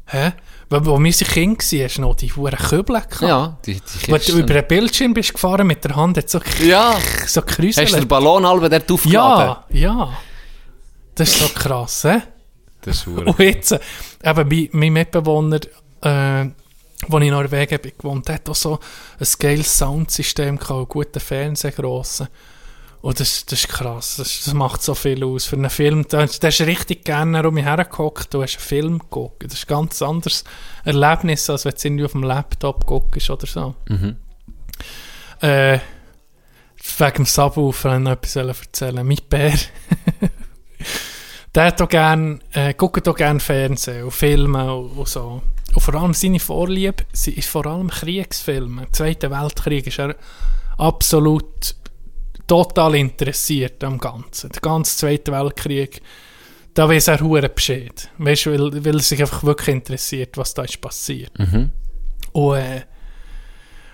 [0.05, 0.33] Hä?
[0.69, 3.21] Weil, wo wir Kind waren, hast du noch die huren Kübel gehabt.
[3.21, 6.41] Ja, die, die Wenn du über den Bildschirm bist gefahren mit der Hand, hat so,
[6.61, 6.95] Ja.
[7.25, 8.07] so Hast du den.
[8.07, 9.63] Ballon halb dort aufgeladen?
[9.69, 10.17] Ja, ja.
[11.15, 12.21] Das ist so krass, hä?
[12.81, 13.07] Das ist.
[13.07, 13.79] Und jetzt, äh,
[14.23, 15.59] eben mein, mein Mitbewohner,
[16.01, 16.45] äh,
[17.07, 18.79] wo ich in Norwegen bin gewohnt, hat auch so
[19.19, 22.27] ein geiles Soundsystem gehabt, einen guten Fernseher, grossen.
[23.01, 25.45] Und das, das ist krass, das, das macht so viel aus.
[25.45, 28.65] Für einen Film, da, da hast du richtig gerne um mich hergehockt, du hast einen
[28.65, 29.45] Film geguckt.
[29.45, 30.43] Das ist ein ganz anderes
[30.83, 33.75] Erlebnis, als wenn du irgendwie auf dem Laptop guckst oder so.
[35.41, 35.79] Äh,
[36.97, 39.05] wegen dem Subwoofer ich noch etwas erzählen.
[39.05, 39.53] Mein Bär,
[41.55, 45.41] der hat auch gern, äh, guckt auch gerne Fernsehen und Filme und, und so.
[45.73, 48.83] Und vor allem seine Vorliebe ist vor allem Kriegsfilme.
[48.83, 50.15] Im Zweiten Weltkrieg ist er
[50.77, 51.75] absolut
[52.47, 54.49] total interessiert am Ganzen.
[54.51, 56.01] Der ganze Zweite Weltkrieg,
[56.73, 58.09] da weiß er hure Bescheid.
[58.17, 61.31] Weißt du, weil, weil er sich einfach wirklich interessiert, was da ist passiert.
[62.31, 62.81] Und äh,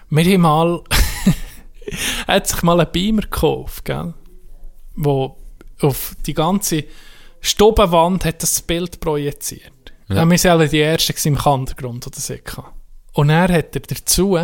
[0.10, 0.82] wir haben mal,
[2.28, 4.14] er hat sich mal einen Beamer gekauft, gell?
[4.96, 5.38] wo
[5.82, 6.86] auf die ganze
[7.42, 9.72] Stubenwand hat das Bild projiziert.
[10.08, 10.26] Ja.
[10.26, 12.36] Wir waren alle die Ersten im Kandergrund, oder so.
[13.14, 14.38] Und er hat er dazu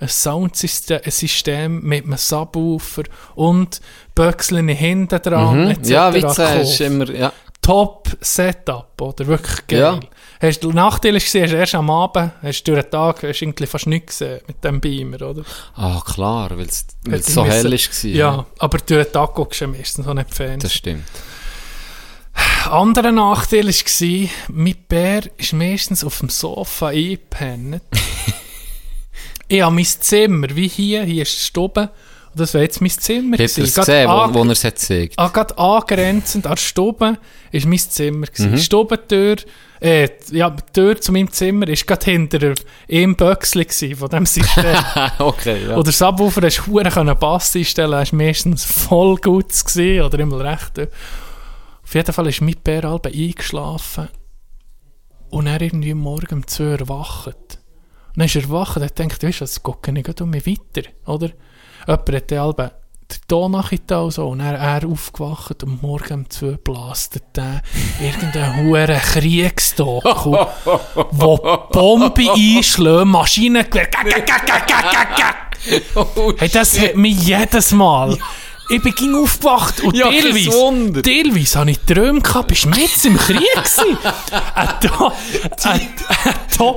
[0.00, 3.02] ein Soundsystem mit einem Subwoofer
[3.34, 3.80] und
[4.14, 5.70] Böckseln hinten dran.
[5.70, 5.78] etc.
[5.86, 5.90] Mhm.
[5.90, 6.80] Ja, du sagst, gekauft.
[6.80, 7.32] immer, ja.
[7.60, 9.26] Top Setup, oder?
[9.26, 9.78] Wirklich geil.
[9.80, 10.00] Ja.
[10.40, 13.40] Hast, der Nachteil ist, hast du erst am Abend, hast du durch den Tag hast
[13.40, 15.42] du irgendwie fast nichts gesehen mit dem Beamer, oder?
[15.74, 16.86] Ah, klar, weil es
[17.26, 18.16] so ich hell müssen- war.
[18.16, 20.60] Ja, aber durch den Tag guckst du ja meistens noch nicht Fernsehen.
[20.60, 21.04] Das stimmt.
[22.70, 27.82] Anderer Nachteil war, mein Bär ist meistens auf dem Sofa eingepennt.
[29.48, 31.90] ich habe mein Zimmer, wie hier, hier ist die Stube,
[32.32, 33.40] und das wäre jetzt mein Zimmer.
[33.40, 33.80] Ich habe es gewesen.
[33.80, 35.14] Gesehen, wo, wo er es hat gezeigt.
[35.16, 37.16] Ah, gerade angrenzend an die Stube war
[37.52, 38.26] mein Zimmer.
[38.36, 38.52] Mhm.
[38.52, 39.36] Die Stubentür,
[39.80, 42.54] äh, ja, die Tür zu meinem Zimmer war gerade hinter
[42.90, 44.76] einem Böckchen gewesen von diesem System.
[45.18, 45.74] okay, ja.
[45.74, 50.40] Oder das Subwoofer hast du können Bass einstellen, hast meistens voll gut gesehen oder immer
[50.40, 50.78] recht.
[51.82, 54.08] Auf jeden Fall ist mein Bär eingeschlafen
[55.30, 57.57] und er irgendwie morgen um 2 Uhr erwacht.
[58.08, 60.30] Und dann ist er erwacht und hat gedacht, weißt du, was, gucke ich gerade um
[60.30, 61.30] mich weiter, oder?
[61.86, 62.70] Jemand hat dann
[63.10, 67.24] den Ton nachgetan und so und dann er aufgewacht und morgen um 2 Uhr blastet
[67.36, 67.62] der
[68.00, 70.36] irgendein hoher Kriegsdoku,
[71.12, 71.36] wo
[71.72, 73.88] Bombe einschlägt, Maschinengewehr,
[76.38, 78.16] Hey, das hat mich jedes Mal.
[78.70, 83.04] Ich bin ging aufgewacht und Ja, teilweise, teilweise habe ich Träume gehabt, bist du mit
[83.04, 83.96] im Krieg gewesen?
[84.04, 85.12] Äh, da,
[85.72, 86.74] äh, äh, da,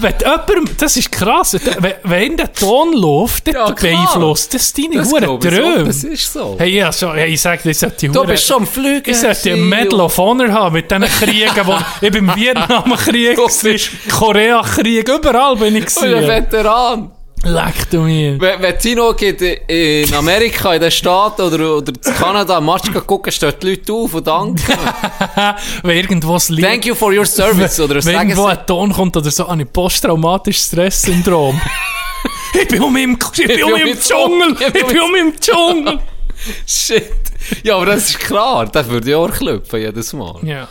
[0.00, 1.56] wenn jemand, das ist krass,
[2.02, 5.84] wenn, der Ton läuft, dann Ja, beeinflusst das deine Huren Träume.
[5.84, 6.56] Das ist so.
[6.58, 9.10] Hey, ja, so, hey, ich sage dir, ich sollte die du bist schon am Fliegen.
[9.10, 13.38] ich sollte ein Medal of Honor haben mit diesen Kriegen, wo ich im Vietnamkrieg,
[14.10, 16.28] Koreakrieg, überall bin ich Oh, ein gewesen.
[16.28, 17.10] Veteran.
[17.44, 18.40] Leck du mir.
[18.40, 23.30] Wenn, wenn Tino geht in Amerika, in den Staaten oder, oder in Kanada Match gucken,
[23.30, 24.62] stehen die Leute auf und danken.
[25.82, 27.78] Wenn irgendwo Lied, Thank you for your service.
[27.80, 31.60] Oder wenn irgendwo ein Ton kommt oder so, habe ich posttraumatisches Stresssyndrom.
[32.60, 35.98] ich bin um im, ich bin um im Dschungel, ich bin um im Dschungel.
[36.66, 37.10] shit.
[37.62, 38.66] Ja, aber das ist klar.
[38.66, 40.36] Das würde ich auch klopfen jedes Mal.
[40.42, 40.68] Ja.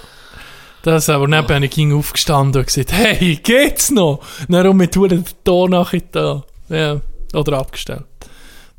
[0.83, 4.19] Das aber dann bin ich aufgestanden und gesagt, hey, geht's noch?
[4.49, 6.43] Dann um mit Ton nachgetan.
[6.69, 7.01] Ja,
[7.33, 8.05] oder abgestellt.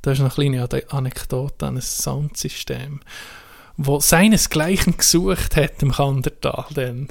[0.02, 3.00] Das ist eine kleine Anekdote an ein Soundsystem,
[3.76, 6.66] wo seinesgleichen gesucht hat im Kandertal.
[6.74, 7.08] Dann.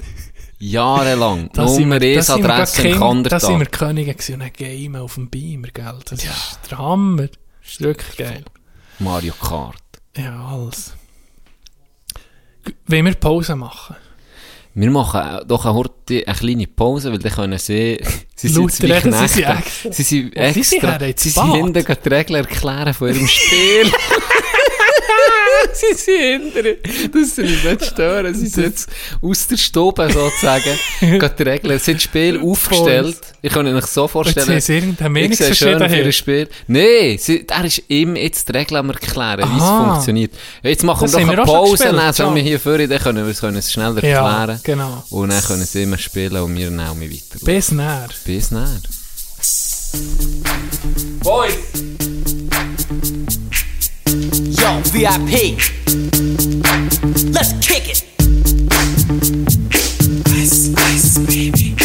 [0.58, 1.50] Jahrelang.
[1.52, 3.88] Da sind Nummer wir- da 1 sind wir Adresse im Kind- Da sind wir Kandertal.
[3.88, 5.98] Könige gewesen und Game auf dem Beamer, gell?
[6.04, 7.26] Das ist der Hammer.
[7.26, 8.44] Das ist wirklich geil.
[9.00, 9.76] Mario Kart.
[10.16, 10.94] Ja, alles.
[12.86, 13.96] Wollen wir Pause machen?
[14.76, 18.00] Wir machen doch eine, Horte, eine kleine Pause, weil dann können sie...
[18.36, 19.58] Sie sind zwei reden, sie sind Knechte.
[19.58, 19.92] extra.
[19.92, 20.98] Sie sind extra...
[21.16, 21.72] Sie sind hinten
[22.04, 23.92] die Regeln erklären von ihrem Spiel.
[25.80, 26.76] sie sie hindern.
[27.12, 28.34] Das soll ich nicht stören.
[28.34, 28.88] Sie sind jetzt
[29.20, 30.78] aus der Stube sozusagen.
[31.18, 31.78] Gerade die Regeln.
[31.78, 33.16] Sie haben das Spiel aufgestellt.
[33.42, 34.50] Ich kann Ihnen so vorstellen.
[34.50, 34.68] Jetzt
[35.00, 36.48] haben sie ich sehe schön für ein Spiel.
[36.66, 37.18] Nein,
[37.48, 40.32] er ist ihm jetzt die Regeln am erklären, wie es funktioniert.
[40.62, 43.40] Jetzt machen wir doch eine Pause, dann sind wir hier vorne, dann können wir es
[43.40, 44.60] können es schneller Ja, erklären.
[44.62, 45.04] genau.
[45.10, 47.44] Und dann können sie immer spielen und wir mal weiter.
[47.44, 48.08] Bis näher.
[48.24, 48.80] Bis näher.
[51.22, 51.93] Boys!
[54.64, 55.58] Yo, VIP.
[57.34, 58.02] Let's kick it.
[60.32, 61.76] Ice, ice, baby.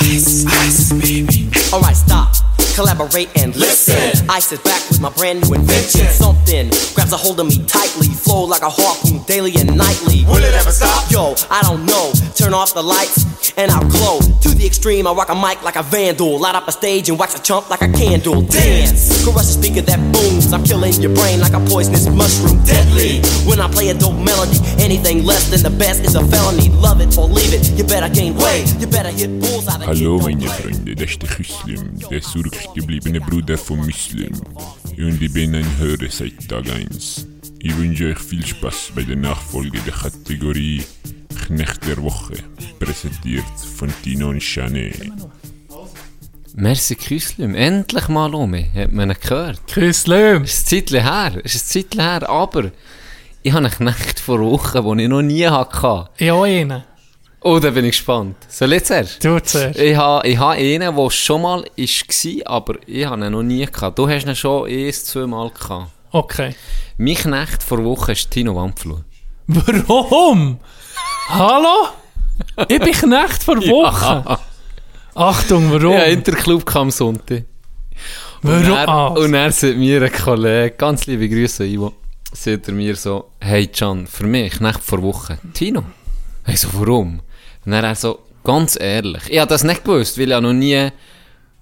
[0.00, 1.48] Ice, ice, baby.
[1.72, 2.35] All right, stop.
[2.76, 4.28] Collaborate and listen.
[4.28, 6.04] Ice is back with my brand new invention.
[6.12, 10.26] Something grabs a hold of me tightly, flow like a harpoon daily and nightly.
[10.26, 11.10] Will it ever stop?
[11.10, 12.12] Yo, I don't know.
[12.34, 13.24] Turn off the lights
[13.56, 14.20] and I'll glow.
[14.20, 16.38] To the extreme, I rock a mic like a vandal.
[16.38, 18.42] Light up a stage and wax a chump like a candle.
[18.42, 20.52] Dance, caress a speaker that booms.
[20.52, 22.62] I'm killing your brain like a poisonous mushroom.
[22.64, 23.24] Deadly.
[23.48, 26.68] When I play a dope melody, anything less than the best is a felony.
[26.76, 27.65] Love it or leave it.
[29.86, 34.32] Hallo meine Freunde, das ist der Küslim, der zurückgebliebene Bruder von Muslim.
[34.96, 37.26] Und ich bin ein Hörer seit Tag 1.
[37.58, 40.84] Ich wünsche euch viel Spaß bei der Nachfolge der Kategorie
[41.46, 42.36] Knecht der Woche,
[42.78, 43.44] präsentiert
[43.76, 45.12] von Tino und Chanet.
[46.54, 47.54] Merci Küslim.
[47.54, 48.72] Endlich mal um mich.
[48.74, 49.60] Hat man ihn gehört?
[49.66, 50.44] Küsslüm.
[50.44, 51.44] Ist ein Zeitchen her.
[51.44, 52.30] Ist ein Zeitchen her.
[52.30, 52.70] Aber
[53.42, 56.08] ich habe einen Knecht vor Wochen, den ich noch nie hatte.
[56.16, 56.82] Ich auch einen.
[57.48, 58.34] Oh, da bin ich gespannt.
[58.48, 59.24] Soll ich zuerst?
[59.24, 59.78] Du zuerst.
[59.78, 63.64] Ich habe ich ha einen, der schon mal war, aber ich habe ihn noch nie
[63.66, 63.96] gehabt.
[63.96, 65.92] Du hast ihn schon eins, zwei Mal gehabt.
[66.10, 66.56] Okay.
[66.98, 68.98] Mein Knecht vor Woche ist Tino Wampflu.
[69.46, 70.58] Warum?
[71.28, 71.88] Hallo?
[72.68, 74.38] Ich bin Knecht vor Wochen.
[75.14, 75.92] Achtung, warum?
[75.92, 77.44] Ja, Interclub kam am Sonntag.
[78.42, 78.76] Und warum?
[78.76, 81.92] er, Ah, und er sagt mir ein Kollege, ganz liebe Grüße, Ivo,
[82.32, 85.84] sagt er mir so, hey Can, für mich, Knecht vor Woche, Tino.
[86.48, 87.20] Ich so, warum?
[87.66, 90.88] Und dann er so, ganz ehrlich, ich habe das nicht gewusst, weil ich noch nie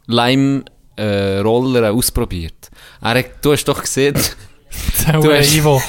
[0.07, 2.71] Lime-Roller ausprobiert.
[3.03, 4.15] Er hat, du hast doch gesehen,
[5.13, 5.83] du hast- Ivo.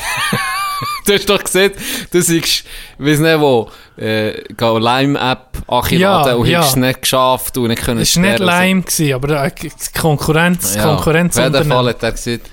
[1.05, 1.71] du hast doch gesehen,
[2.11, 2.63] du siehst,
[2.97, 6.59] weiss nicht wo, äh, Lime-App anladen Ja, und ja.
[6.59, 8.39] hast es nicht geschafft und nicht können Es war nicht.
[8.39, 11.65] Lime, gewesen, aber äh, die Konkurrenz, Ja, Konkurrenz Auf jeden.
[11.69, 12.49] Fall hat er gesagt,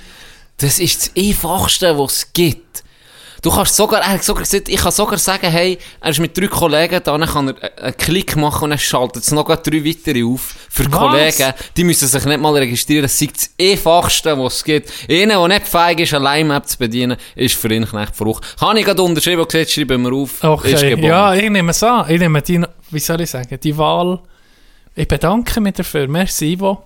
[0.58, 2.72] das ist das Einfachste, was es gibt.
[3.43, 6.38] Du kannst sogar, er hat sogar gesagt, ich kann sogar sagen, hey, er ist mit
[6.38, 9.84] drei Kollegen da, dann kann er einen Klick machen und dann schaltet es noch drei
[9.84, 10.55] weitere auf.
[10.70, 11.01] Für Was?
[11.01, 13.03] Kollegen, die müssen sich nicht mal registrieren.
[13.03, 14.93] Das ist das Einfachste, was es gibt.
[15.11, 18.40] Einer, der nicht feig ist, eine Lime-App zu bedienen, ist für ihn Knecht Fruch.
[18.61, 20.45] Kann ich gerade unterschrieben und gesagt, schreiben wir auf.
[20.45, 22.09] Okay, ja, ich nehme es an.
[22.09, 24.20] Ich nehme die, wie soll ich sagen, die Wahl.
[24.95, 26.07] Ich bedanke mich dafür.
[26.07, 26.84] Merci, Ivo.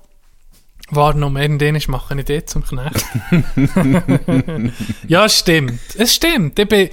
[0.90, 3.04] War noch mehr in Dänisch mache ich dort zum Knecht.
[5.08, 5.80] ja, stimmt.
[5.98, 6.58] Es stimmt.
[6.58, 6.90] Ich bin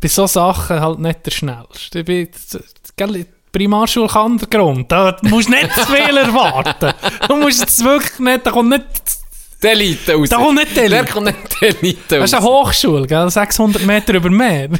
[0.00, 2.00] bei so Sachen halt nicht der Schnellste.
[2.00, 2.28] Ich bin,
[2.96, 4.92] gell, Primarschule kann der Grund.
[4.92, 6.92] Da musst du nicht zu viel erwarten.
[7.28, 8.84] Du musst es wirklich nicht, da kommt nicht,
[9.62, 10.28] Die Elite raus.
[10.28, 11.12] da kommt nicht die Elite.
[11.12, 12.24] kommt nicht die Elite Das raus.
[12.24, 13.30] ist eine Hochschule, gell?
[13.30, 14.68] 600 Meter über Meer.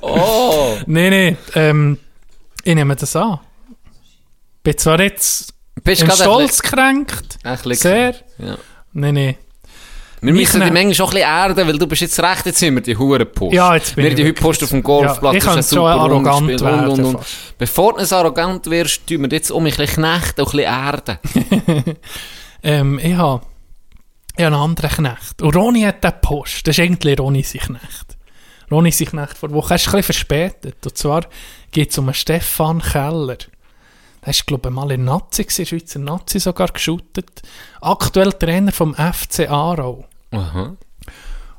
[0.00, 0.76] Oh.
[0.86, 1.98] Nee, nee, ähm,
[2.62, 3.40] ich nehme das an.
[4.62, 5.53] Bin zwar jetzt
[5.84, 6.70] Bist ein Stolz bisschen-
[7.82, 8.14] sehr.
[8.38, 8.56] Ja.
[8.92, 9.38] Nee, nee.
[10.20, 12.58] Wir müssen ne- die manchmal schon ein bisschen erden, weil du bist jetzt recht, jetzt
[12.58, 13.52] sind wir die Hurenpost.
[13.54, 15.62] Ja, jetzt bin wir ich die heute Post auf dem Golfplatz, Ja, ich kann schon
[15.62, 17.26] super arrogant Rundenspiel werden und, und, und.
[17.58, 21.18] Bevor du arrogant wirst, tun wir jetzt um ein bisschen knechten und ein bisschen erden.
[22.66, 23.46] Ähm, ich habe hab
[24.38, 25.42] einen anderen Knecht.
[25.42, 26.66] Und Ronny hat den Post.
[26.66, 28.16] Das ist eigentlich Ronny sein Knecht.
[28.70, 29.74] Ronny sein Knecht vor Woche.
[29.74, 30.76] Er ist ein bisschen verspätet.
[30.86, 31.26] Und zwar
[31.70, 33.36] geht es um einen Stefan Keller.
[34.26, 37.42] Der war, glaube ich, mal in Nazi, gewesen, Schweizer Nazi sogar geshootet.
[37.80, 40.04] Aktuell Trainer vom FC Aarau.
[40.30, 40.76] Aha.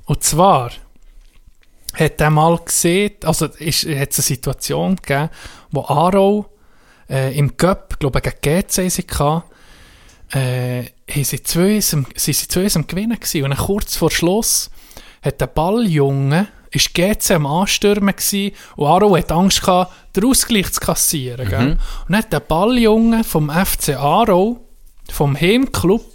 [0.05, 0.71] Und zwar
[1.93, 5.29] hat er mal gesehen, also ist, hat es eine Situation gegeben,
[5.71, 6.45] wo Aarau
[7.09, 9.03] äh, im Cup, glaube ich, gegen GC sie
[10.33, 10.83] äh,
[11.23, 13.43] sie zu uns, am- sind sie zu uns am Gewinnen gewesen.
[13.43, 14.69] Und kurz vor Schluss
[15.21, 18.14] hat der Balljunge, ist GC am Anstürmen
[18.76, 21.49] und Aarau hat Angst gehabt, den Ausgleich zu kassieren.
[21.49, 21.72] Gell?
[21.72, 21.80] Und
[22.10, 24.60] dann hat der Balljunge vom FC Aarau,
[25.11, 26.06] vom Heimclub,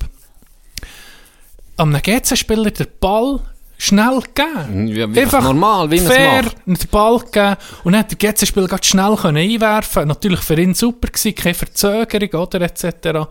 [1.77, 3.41] einem GC-Spieler den Ball
[3.79, 4.89] schnell gegeben.
[4.89, 8.69] Ja, wie normal, wie man es fair den Ball gegeben und dann hat der GC-Spieler
[8.83, 13.29] schnell können einwerfen Natürlich für ihn super gewesen, keine Verzögerung oder etc.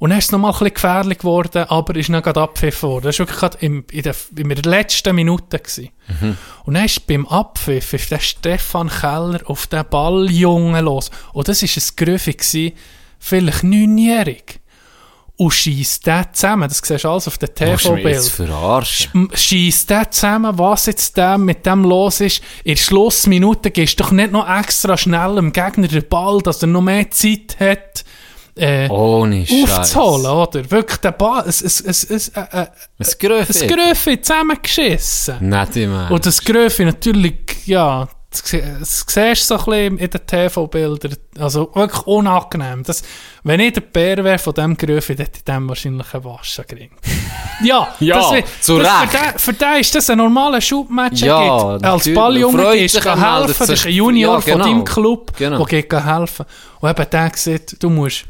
[0.00, 3.04] Und dann ist es nochmal ein bisschen gefährlich geworden, aber ist nicht gerade abpfiffen worden.
[3.04, 5.58] Das war wirklich gerade im, in, der, in der letzten Minute.
[5.58, 5.90] Gewesen.
[6.64, 11.10] Und dann ist beim Abpfiff ist der Stefan Keller auf den Balljungen los.
[11.34, 12.72] Und das war ein Grüffi, gewesen,
[13.18, 14.60] vielleicht neunjährig.
[15.36, 16.68] und schießt den zusammen.
[16.68, 18.50] Das siehst du alles auf den Willst du mich jetzt TV-Bild.
[18.50, 19.28] verarschen?
[19.34, 22.42] Schießt der zusammen, was jetzt dem mit dem los ist.
[22.64, 26.62] In der Schlussminute gehst du doch nicht noch extra schnell dem Gegner den Ball, dass
[26.62, 28.04] er noch mehr Zeit hat,
[28.56, 29.78] äh, Ohne Scheiß.
[29.78, 30.70] aufzuholen, oder?
[30.70, 32.66] Wirklich, der Ball, es, es, es, es, äh, äh,
[32.98, 33.52] Es Gröfe.
[33.52, 35.48] das Gröfe zusammengeschissen.
[35.48, 36.10] Nicht immer.
[36.10, 41.16] Und das Gröfe natürlich, ja, das, das siehst du so ein bisschen in den TV-Bildern.
[41.38, 42.84] Also wirklich unangenehm.
[42.84, 43.02] Das,
[43.42, 46.94] wenn ich der Bär wäre von diesem Gröfe, hätte ich dem wahrscheinlich einen Waschen gekriegt.
[47.62, 49.10] Ja, Ja, das, zu das, Recht.
[49.12, 51.20] Für den, für den ist das ein normaler Schubmatch.
[51.20, 52.14] Ja, geht, als.
[52.14, 53.54] Balljunge meldet helfen.
[53.58, 54.56] Das ist ein Junior Ja, genau.
[54.64, 55.64] von deinem Club, Genau.
[55.66, 56.46] der geht helfen.
[56.80, 58.24] Und eben der sieht, du musst,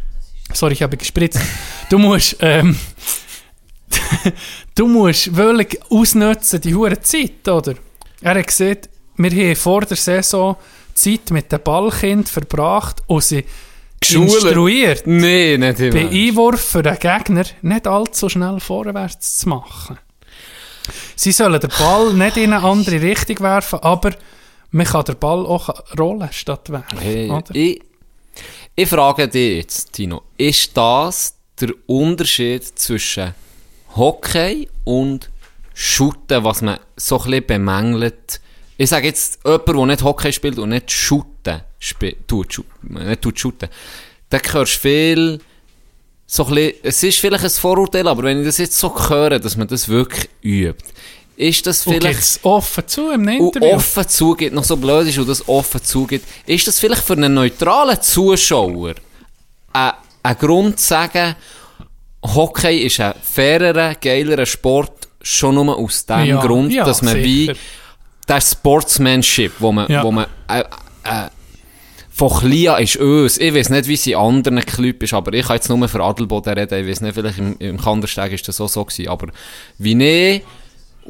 [0.53, 1.41] sorry, ich habe gespritzt,
[1.89, 2.77] du musst, ähm,
[4.75, 7.75] du musst wirklich ausnutzen, die hure Zeit, oder?
[8.23, 10.57] Er hat gesagt, wir haben vor der Saison
[10.95, 13.45] Zeit mit den Ballkind verbracht und sie
[14.01, 14.33] Geschult.
[14.33, 15.93] instruiert, Nee, nicht immer.
[15.93, 19.99] bei Einwurf für den Gegner nicht allzu schnell vorwärts zu machen.
[21.17, 24.13] Sie sollen den Ball nicht in eine andere Richtung werfen, aber
[24.71, 25.69] man kann den Ball auch
[25.99, 26.99] rollen statt werfen.
[26.99, 27.55] Hey, oder?
[27.55, 27.83] ich,
[28.77, 33.35] ich frage dich jetzt, Tino, ist das der Unterschied zwischen
[33.97, 35.29] Hockey und
[35.75, 38.41] Shooten, was man so ein bisschen bemängelt?
[38.77, 43.25] Ich sage jetzt, jemand, der nicht Hockey spielt und nicht Shooten spi- tut, schu- nicht
[44.55, 45.41] hörst du viel,
[46.27, 49.39] so ein bisschen, es ist vielleicht ein Vorurteil, aber wenn ich das jetzt so höre,
[49.39, 50.85] dass man das wirklich übt,
[51.41, 52.19] ist das Und vielleicht...
[52.19, 53.75] gibt's offen zu im und Interview.
[53.77, 57.33] offen zugeht, noch so blöd ist und das offen zugeht, ist das vielleicht für einen
[57.35, 58.95] neutralen Zuschauer
[59.73, 59.93] ein,
[60.23, 61.35] ein Grund zu sagen,
[62.23, 67.15] Hockey ist ein fairerer, geilerer Sport, schon nur aus dem Ja, Grund, ja, dass man
[67.15, 67.25] sicher.
[67.25, 67.53] wie
[68.27, 70.03] das Sportsmanship, wo man, Ja.
[70.05, 71.29] wo man äh, äh,
[72.11, 73.39] von Klia ist uns.
[73.39, 76.03] Ich weiß nicht, wie es in anderen Clubs ist, aber ich kann jetzt nur für
[76.03, 76.79] Adelboden reden.
[76.85, 79.09] Ich weiß nicht, vielleicht im, im Kandersteg ist das auch so gewesen.
[79.09, 79.29] Aber
[79.79, 80.43] wie ich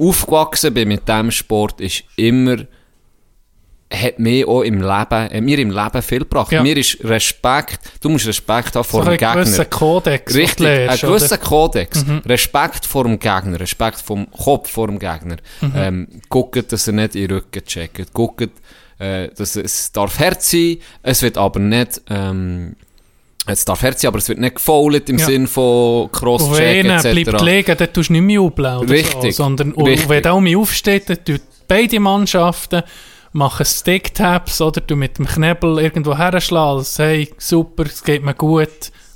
[0.00, 2.56] aufgewachsen bin mit diesem Sport, ist immer,
[3.92, 6.52] hat mir auch im Leben, mir im Leben viel gebracht.
[6.52, 6.62] Ja.
[6.62, 9.34] Mir ist Respekt, du musst Respekt haben vor so dem ein Gegner.
[9.44, 11.44] gewisser Kodex, Richtig, ein lernst, gewisser oder?
[11.44, 12.04] Kodex.
[12.24, 15.36] Respekt vor dem Gegner, Respekt vom Kopf vor dem Gegner.
[15.74, 18.12] Ähm, guckt, dass er nicht in den Rücken checkt.
[18.12, 18.48] Guckt,
[19.00, 22.76] äh, dass es darf Herz sein, es wird aber nicht, ähm,
[23.46, 25.26] es darf Herz aber es wird nicht gefoult im Ja.
[25.26, 27.42] Sinn von Crosscheck wenn er bleibt etc.
[27.42, 30.08] liegen, dann tust du nicht mehr jubeln oder so, Richtig, sondern richtig.
[30.08, 32.82] wenn der um mich aufsteht, dann tun beide Mannschaften
[33.32, 38.68] machen Stick-Taps oder du mit dem Knebel irgendwo herschlagen, hey, super, es geht mir gut.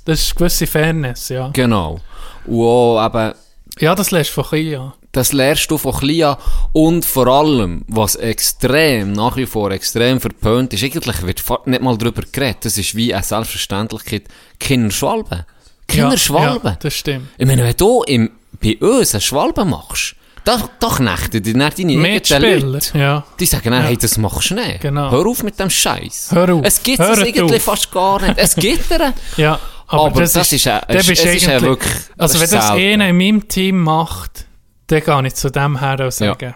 [0.05, 1.49] Das ist eine gewisse Fairness, ja.
[1.53, 1.99] Genau.
[2.45, 3.33] Und auch eben,
[3.79, 4.93] Ja, das lässt von Kia.
[5.15, 6.37] Das lernst du von klein an.
[6.73, 11.97] Und vor allem, was extrem, nach wie vor extrem verpönt ist, eigentlich wird nicht mal
[11.97, 12.65] drüber geredet.
[12.65, 14.23] Das ist wie eine Selbstverständlichkeit.
[14.59, 15.45] Kinderschwalben.
[15.87, 16.71] Kinderschwalben.
[16.71, 17.27] Ja, das stimmt.
[17.37, 18.31] Ich meine, wenn du im,
[18.61, 22.97] bei uns eine Schwalbe machst, da, da knechten die dann deine eigenen Leute.
[22.97, 23.23] ja.
[23.39, 24.81] Die sagen dann, hey, das machst du nicht.
[24.81, 25.09] Genau.
[25.11, 26.27] Hör auf mit dem Scheiß.
[26.31, 26.61] Hör auf.
[26.63, 27.61] Es gibt es auf.
[27.63, 28.35] fast gar nicht.
[28.37, 29.13] Es gibt er.
[29.37, 32.69] Ja, aber, Aber das, das ist, ist ja- ist ja eigentlich- wirklich- Also wenn das
[32.71, 34.45] einer in meinem Team macht,
[34.87, 36.55] dann gehe ich zu dem her und sage,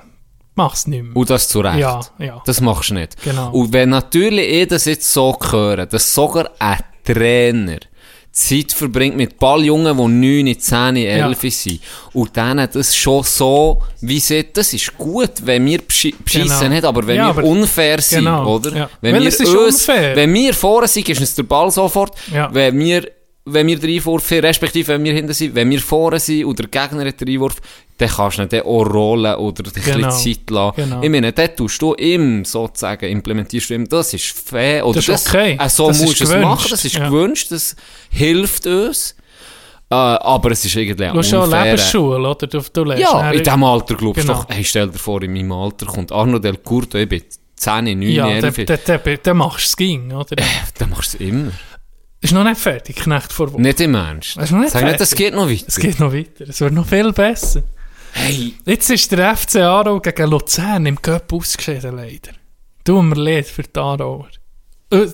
[0.56, 1.15] mach's nicht mehr.
[1.15, 1.80] Und das zu Recht.
[1.80, 2.41] Ja, ja.
[2.45, 3.22] Das machst du nicht.
[3.23, 3.51] Genau.
[3.51, 7.77] Und wenn natürlich ich das jetzt so höre, dass sogar ein Trainer
[8.31, 11.81] Zeit verbringt mit Balljungen, die 9, 10, 11 sind,
[12.14, 16.69] und denen das schon so, wie sieht, das ist gut, wenn wir beschi- beschissen Genau.
[16.69, 18.76] nicht, aber wenn Ja, wir aber- unfair sind, genau, oder?
[18.76, 18.89] ja.
[19.01, 19.27] Wenn Weil wir
[19.65, 20.15] uns, unfair.
[20.15, 22.53] wenn wir vorne sind, ist uns der Ball sofort, Ja.
[22.53, 23.10] wenn wir
[23.53, 26.59] wenn wir den Einwurf haben, respektive wenn wir hinten sind, wenn wir vorne sind und
[26.59, 27.55] der Gegner hat den Einwurf,
[27.97, 29.97] dann kannst du dann auch rollen oder dich Genau.
[30.07, 30.76] ein bisschen Zeit lassen.
[30.77, 31.01] Genau.
[31.03, 34.85] Ich meine, dort tust du ihm sozusagen, implementierst du ihm, das ist fair.
[34.85, 35.57] Oder Das ist okay.
[35.59, 37.07] Äh, so Das musst du es machen, das ist Ja.
[37.09, 37.76] gewünscht, das
[38.09, 39.15] hilft uns.
[39.91, 41.49] Äh, aber es ist irgendwie Du hast schon.
[41.49, 42.47] Lebensschule, oder?
[42.47, 44.34] Du, du lernst Ja, in diesem Alter glaubst Genau.
[44.34, 47.23] du doch, hey, stell dir vor, in meinem Alter kommt Arno Del Curto, ich bin
[47.55, 48.65] 10, 9, Ja, 11,
[49.23, 50.35] dann, machst du es ging, oder?
[50.77, 51.51] dann machst du es immer.
[52.21, 53.61] Ist noch nicht fertig, Knecht vor Woche.
[53.61, 54.35] Nicht im Ernst.
[54.37, 55.07] Ist noch nicht Sag nicht, fertig.
[55.07, 55.65] es geht noch weiter.
[55.67, 56.45] Es geht noch weiter.
[56.49, 57.63] Es wird noch viel besser.
[58.11, 62.31] Hey, Jetzt ist der FC Aarau gegen Luzern im Cup ausgeschieden, leider.
[62.83, 64.27] Tun wir leid für die Aarauer.
[64.93, 65.11] Ö-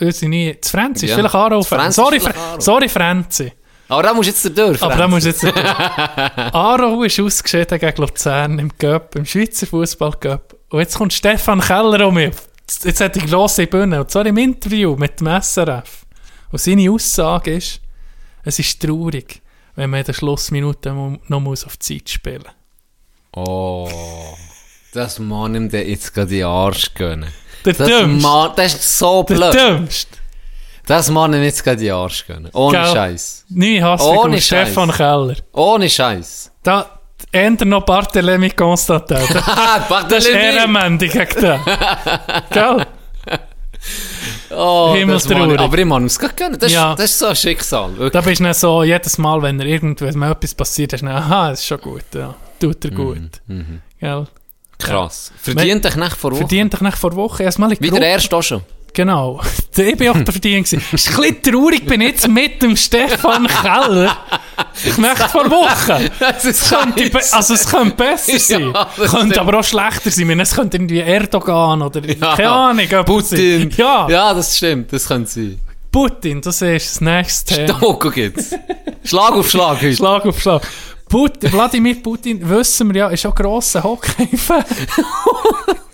[0.00, 0.56] Unsere nie.
[0.60, 1.16] Das Franzi ist Ja.
[1.18, 1.58] vielleicht Aarau.
[1.58, 2.60] Das Franzi ist Sorry, Aarau.
[2.60, 3.52] sorry, Franzi.
[3.88, 4.82] aber da musst du jetzt durch.
[4.82, 5.10] Aber da Franz.
[5.10, 5.56] musst jetzt nicht.
[6.54, 10.56] Aarau ist ausgeschieden gegen Luzern im Cup, im Schweizer Fußball-Cup.
[10.70, 12.32] Und jetzt kommt Stefan Keller um mich.
[12.84, 14.00] Jetzt hat die grosse Bühne.
[14.00, 16.06] Und zwar im Interview mit dem SRF.
[16.52, 17.80] Und seine Aussage ist,
[18.44, 19.40] es ist traurig,
[19.74, 20.92] wenn man in der Schlussminute
[21.26, 22.44] noch muss auf die Zeit spielen
[23.34, 23.88] Oh,
[24.92, 27.30] das Mann ihm der jetzt gerade den Arsch gönnen.
[27.64, 28.28] Der Das, Dümmste.
[28.28, 29.54] Mann, das ist so Der blöd.
[29.54, 30.18] Dümmste.
[30.84, 32.50] Das Mann ich jetzt gerade die Arsch gönnen.
[32.52, 32.84] Ohne?
[32.84, 33.46] Scheiß.
[33.48, 34.96] Nie Hass Ohne um Stefan Scheiß.
[34.98, 35.36] Keller.
[35.52, 36.50] Ohne Scheiß.
[36.62, 37.00] Da,
[37.30, 39.16] änder noch Barthélemy Constantin.
[39.88, 41.60] Das das ist ehrenmändig gegen den.
[42.50, 42.86] Gell?
[44.54, 44.94] Oh.
[45.06, 46.58] Mann, aber ich muss es gönnen.
[46.58, 46.94] Das, ist- Ja.
[46.94, 47.90] das ist so ein Schicksal.
[47.96, 48.12] Wirklich.
[48.12, 51.50] Da bist du so, jedes Mal, wenn irgendwas mal etwas passiert, hast du dann, aha,
[51.50, 52.34] das ist schon gut, ja.
[52.60, 53.40] Tut er Mhm, gut.
[54.00, 54.26] Gell?
[54.78, 55.32] Krass.
[55.40, 56.38] Verdient dich nicht vor Wochen.
[56.38, 58.62] Verdient dich nicht vor Woche erstmal in die Wie der erste auch schon.
[58.94, 59.40] Genau.
[59.74, 60.84] Ich bin auch der Verdient gewesen.
[60.92, 64.14] Ist ein bisschen traurig, bin jetzt mit dem Stefan Keller.
[64.84, 66.10] Nicht vor Wochen.
[66.44, 68.70] Es könnte, also es könnte besser sein.
[68.74, 70.26] Ja, könnte aber auch schlechter sein.
[70.26, 72.36] Meine, Es könnte irgendwie Erdogan oder Ja.
[72.36, 72.86] keine Ahnung.
[73.06, 73.70] Putin.
[73.70, 73.72] sein.
[73.78, 74.92] Ja, ja, das stimmt.
[74.92, 75.58] Das könnte sein.
[75.90, 77.78] Putin, das ist das nächste Thema.
[77.80, 78.50] Doku gibt's.
[79.04, 79.96] Schlag auf Schlag heute.
[79.96, 80.60] Schlag auf Schlag.
[81.12, 84.64] Putin, Wladimir Putin, wissen wir ja, ist auch grosser Hockey-Fan.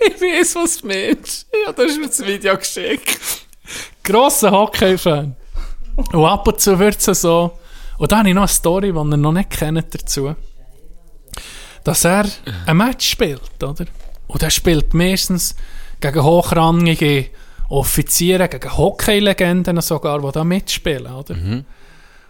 [0.01, 1.49] Ich weiß, was du meinst.
[1.66, 3.19] Ja, du hast mir das Video geschickt.
[4.05, 5.35] grosser Hockey-Fan.
[5.97, 7.51] Und ab und zu wird es so.
[7.99, 10.36] Und da habe ich noch eine Story, die ihr noch nicht kennt dazu.
[11.82, 12.27] Dass er
[12.66, 13.86] ein Match spielt, oder?
[14.28, 15.57] Und er spielt meistens
[16.01, 17.31] gegen hochrangige
[17.70, 21.35] Offiziere, gegen Hockey-Legenden sogar, die da mitspielen, oder?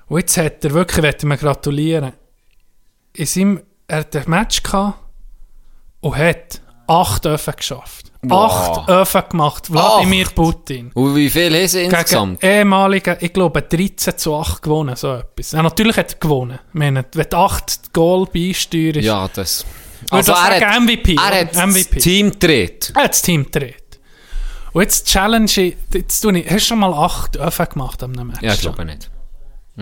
[0.07, 2.15] Und jetzt hat er wirklich, ich ihm gratulieren,
[3.19, 4.99] in seinem, er hat ein Match gehabt
[6.01, 8.07] und hat acht Öfen geschafft.
[8.31, 10.35] Acht Öfen gemacht, Wladimir Acht?
[10.35, 12.41] Putin Und wie viel haben sie insgesamt?
[12.41, 15.53] gegen ehemaligen, ich glaube, 13 zu 8 gewonnen, so etwas.
[15.53, 16.59] Ja, natürlich hat er gewonnen.
[16.69, 19.65] Ich meine, wenn du 8 Goal beisteuerst, Ja, das.
[20.11, 21.99] Würde ich sagen, MVP, Er hat das MVP.
[22.01, 22.93] Team gedreht.
[22.97, 24.01] er hat das Team gedreht.
[24.73, 28.13] Und jetzt challenge ich, jetzt tue ich, hast du schon mal 8 Öfen gemacht am
[28.13, 28.43] Match?
[28.43, 29.11] Ja, ich glaube nicht.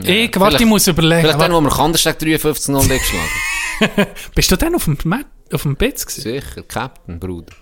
[0.05, 1.23] Ich, warte, ich muss überlegen.
[1.23, 5.62] Vielleicht dann, wo wir Kandersteg 53 0 geschlagen bist du dann auf dem, Mat- auf
[5.62, 6.23] dem Bitz gewesen?
[6.23, 7.52] Sicher, Captain, Bruder.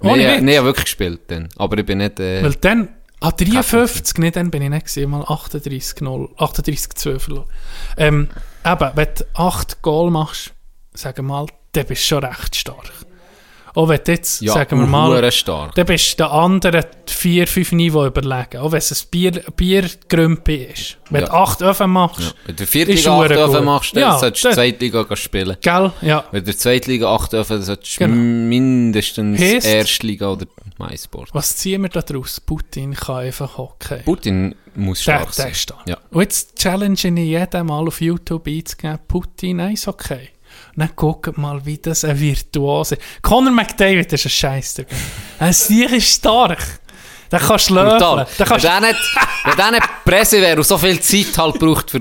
[0.00, 0.42] Ohne Nee, Witz?
[0.42, 1.48] nee, ich wirklich gespielt dann.
[1.56, 2.18] Aber ich bin nicht...
[2.20, 2.88] Äh, Weil dann,
[3.20, 7.48] ah, 53, nicht dann bin ich nicht gewesen, mal 38 0, 38 2 verloren.
[7.98, 8.28] Ähm,
[8.64, 10.52] eben, wenn du 8 Goal machst,
[10.94, 12.90] sagen wir mal, dann bist du schon recht stark.
[13.74, 15.74] Auch wenn du jetzt, ja, sagen wir mal, stark.
[15.74, 18.58] dann bist du den anderen 4, 5 Niveau überlegen.
[18.58, 20.98] Auch wenn es ein Bier, Biergrümpi ist.
[21.10, 21.26] Wenn Ja.
[21.28, 23.54] du 8 Öfen machst, Wenn du Ist Viertliga hure 8 gut.
[23.54, 25.56] Öfen machst, dann Ja, solltest du das- Zweitliga spielen.
[25.60, 25.92] gell?
[26.02, 26.24] Ja.
[26.30, 28.14] Wenn du Zweitliga 8 Öfen, dann solltest du Genau.
[28.16, 30.46] mindestens Heisst- Erstliga oder
[30.78, 31.30] MySport.
[31.32, 32.40] Was ziehen wir da draus?
[32.40, 34.00] Putin kann einfach hocken.
[34.04, 35.50] Putin muss Der, stark der sein.
[35.52, 35.86] ist stark.
[35.88, 35.98] Ja.
[36.10, 40.14] Und jetzt challenge ich jeden mal auf YouTube einzugeben, Putin Eishockey.
[40.14, 40.31] Und
[40.76, 44.76] dann guckt mal, wie das ein Virtuose Conor McDavid ist ein Scheiß.
[45.38, 46.58] Ein Sieg ist stark.
[47.30, 47.74] Den kannst du.
[47.74, 48.96] Den Wenn kannst der nicht,
[49.44, 52.00] wenn der nicht Presse wäre und so viel Zeit halt braucht für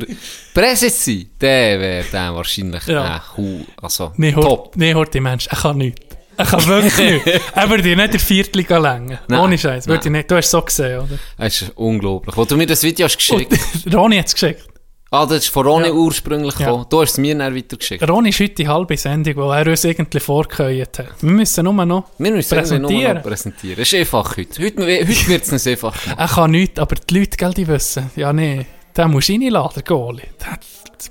[0.54, 3.16] Presse zu sein, der wäre der wahrscheinlich Ja.
[3.38, 4.44] äh, also Nee, top.
[4.68, 5.48] hört, nee, hört die Mensch.
[5.48, 6.02] Er kann nichts.
[6.36, 7.42] Er kann wirklich nichts.
[7.56, 9.20] Er würde dir nicht der Viertliga längen.
[9.30, 9.40] Nein.
[9.40, 9.86] Ohne Scheiß.
[9.88, 10.00] Nein.
[10.28, 11.18] Du hast es so gesehen, oder?
[11.38, 12.36] Das ist unglaublich.
[12.36, 13.54] Wo du mir das Video hast geschickt
[13.86, 14.66] Und Ronny hat es geschickt.
[15.14, 15.92] Ah, das ist von Ronny Ja.
[15.94, 16.68] ursprünglich Ja.
[16.68, 16.86] gekommen.
[16.90, 18.10] Du hast es mir dann weitergeschickt.
[18.10, 21.22] Ronny ist heute die halbe Sendung, wo er uns irgendwie vorgeheuert hat.
[21.22, 23.16] Wir müssen nur noch Wir müssen irgendwie nur präsentieren.
[23.18, 23.76] noch präsentieren.
[23.78, 24.64] Das ist einfach heute.
[24.64, 26.18] Heute, heute wird es nicht einfach gemacht.
[26.18, 28.66] Er kann nichts, aber die Leute, gell, die wissen, ja nee,
[28.96, 29.84] den musst du reinladen, der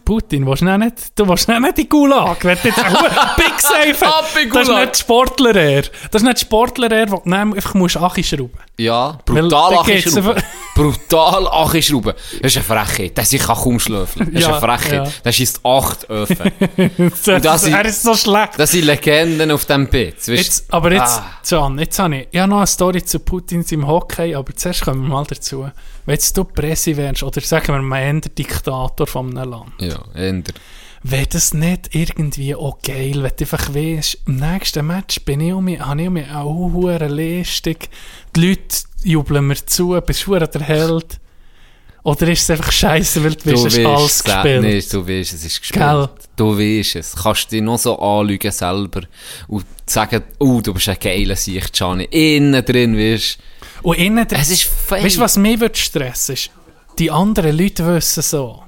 [0.04, 2.78] Putin, willst du nicht, du willst nicht in die Gulag, wenn du jetzt
[3.36, 5.82] Big Safe Das ist nicht Sportler er.
[6.10, 10.42] Das ist nicht Sportler er, wo du einfach musst Achi schrauben Ja, brutal einfach-
[10.74, 12.14] brutal Achischuben.
[12.40, 13.16] Das ist eine Frechheit.
[13.16, 14.32] Der sich kaum schlöfeln.
[14.32, 15.06] Das ist eine Frechheit.
[15.06, 15.12] ja.
[15.22, 16.50] Das ist acht Öfen.
[16.96, 18.52] das, das ist- Er ist so schlecht.
[18.56, 20.26] Das sind Legenden auf dem Bett.
[20.26, 21.26] Jetzt, aber jetzt, Ah.
[21.48, 24.82] Can, jetzt habe ich, ich habe noch eine Story zu Putins im Hockey, aber zuerst
[24.82, 25.70] kommen wir mal dazu.
[26.06, 30.52] Wenn du Presse wärst, oder sagen wir mal eher Diktator von einem Land, Ja, änder.
[31.02, 35.52] Wäre das nicht irgendwie auch geil, wenn du einfach weißt, im nächsten Match bin ich
[35.52, 37.76] um mich, habe ich um mich auch hohe Leistung,
[38.36, 41.20] die Leute jubeln mir zu, bist du der Held?
[42.02, 44.62] Oder ist es einfach scheiße, weil du Du weißt, es ist alles gespielt?
[44.62, 45.84] nee, du weißt, es ist gespielt.
[45.84, 46.08] Gell?
[46.36, 47.14] Du weißt es.
[47.14, 49.02] Kannst dich noch so anlügen selber
[49.48, 52.04] und sagen, oh, du bist ein geiler Sicht, Gianni.
[52.04, 53.38] Innen drin, weißt
[53.82, 55.04] Und innen drin, Es ist fake.
[55.04, 56.50] Weißt du, was mich würde stressen ist,
[56.98, 58.62] die anderen Leute wissen so.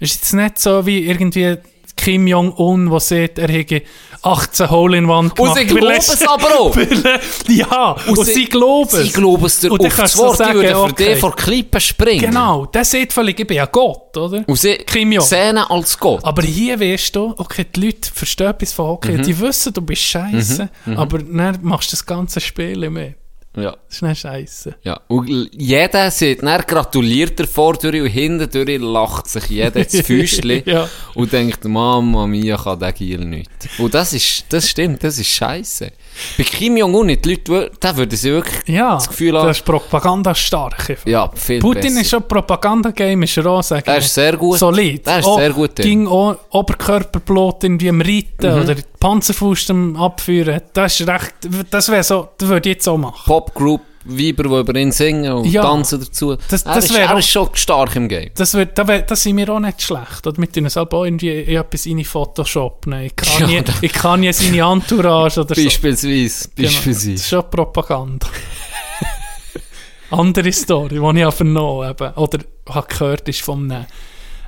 [0.00, 1.56] Es ist jetzt nicht so wie irgendwie
[1.96, 3.82] Kim Jong-un, der sagt, er hätte
[4.22, 5.54] 18 Hole-in-One gemacht.
[5.56, 6.76] sie weil glauben es aber auch.
[7.48, 9.02] ja, und, sie, glauben es.
[9.06, 10.36] Sie glauben es dir Und auf das Wort.
[10.36, 11.16] sagen, die würden für okay.
[11.16, 12.20] vor Klippen springen.
[12.20, 14.44] Genau, der sagt völlig, ich bin ja Gott, oder?
[14.46, 15.24] Und sie Kim Jong.
[15.24, 16.24] sehen als Gott.
[16.24, 19.22] Aber hier weißt du, okay, die Leute verstehen etwas von Hockey, Mhm.
[19.22, 23.14] die wissen, du bist scheiße, aber dann machst du das ganze Spiel mit.
[23.60, 23.72] Ja.
[23.86, 24.74] Das ist nicht scheiße.
[24.82, 30.00] Ja, und jeder sieht, dann gratuliert er vorne und hinten durch lacht sich jeder ins
[30.06, 30.88] Füßchen Ja.
[31.14, 33.50] und denkt, Mama mia, kann der Giel nicht.
[33.78, 35.90] Und das ist, das stimmt, das ist scheiße.
[36.36, 39.64] Bei Kim Jong-un, die Leute, da würden sie wirklich Ja, das Gefühl das haben, ist
[39.64, 40.90] Propaganda stark.
[40.90, 41.06] einfach.
[41.06, 42.00] ja, viel Putin besser.
[42.00, 43.98] ist schon Propaganda-Game, ist er auch, sagen Der wir.
[44.00, 44.58] ist sehr gut.
[44.58, 45.06] Solid.
[45.06, 45.76] Der ist Auch sehr gut.
[45.76, 48.62] Ging auch Oberkörperblut irgendwie am Reiten Mhm.
[48.62, 50.60] oder Panzerfaust Abführen.
[50.72, 51.34] Das ist recht,
[51.70, 53.22] das wäre so, das würde ich jetzt auch machen.
[53.26, 55.62] Popgroup, Weiber, die über ihn singen und Ja.
[55.62, 56.36] tanzen dazu.
[56.48, 58.30] Das- er das ist, wär er auch- ist schon stark im Game.
[58.36, 60.26] Das, wird, da wär, das sind wir auch nicht schlecht.
[60.26, 62.86] Oder mit ihnen selber auch irgendwie in etwas in Photoshop.
[62.86, 63.06] Ne?
[63.06, 65.62] Ich, kann Ja, nie, ich kann nie seine Entourage oder so.
[65.62, 66.48] Beispielsweise.
[66.56, 66.68] Genau.
[66.86, 68.26] Das ist schon Propaganda.
[70.10, 72.38] Andere Story, die ich habe vernommen habe, oder
[72.70, 73.84] habe gehört, ist von einem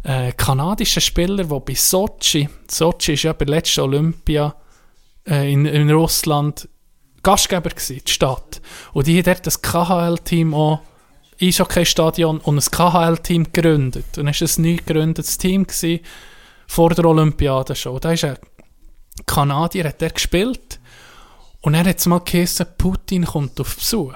[0.02, 4.54] äh, kanadischen Spieler, der bei Sochi, Sochi ist ja bei der letzten Olympia
[5.26, 6.68] äh, in, in Russland
[7.22, 8.62] Gastgeber gewesen, die Stadt.
[8.92, 10.80] Und die hat dort das KHL-Team auch
[11.40, 14.18] Eishockey-Stadion und ein KHL-Team gegründet.
[14.18, 15.66] Und es war ein neu gegründetes Team
[16.66, 18.00] vor der Olympiade schon.
[18.00, 18.36] Da ist ein
[19.26, 20.80] Kanadier, hat der gespielt
[21.60, 24.14] und er hat es mal geheißen, Putin kommt auf Besuch.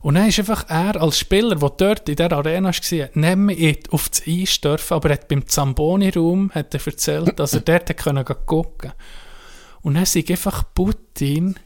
[0.00, 3.76] Und dann ist einfach er als Spieler, der dort in dieser Arena war, nicht mehr
[3.90, 7.90] auf das Eis dürfen, aber er hat beim Zamboni-Raum hat er erzählt, dass er dort
[7.90, 8.92] hat können gucken
[9.82, 11.56] Und dann war einfach Putin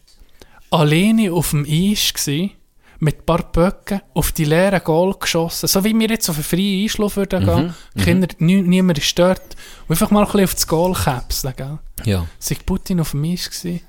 [0.71, 2.53] alleine auf dem Eis gewesen,
[3.01, 5.67] mit ein paar Böcken auf die leeren Goal geschossen.
[5.67, 7.75] So wie wir jetzt auf einen freien Einschlaf würden gehen.
[8.05, 9.57] Kinder, nie, niemand ist dort.
[9.89, 11.79] Und einfach mal ein bisschen auf das Goal käpseln, gell?
[12.05, 12.27] Ja.
[12.39, 13.81] sei Putin auf dem Eis gewesen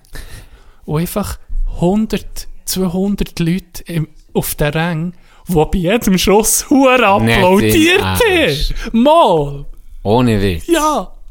[0.86, 1.40] und einfach
[1.76, 5.14] 100, 200 Leute im, auf der Rang,
[5.48, 8.74] die bei jedem Schuss Huren applaudiert Ernst.
[8.86, 9.04] haben.
[9.04, 9.66] Mal!
[10.04, 10.68] Ohne Witz.
[10.68, 11.14] Ja!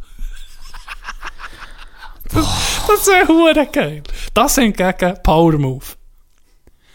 [2.33, 2.47] Das,
[2.87, 4.03] das wäre Huren geil.
[4.35, 5.85] Das hingegen Power Move.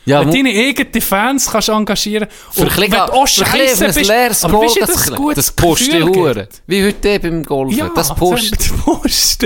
[0.05, 4.53] Ja, Wenn deine eigenen Fans kannst engagieren und wenn du auch ein bist, leeres aber
[4.59, 6.33] Goal, das, das gutes das pusht die Gefühl Hure.
[6.35, 6.61] gibt?
[6.67, 7.77] Wie heute beim Golfen.
[7.77, 8.53] Ja, das pusht.
[8.55, 9.45] Das pusht.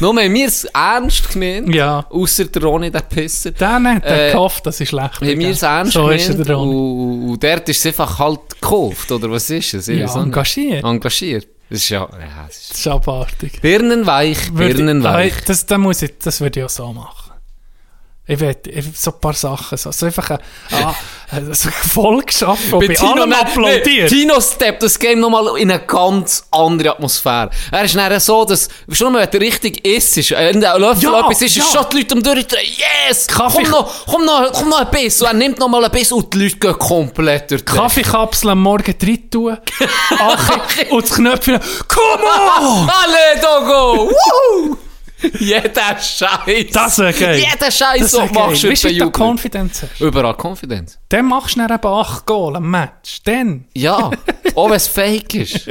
[0.00, 1.74] Nur haben wir es ernst gemeint.
[1.74, 2.04] Ja.
[2.10, 3.52] Ausser der Ronny, der Pisser.
[3.52, 5.20] Dann hat er Äh, gehofft, das ist schlecht.
[5.22, 6.48] Haben wir es ernst so ist gemeint.
[6.48, 9.10] der Und, und dort ist es einfach halt gekauft.
[9.10, 9.86] Oder was ist es?
[9.86, 10.16] Ja, nicht.
[10.16, 10.84] engagiert.
[10.84, 11.48] Engagiert.
[11.70, 12.00] Das ist ja...
[12.00, 13.60] ja das ist Das ist abartig.
[13.62, 15.32] Birnenweich, Birnenweich.
[15.46, 17.23] Das, das, muss ich, das würde ich auch so machen.
[18.26, 20.38] Ich will ich will so ein paar Sachen, so, so einfach ein,
[20.72, 20.94] ah,
[21.30, 23.86] ein so Volk schaffen, wo bei allem nicht- applaudiert.
[23.86, 27.50] nee, Tino steppt das Game nochmal in eine ganz andere Atmosphäre.
[27.70, 31.02] Er ist dann so, dass, schon mal, wenn er richtig isst, ist, äh, der Löffel
[31.04, 31.64] Ja, etwas ist, ja.
[31.64, 32.72] ist schon die Leute am Durchdrehen.
[33.08, 33.26] Yes!
[33.26, 35.20] Kaffee- Komm noch, komm noch, komm noch ein Biss.
[35.20, 37.64] Und er nimmt nochmal ein Biss und die Leute gehen komplett durch.
[37.66, 39.58] Kaffeekapsel am Morgen drin tun,
[40.18, 42.88] Achi, und das Knöpfchen, come on!
[43.02, 44.10] Alle Dogo!
[44.10, 44.76] Woo!
[45.38, 46.66] Jeder Scheiß.
[46.72, 47.38] Das wäre geil.
[47.38, 48.30] Jeder Scheiß, wäre geil.
[48.32, 49.10] machst du Weißt du, du.
[49.10, 50.00] Confidence hast?
[50.00, 50.98] Überall Confidence.
[51.08, 53.22] Dann machst du dann eben 8 Goal am Match.
[53.24, 53.64] Dann.
[53.74, 54.10] Ja,
[54.54, 55.66] auch wenn es fake ist.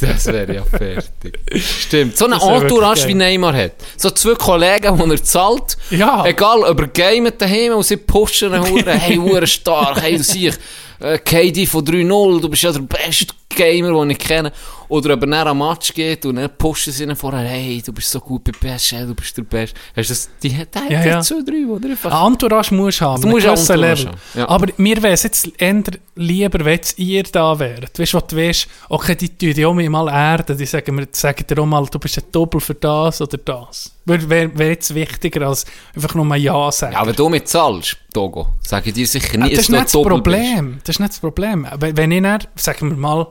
[0.00, 1.38] Das wäre ja fertig.
[1.54, 2.16] Stimmt.
[2.16, 3.14] So eine Entourage wie.
[3.14, 3.72] Neymar hat.
[3.96, 5.76] So zwei Kollegen, die er zahlt.
[5.90, 6.24] Ja.
[6.24, 8.86] Egal, ob er gamet daheim und sie pushen ihn.
[8.86, 10.00] Hey, hure stark.
[10.02, 10.60] Hey, du siehst,
[11.00, 14.52] äh, KD von 3-0, du bist ja der beste Gamer, den ich kenne.
[14.92, 17.48] Oder ob er am Match geht und dann pushen sie ihn vorher.
[17.48, 19.74] Hey, du bist so gut bei PSG, du bist der Beste.
[19.96, 20.30] Hast du das?
[20.42, 21.20] Die, hat Ja, die ja.
[21.22, 22.12] zwei, drei, er einfach...
[22.12, 23.22] Ein Entourage musst du haben.
[23.22, 24.08] Du musst ein Level.
[24.08, 24.48] haben, ja.
[24.50, 25.82] Aber mir wäre es jetzt eher
[26.14, 27.98] lieber, wenn ihr da wärt.
[27.98, 30.58] Weißt du, was du weißt, okay, die tun dich auch mal erden.
[30.58, 33.92] Die sagen, mir, sagen dir auch mal, du bist ein Doppel für das oder das.
[34.04, 35.64] Wäre wär, jetzt wichtiger, als
[35.94, 36.92] einfach nur mal Ja sagen.
[36.92, 39.92] Ja, wenn du mit zahlst, Togo, sage ich dir sicher nicht, das ist nicht das
[39.92, 40.36] doppelt bist.
[40.36, 40.78] Problem.
[40.84, 41.64] Das ist nicht das Problem.
[41.64, 43.28] Aber wenn ich dann, sagen wir mal,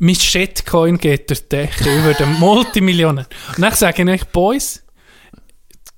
[0.00, 3.26] mein Shitcoin geht durch die Decke, würde ein Multimillionen.
[3.54, 4.82] Und dann sage ich euch, Boys,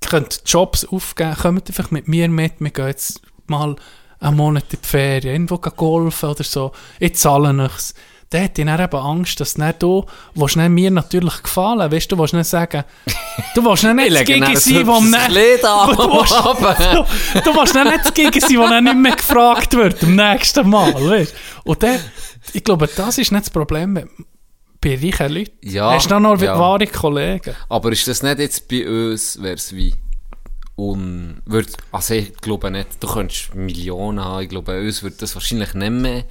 [0.05, 3.75] könnt Jobs aufgeben, kommt einfach mit mir mit, wir gehen jetzt mal
[4.19, 7.93] einen Monat in die Ferien, irgendwo golfen oder so, ich zahle nichts.
[8.33, 12.11] Dann hätte ich dann eben Angst, dass dann du, willst dann mir natürlich gefallen, weißt
[12.11, 12.83] du, willst dann sagen,
[13.53, 15.95] du willst dann nicht ein sein, wo hübsches dann- Kleid an.
[15.95, 20.15] Du willst- du willst dann nicht Gegen sein, wo dann nicht mehr gefragt wird, am
[20.15, 21.33] nächsten Mal, weißt
[21.63, 21.99] Und dann,
[22.53, 23.93] ich glaube, das ist nicht das Problem
[24.81, 25.51] bei reichen Leuten.
[25.61, 26.57] Ja, Hast du noch ja.
[26.59, 27.55] wahre Kollegen?
[27.69, 29.93] Aber ist das nicht jetzt bei uns, wäre es wie
[30.75, 31.41] un...
[31.45, 35.73] Würd, also ich glaube nicht, du könntest Millionen haben, ich glaube, uns würde das wahrscheinlich
[35.75, 36.23] nicht mehr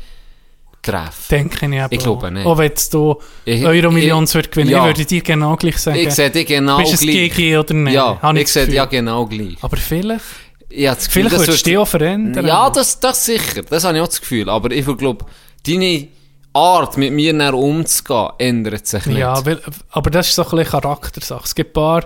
[0.82, 1.12] treffen.
[1.30, 2.44] Denke ich aber Ich glaube nicht.
[2.46, 4.78] Auch wenn du Ich- Euro-Millions ich- wird gewinnen, ja.
[4.80, 7.34] ich würde dir genau gleich sagen, Ich sehe dich genau bist du ein gleich.
[7.34, 7.94] Gigi oder nicht?
[7.94, 9.56] Ja, ich das sehe ja genau gleich.
[9.62, 10.24] Aber vielleicht,
[10.68, 12.46] Ich habe das Gefühl, vielleicht würdest du dich auch verändern.
[12.46, 13.62] Ja, das, das sicher.
[13.62, 14.48] Das habe ich auch das Gefühl.
[14.48, 15.24] Aber ich glaube,
[15.66, 16.08] deine
[16.54, 19.18] Art, mit mir umzugehen, ändert sich nicht.
[19.18, 19.60] Ja, weil,
[19.90, 21.42] aber das ist so ein bisschen Charaktersache.
[21.44, 22.04] Es gibt ein paar,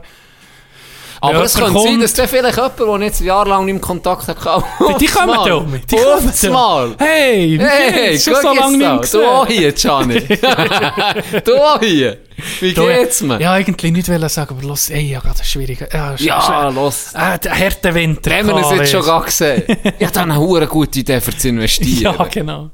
[1.20, 4.28] Aber es könnte sein, kommt- dass der vielleicht jemand, der jetzt jahrelang nicht im Kontakt
[4.28, 4.62] hat, kann.
[5.00, 5.80] Die kommen da um.
[5.90, 6.94] Die kommen mal.
[6.98, 8.18] Hey, Hey?
[8.18, 9.18] Schon so lange nicht da.
[9.18, 9.60] Du auch gesehen.
[9.60, 10.20] hier, Gianni.
[11.44, 12.18] du auch hier.
[12.60, 13.40] Wie geht's mir?
[13.40, 15.86] Ja, eigentlich nicht wollen sagen, aber los, ey, ja, gerade schwierig.
[15.92, 17.10] Ja, Ja, los.
[17.14, 18.30] Ah, der harte Winter.
[18.36, 19.62] Haben wir gehabt, jetzt schon gesehen?
[19.98, 22.14] Ich habe eine hure gute Idee für zu investieren.
[22.18, 22.70] Ja, genau.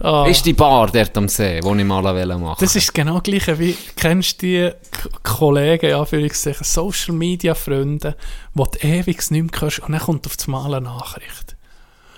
[0.00, 0.26] Ah.
[0.26, 2.64] Ist die Bar dort am See, die ich mal machen wollte.
[2.64, 7.54] Das ist genau das Gleiche wie, kennst du die K Kollegen, ja, für Social Media
[7.54, 8.16] Freunde,
[8.54, 11.45] die du ewig nicht mehr hörst und dann kommt auf das Mal eine Nachricht.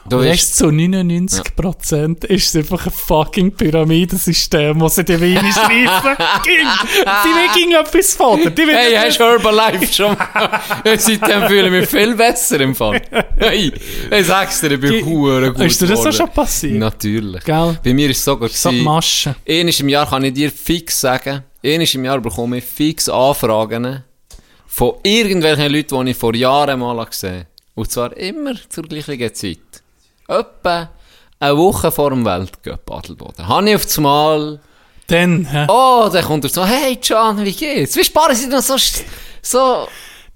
[0.08, 6.16] Du weißt, zu 99% ist es einfach ein fucking Pyramidensystem, wo sie die Weine schreiben.
[6.44, 6.68] Ging.
[7.04, 8.52] Die will ging etwas fordern.
[8.56, 10.16] Hey, hast du Herbalife schon?
[10.84, 13.00] Seitdem fühle ich mich viel besser im Fall.
[13.36, 13.72] Hey,
[14.10, 16.74] ich sag's dir, ich bin hure gut Ist dir das auch schon passiert?
[16.74, 17.44] Natürlich.
[17.44, 17.78] Gell?
[17.82, 19.34] Bei mir ist es sogar So Masche.
[19.48, 24.04] Einmal im Jahr kann ich dir fix sagen, einmal im Jahr bekomme ich fix Anfragen
[24.66, 27.46] von irgendwelchen Leuten, die ich vor Jahren mal gesehen habe.
[27.74, 29.58] Und zwar immer zur gleichen Zeit.
[30.28, 30.90] Etwa
[31.40, 33.48] eine Woche vor dem Weltcup Adelboden.
[33.48, 34.60] Habe ich auf das Mal,
[35.06, 35.66] Dann, hä?
[35.68, 37.96] oh, dann kommt er so, hey Can, wie geht's?
[37.96, 38.76] Wie sparen Sie noch so,
[39.40, 39.88] so,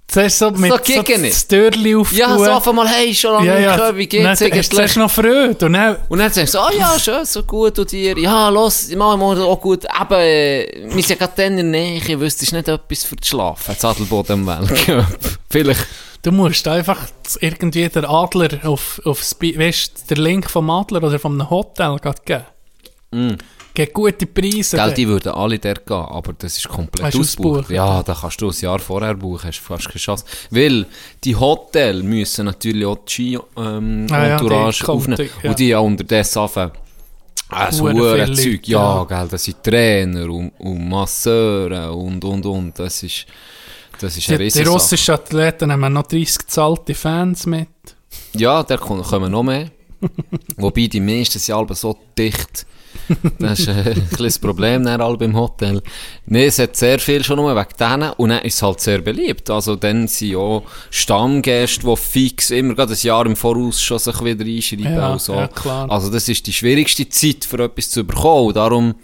[0.07, 2.19] Zuerst so mit so, gegen das Türchen auftun.
[2.19, 3.77] ja, so einfach mal, hey, schon lange ja, ja.
[3.77, 4.71] gehört, wie Dann geht's du eigentlich?
[4.71, 5.97] zuerst noch Freude und dann...
[6.09, 9.19] Und dann sagst du, ah ja, schön, so gut, und dir, ja, los, ich mache
[9.19, 12.49] mal auch gut, eben, äh, wir sind gerade dann in der Nähe, ich wüsste, es
[12.49, 15.07] ist nicht etwas für das Schlafen, das Adelboden am Weltcup.
[15.51, 15.87] Vielleicht,
[16.23, 17.09] Du musst einfach
[17.41, 22.45] irgendwie den Adler auf, auf weißt, der Link vom Adler oder vom Hotel geben.
[23.11, 23.39] Mm.
[23.75, 24.77] Gegen gute Preise.
[24.77, 24.99] Geld, dort.
[24.99, 27.71] die würden alle dort gehen, aber das ist komplett Hast ausgebucht.
[27.71, 30.25] Ja, da kannst du ein Jahr vorher buchen, hast fast keine Chance.
[30.51, 30.87] Weil,
[31.25, 35.29] die Hotels müssen natürlich auch die Ski, ähm, Ah ja, aufnehmen.
[35.43, 35.51] ja.
[35.51, 36.73] Und die ja unterdessen anfangen,
[37.51, 39.05] äh, so Hure hure viele Zeug, ja, ja.
[39.05, 43.27] gell, das sind Trainer und, und Masseure und, und, und, das ist,
[44.03, 47.69] das ist eine Die, die russischen Athleten haben noch 30 gezahlte Fans mit.
[48.35, 49.71] Ja, da kommen noch mehr.
[50.57, 52.67] Wobei die meisten sind alle so dicht.
[53.39, 55.83] Das ist äh, ein kleines Problem dann alle beim Hotel.
[56.27, 59.01] Nein, es hat sehr viel schon nur wegen denen und dann ist es halt sehr
[59.01, 59.49] beliebt.
[59.51, 64.23] Also dann sind auch Stammgäste, die fix immer gerade ein Jahr im Voraus schon sich
[64.23, 65.35] wieder einschreiben Ja, und so.
[65.35, 65.91] ja, klar.
[65.91, 68.49] Also das ist die schwierigste Zeit für etwas zu bekommen.
[68.49, 68.95] Und darum,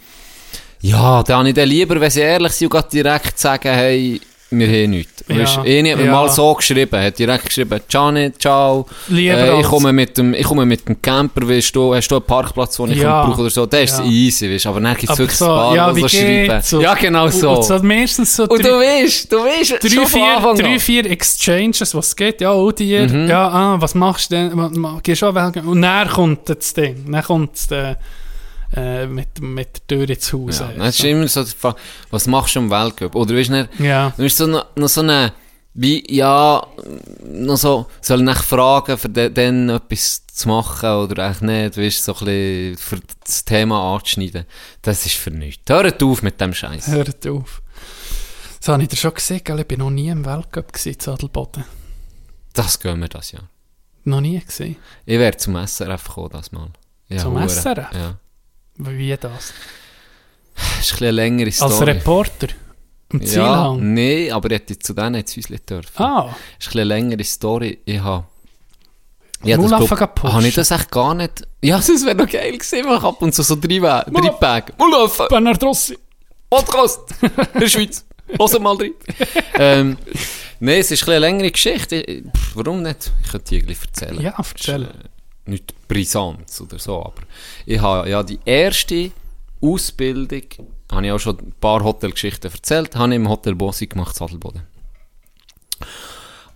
[0.81, 4.21] ja, da habe ich dann lieber, wenn sie ehrlich sind und direkt sagen, hey,
[4.51, 5.25] wir haben nichts.
[5.29, 6.11] Ja, hat mir ja.
[6.13, 10.65] mal so geschrieben, hat direkt geschrieben, Gianni, ciao, äh, ich komme mit dem, ich komme
[10.65, 13.27] mit dem Camper, weißt du, hast du einen Parkplatz, den ich Ja.
[13.27, 14.05] brauche oder so, der ist Ja.
[14.05, 16.63] easy, weißt du, aber dann gibt es wirklich so, ein paar, ja, so schreiben.
[16.73, 17.51] Und- Ja, genau so.
[17.51, 21.11] Und, Und, so meistens so du drei, weißt, du weißt, drei, schon vier, drei, vier
[21.11, 22.41] Exchanges, was geht.
[22.41, 23.29] Ja, oh dir, Mhm.
[23.29, 25.01] ja, ah, was machst du denn?
[25.03, 25.63] Gehst du auch weg?
[25.65, 27.05] Und dann kommt das Ding.
[27.11, 27.95] Dann kommt es äh,
[28.75, 30.59] äh, mit, mit der Tür ins Haus.
[30.61, 31.79] Ja, das ist immer so, die Frage,
[32.11, 33.15] was machst du am Weltcup?
[33.15, 34.11] Oder weißt du, Ja.
[34.17, 35.33] Du bist so noch, noch so eine,
[35.75, 36.67] wie, ja,
[37.25, 42.05] noch so, soll ich fragen, für de, dann etwas zu machen oder eigentlich nicht, weißt
[42.05, 44.45] so ein bisschen für das Thema anzuschneiden.
[44.83, 45.63] Das ist für nichts.
[45.69, 46.89] Hört auf mit dem Scheiß.
[46.89, 47.63] Hört auf.
[48.59, 49.61] Das habe ich dir schon gesehen, gell?
[49.61, 51.65] ich war noch nie im Weltcup in Adelboden.
[52.53, 53.49] Das gehen wir das Jahr.
[54.05, 54.77] Noch nie gesehen.
[55.07, 56.69] Ich werde zum SRF kommen, das mal.
[57.09, 57.49] Ja, Zum hure.
[57.49, 57.93] SRF?
[57.93, 58.19] Ja.
[58.79, 59.53] Wie das?
[60.55, 61.73] Das ist ein eine längere Story.
[61.73, 62.49] Als Reporter?
[63.13, 63.95] Ja, Zielhang?
[63.95, 66.03] nee, aber ich hätte zu denen ins Häuschen dürfen.
[66.03, 67.79] Ah, Das ist eine längere Story.
[67.85, 68.25] Ich habe...
[69.45, 71.47] Ja, das glaub- Habe ich das echt gar nicht...
[71.63, 74.31] Ja, das wäre noch geil gewesen, man ab und zu so drei, We- drei
[74.61, 74.73] Päge.
[74.79, 75.27] Mal laufen!
[75.29, 75.97] Bernard Rossi.
[76.51, 77.01] Podcast
[77.55, 78.05] in der Schweiz.
[78.39, 78.93] Hört mal rein.
[79.59, 79.97] ähm,
[80.61, 81.97] Nein, es ist eine längere Geschichte.
[81.97, 83.11] Ich- pff, Warum nicht?
[83.25, 84.21] Ich könnte die irgendwie erzählen.
[84.21, 84.89] Ja, erzähl.
[85.49, 87.23] Nicht brisant oder so, aber
[87.67, 89.11] ich habe ja die erste
[89.61, 90.43] Ausbildung,
[90.93, 94.63] habe ich auch schon ein paar Hotelgeschichten erzählt, habe ich im Hotel Bossi gemacht, Sadelboden.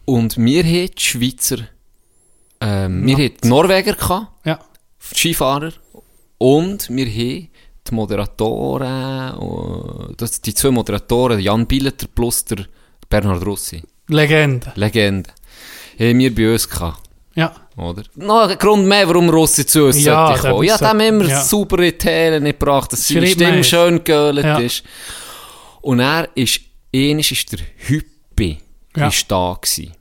[0.05, 1.69] Und wir haben die Schweizer,
[2.61, 4.59] ähm, wir die Norweger gehabt, Ja.
[4.99, 5.73] Skifahrer,
[6.39, 7.49] und wir haben
[7.89, 12.67] die Moderatoren, äh, das, die zwei Moderatoren, Jan Billeter plus der
[13.09, 14.73] Bernhard Rossi, Legende.
[14.75, 15.31] Legende,
[15.99, 17.09] haben wir bei uns gehabt.
[17.35, 17.55] Ja.
[17.77, 18.03] Oder?
[18.17, 20.65] Noch ein Grund mehr, warum Rossi zu uns Ja, kommen.
[20.65, 21.43] Ja, dem haben immer ja.
[21.93, 24.59] Tele nicht gebracht, dass seine Stimme schön geölt Ja.
[24.59, 24.83] ist.
[25.81, 26.61] Und er ist,
[26.95, 28.59] eines ist der Hüppi,
[28.97, 29.09] Ja.
[29.09, 29.93] ist da gewesen.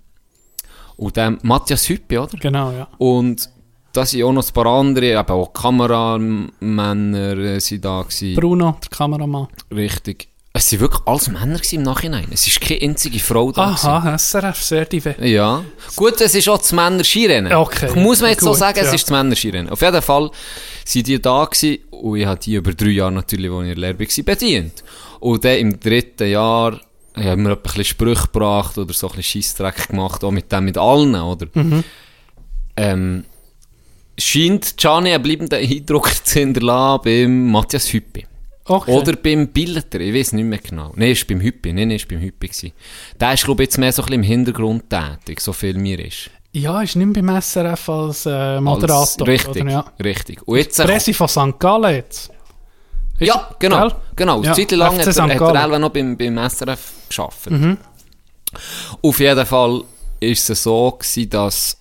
[0.97, 2.37] Und der Matthias Hüppi, oder?
[2.37, 2.87] Genau, ja.
[2.97, 3.49] Und
[3.93, 8.35] da sind auch noch ein paar andere, eben auch Kameramänner äh, sind da gewesen.
[8.35, 9.47] Bruno, der Kameramann.
[9.73, 10.27] Richtig.
[10.53, 12.27] Es sind wirklich alles Männer im Nachhinein.
[12.31, 13.69] Es ist keine einzige Frau da.
[13.69, 15.15] Aha, SRF, sehr divers.
[15.21, 15.63] Ja.
[15.95, 17.53] Gut, es ist auch das Männer-Skirennen.
[17.53, 17.97] Okay.
[17.97, 18.93] Muss man jetzt so Gut, sagen, es ja.
[18.93, 19.69] ist das Männer-Skirennen.
[19.69, 20.29] Auf jeden Fall
[20.83, 23.79] sind die da gewesen und ich habe die über drei Jahre natürlich, wo ich in
[23.79, 24.83] der Lehre war, bedient.
[25.21, 26.79] Und dann im dritten Jahr
[27.15, 30.51] ich habe immer ein bisschen Sprüche gebracht oder so ein bisschen Scheissdreck gemacht, auch mit
[30.51, 31.47] dem, mit allen, oder?
[32.77, 33.25] Ähm,
[34.17, 38.25] scheint Gianni einen bleibenden Eindruck zu hinterlassen beim Matthias Hüppi.
[38.71, 38.91] Okay.
[38.91, 40.91] Oder beim Billeter, ich weiß nicht mehr genau.
[40.95, 42.47] Nein, war beim Hüppi, nein, war beim Hüppi.
[42.47, 42.71] gewesen.
[43.19, 45.99] Der ist, glaube ich, jetzt mehr so ein bisschen im Hintergrund tätig, so viel mir
[46.05, 46.29] ist.
[46.53, 48.99] Ja, ist nicht mehr beim SRF als äh, Moderator.
[49.01, 49.71] Als, richtig, Oder?
[49.71, 49.85] Ja.
[50.03, 50.45] richtig.
[50.47, 51.59] Und jetzt, Presse von St.
[51.59, 52.29] Gallen jetzt.
[53.19, 53.95] Ist- ja, genau, Gell?
[54.15, 54.43] genau.
[54.43, 55.63] Ja, Zeit lang FC hat er, hat er.
[55.63, 57.49] Elva noch beim, beim SRF geschafft.
[57.51, 57.77] Mhm.
[59.01, 59.83] Auf jeden Fall
[60.19, 61.77] ist es so gewesen, dass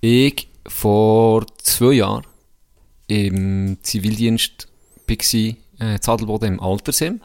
[0.00, 2.22] ich vor zwei Jahren
[3.08, 4.68] im Zivildienst
[5.06, 7.20] war, äh, in Adelboden im Altersheim.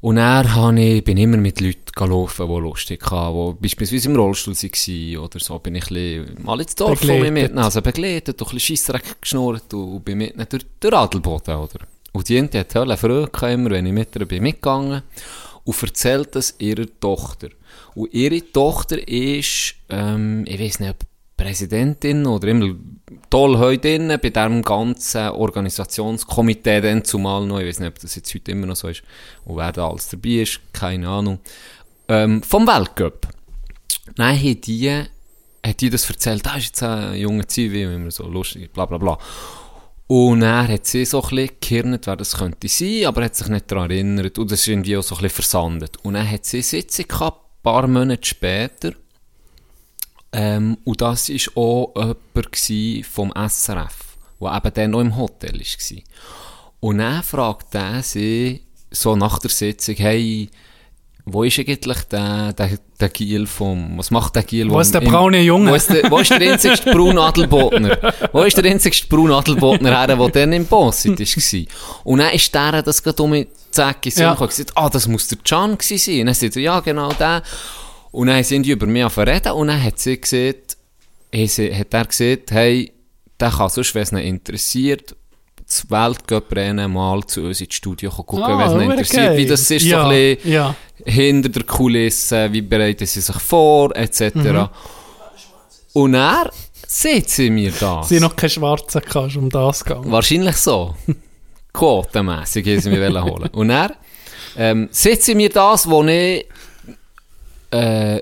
[0.00, 4.16] Und dann habe ich, bin immer mit Leuten gelaufen, die lustig waren, die beispielsweise im
[4.16, 5.58] Rollstuhl waren oder so.
[5.58, 7.32] Bin ich ein mal ins Dorf Begleitet.
[7.32, 11.80] mitgenommen, also begleitet, ein bisschen Scheissdreck geschnurrt und bin mit durch, durch Adelboden, oder?
[12.12, 15.02] Und die Ente hat Hölle Freude immer, wenn ich mit ihr bin mitgegangen
[15.64, 17.48] und erzählt das ihrer Tochter.
[17.94, 20.98] Und ihre Tochter ist, ähm, ich weiß nicht, ob
[21.36, 22.74] Präsidentin oder immer
[23.30, 28.14] toll heute drin bei diesem ganzen Organisationskomitee dann zumal noch, ich weiß nicht, ob das
[28.14, 29.02] jetzt heute immer noch so ist,
[29.44, 31.38] und wer da alles dabei ist, keine Ahnung,
[32.08, 33.28] ähm, vom Weltcup.
[34.16, 34.90] Nein, hat die,
[35.64, 38.98] hat die das erzählt, da ist jetzt ein junger Zivil, immer so lustig, bla bla
[38.98, 39.18] bla.
[40.08, 43.48] Und er hat sie so ein bisschen gekirnet, wer das könnte sein, aber hat sich
[43.48, 44.38] nicht daran erinnert.
[44.38, 45.96] Und das ist irgendwie auch so ein bisschen versandet.
[46.04, 48.92] Und dann hat sie eine Sitzung gehabt, ein paar Monate später.
[50.38, 53.96] Ähm, und das war auch jemand vom SRF,
[54.40, 55.98] der eben dann noch im Hotel war.
[56.80, 60.50] Und dann fragt er sie so nach der Sitzung, hey,
[61.24, 64.70] wo ist eigentlich der, der, der Giel vom, was macht der Giel?
[64.70, 65.70] Wo ist der im- braune Junge?
[65.72, 67.98] Wo ist der, wo ist der einzigste braune Adelbotner?
[68.32, 71.66] Wo ist der einzigste braune Adelbotner her, der dann im Bossit war?
[72.04, 73.94] Und dann ist der das gerade um die Ja.
[74.16, 74.32] ja.
[74.34, 76.20] und gesagt, ah, das muss der Can gewesen sein.
[76.20, 77.42] Und dann sagt er, ja, genau der.
[78.16, 80.76] Und dann sind die über mich reden und dann hat sie gesagt,
[81.34, 82.90] hat sie- hat er gesagt, hey,
[83.38, 85.14] der kann sonst, wenn es ihn interessiert,
[85.66, 89.26] das Weltcup-Rennen mal zu uns ins Studio gucken, Ah, wenn es ihn interessiert.
[89.26, 89.36] geil.
[89.36, 90.74] Wie das ist, Ja, so ein bisschen ja.
[91.04, 94.34] hinter der Kulisse, wie bereiten sie sich vor, etc.
[94.34, 94.68] Mhm.
[95.92, 96.50] Und er
[96.86, 98.08] sieht sie mir das.
[98.08, 100.10] Sie noch keine Schwarzen kannst, um das zu gehen.
[100.10, 100.94] Wahrscheinlich so.
[101.72, 103.50] Quotenmässig haben sie wollen holen.
[103.52, 103.90] Und er
[104.56, 106.46] ähm, sieht sie mir das, wo ich
[107.70, 108.20] äh,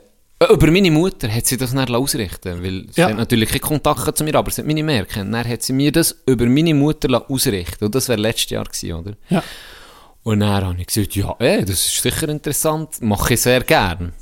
[0.53, 3.09] über meine Mutter hat sie das dann ausrichten weil sie Ja.
[3.09, 5.33] hat natürlich keinen Kontakt zu mir, aber sie hat meine mehr kennt.
[5.33, 8.93] Dann hat sie mir das über meine Mutter ausrichten und das wäre letztes Jahr gewesen,
[8.93, 9.13] oder?
[9.31, 9.43] Ja.
[10.23, 14.13] Und dann habe ich gesagt, ja, ey, das ist sicher interessant, mache ich sehr gern.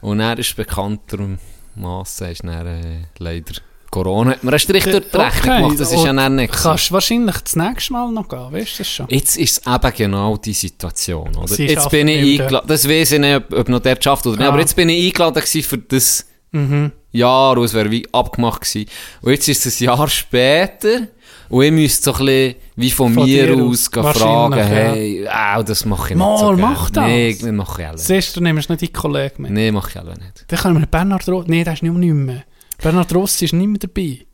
[0.00, 3.54] Und er ist bekanntermaßen, ist dann äh, leider
[4.02, 6.52] Corona, hat mir einen Strich durch die Rechnung gemacht, das ist ja dann nicht.
[6.52, 9.06] Kannst wahrscheinlich das nächste Mal noch gehen, weißt du das schon?
[9.08, 11.48] Jetzt ist es eben genau die Situation, oder?
[11.48, 14.26] Sie Jetzt bin ich nicht eingeladen, das weiß ich nicht, ob, ob noch der schafft
[14.26, 14.50] oder nicht, Ah.
[14.50, 16.92] aber jetzt bin ich eingeladen für das Mhm.
[17.12, 18.88] Jahr, und es wäre wie abgemacht gewesen.
[19.22, 21.08] Und jetzt ist es ein Jahr später,
[21.48, 24.64] und ich müsste so ein bisschen wie von, Von mir aus aus, fragen, ja.
[24.64, 26.62] hey, ah, das mache ich nicht Mal, so gerne.
[26.62, 27.04] mach das.
[27.06, 28.06] Nee, das mache ich alle nicht.
[28.06, 29.50] Siehst du, du nimmst nicht deinen Kollegen mit.
[29.52, 30.44] Nee, mache ich alle nicht.
[30.48, 31.44] Dann können wir Bernhard Ross...
[31.46, 32.44] Nein, der ist nicht mehr.
[32.82, 34.26] Bernhard Ross ist nicht mehr dabei.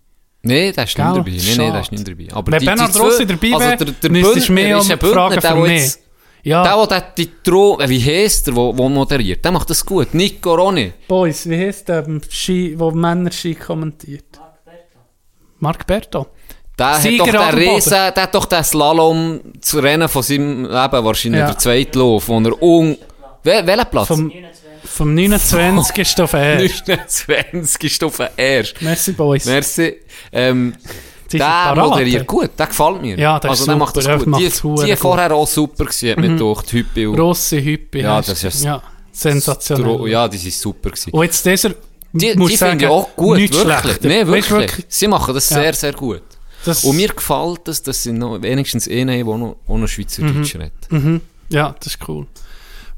[0.45, 1.05] Nee, der ist Gell?
[1.07, 1.31] nicht dabei.
[1.31, 2.27] Nee, nee, der ist nicht dabei.
[2.33, 4.79] Aber Wenn die, Bernhard die Rossi dabei wäre, also der, der müsstest du Bündner mehr
[4.79, 6.01] ist ein um Fragen Bündner, der, jetzt,
[6.43, 10.13] Ja, der, der die Tro, wie heisst der, der, der moderiert, der macht das gut.
[10.15, 10.93] Nico Roni.
[11.07, 14.25] Boys, wie heisst der, ähm, Ski, der Männer-Ski kommentiert?
[15.61, 16.27] Marc Berto.
[16.77, 17.59] Der hat, Sieger doch den.
[17.59, 21.47] Riesen, der hat doch den Slalom zu Rennen von seinem Leben, wahrscheinlich Ja.
[21.47, 22.97] der zweite Lauf, wo er un...
[23.45, 24.09] Wel, welcher Platz?
[24.09, 24.33] Vom,
[24.85, 26.21] vom 29.
[26.23, 28.85] auf den 29 ist auf den ersten.
[28.85, 29.45] Merci, Boys.
[29.45, 29.97] Merci.
[30.33, 30.75] Ähm,
[31.33, 33.19] der moderiert gut, der gefällt mir.
[33.19, 34.27] Ja, der also der macht das gut.
[34.39, 34.99] Die, die gut.
[34.99, 36.37] vorher auch super gewesen, mir Mhm.
[36.39, 37.17] gedacht, Hüppi und...
[37.17, 38.01] Grosse Hüppi.
[38.01, 40.09] Ja, das ist ja, sensationell.
[40.09, 41.11] Ja, die sind super gewesen.
[41.13, 41.71] Und jetzt dieser,
[42.13, 43.61] Die, die sagen, finde ich auch gut, wirklich.
[43.61, 44.09] schlechter.
[44.09, 44.71] Nee, wirklich.
[44.73, 45.57] du, Sie machen das Ja.
[45.63, 46.23] sehr, sehr gut.
[46.65, 50.55] Das, Und mir gefällt es, dass sie noch wenigstens einen haben, der noch, noch Schweizerdeutsch
[50.55, 50.73] redet.
[50.91, 51.21] Mhm.
[51.49, 52.27] Ja, das ist cool.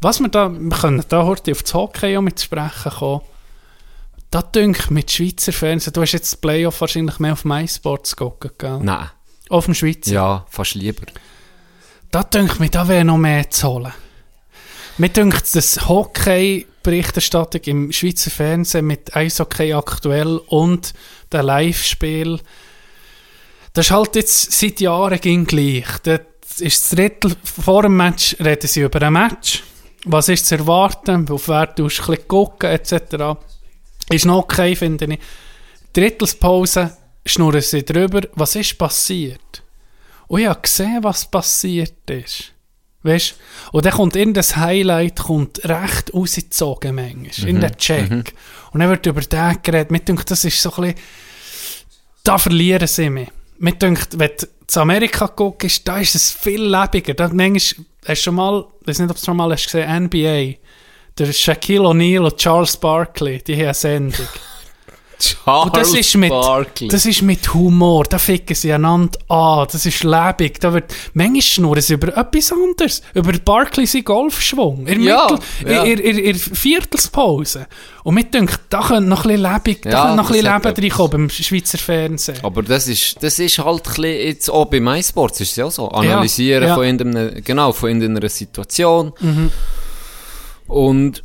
[0.04, 3.22] Was wir da, wir können da heute auf das Hockey auch mit sprechen kommen.
[4.30, 8.50] Da dünkt mit Schweizer Fernsehen, du hast jetzt das Playoff wahrscheinlich mehr auf MySports gucken,
[8.58, 8.80] gell?
[8.82, 9.08] Nein.
[9.48, 10.12] Auf dem Schweizer.
[10.12, 11.06] Ja, fast lieber.
[12.10, 13.94] Da dünkt mir, da wäre noch mehr zu holen.
[14.98, 20.92] Mir dünkt das Hockey-Berichterstattung im Schweizer Fernsehen mit Eishockey aktuell und
[21.32, 22.40] der Live-Spiel,
[23.72, 25.86] das ist halt jetzt seit Jahren ging gleich.
[26.02, 26.20] Das
[26.58, 29.62] ist das Drittel vor dem Match, reden sie über ein Match.
[30.04, 31.28] Was ist zu erwarten?
[31.30, 31.88] Auf wer du
[32.28, 33.38] gucken, etc.
[34.10, 35.18] Ist noch okay, finde ich.
[35.92, 39.62] Drittelspause schnurren sie drüber, was ist passiert.
[40.26, 42.52] Und ich habe gesehen, was passiert ist.
[43.02, 43.34] Weißt
[43.72, 48.34] Und dann kommt irgendein Highlight kommt recht rausgezogen manchmal, in den Check.
[48.72, 49.90] Und dann wird über den geredet.
[49.90, 50.94] Mir denkt, das ist so ein bisschen,
[52.22, 53.28] da verlieren sie mich.
[53.58, 57.14] Mir denkt, wenn du zu Amerika guckst, da ist es viel lebendiger.
[57.14, 60.54] Da manchmal, hast schon mal, ich weiß nicht, ob du schon mal hast gesehen, NBA,
[61.18, 64.28] der Shaquille O'Neal und Charles Barkley, die haben eine Sendung.
[65.18, 66.88] Charles Und das ist mit, Barkley.
[66.88, 71.42] das ist mit Humor, da ficken sie einander an, das ist lebendig, da wird, manchmal
[71.42, 75.82] schnurren sie über etwas anderes, über Barkley sein Golfschwung, in, Ja, Mittel, ja.
[75.84, 77.66] in, in, in, Viertelspause.
[78.02, 80.52] Und mir denkt, da könnte noch ein bisschen lebendig, da Ja, könnte noch ein bisschen
[80.52, 82.38] Leben reinkommen beim Schweizer Fernsehen.
[82.42, 85.70] Aber das ist, das ist halt ein bisschen jetzt auch bei MySports ist es ja
[85.70, 85.88] so.
[85.88, 86.74] Analysieren ja.
[86.74, 89.12] von irgendeiner, genau, von irgendeiner Situation.
[89.20, 89.50] Mhm.
[90.66, 91.22] Und,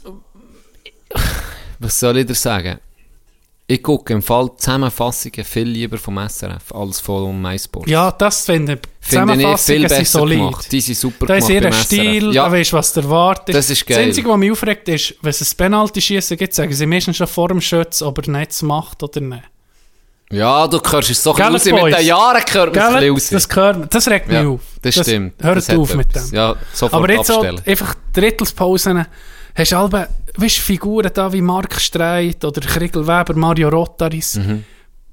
[1.80, 2.80] was soll ich dir sagen?
[3.72, 7.88] Ich gucke im Fall Zusammenfassungen viel lieber vom SRF als von MySports.
[7.88, 10.38] Ja, das finde ich, Zusammenfassungen sind solid.
[10.40, 10.72] gemacht.
[10.72, 12.24] Die sind super Da ist gemacht ihr Stil, SRF.
[12.24, 13.54] da Ja, weisst was du erwartet.
[13.54, 13.98] Das ist geil.
[13.98, 17.28] Das Einzige, was mich aufregt, ist, wenn es ein Penalty-Schießen gibt, sagen sie meistens schon
[17.28, 19.44] vor dem Schütz, ob er nichts macht oder nicht.
[20.32, 21.84] ja, du hörst es so ein Gell, bisschen raus.
[21.86, 23.30] Mit den Jahren hört man es raus.
[23.30, 24.62] Das, gehört, das regt mich ja, auf.
[24.82, 25.44] das stimmt.
[25.44, 26.30] Hört Das auf mit etwas.
[26.32, 26.36] dem.
[26.36, 27.62] Ja, sofort Aber jetzt abstellen.
[27.68, 29.06] einfach Drittelspausen.
[29.60, 30.08] Hast alle,
[30.38, 34.40] weißt, Figuren da wie Mark Streit oder Kriegel Weber, Mario Rotaris.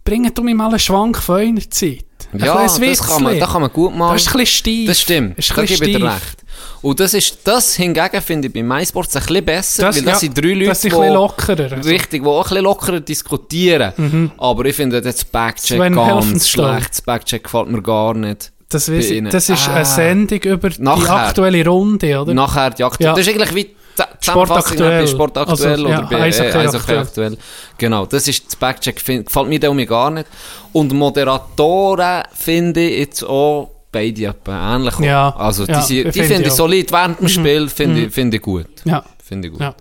[0.05, 2.05] Bringen du mir mal einen Schwank von einer Zeit.
[2.32, 2.44] Ein Mhm.
[2.44, 2.78] Ja, das
[3.09, 4.14] kann, man, das kann man gut machen.
[4.14, 4.86] Das ist ein bisschen steif.
[4.89, 6.44] Das stimmt, Das da gebe ich dir recht.
[6.82, 10.12] Und das ist, das hingegen finde ich bei MySports ein bisschen besser, Das- weil das
[10.14, 11.89] ja, sind drei Leute, das sind bisschen lockerer, also.
[11.90, 14.32] richtig, die auch ein bisschen lockerer diskutieren.
[14.39, 16.90] Aber ich finde das Backcheck Sven ganz schlecht.
[16.90, 18.52] Das Backcheck gefällt mir gar nicht.
[18.68, 19.74] Das, ich, das ist Ah.
[19.74, 21.14] eine Sendung über die Nachher.
[21.28, 22.35] aktuelle Runde, oder?
[22.35, 23.10] Nachher die Aktu Ja.
[23.14, 23.77] Das ist eigentlich wie die
[24.20, 25.06] Sport aktuell.
[25.09, 26.98] Sport aktuell Also, oder ja, bei Eishockey äh, Eishockey aktuell.
[27.01, 27.39] aktuell.
[27.78, 29.01] Genau, das ist das Backcheck.
[29.01, 30.27] Find, gefällt mir da gar nicht.
[30.73, 34.98] Und Moderatoren finde ich jetzt auch beide ähnlich.
[35.01, 38.12] Ja, Also die, ja, sind- die finde ich ich solid während dem Spiel, finde ich,
[38.12, 38.66] finde ich gut.
[38.85, 39.05] Ja.
[39.24, 39.60] Finde ich gut.
[39.62, 39.74] Ja.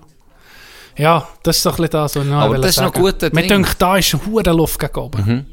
[0.98, 3.02] Ja, das ist doch ein bisschen das, was ich noch Aber das ist noch sagen.
[3.02, 3.44] gut, der Mir.
[3.44, 3.48] Mhm.
[3.50, 5.46] denkt, da ist eine Luft gegen oben.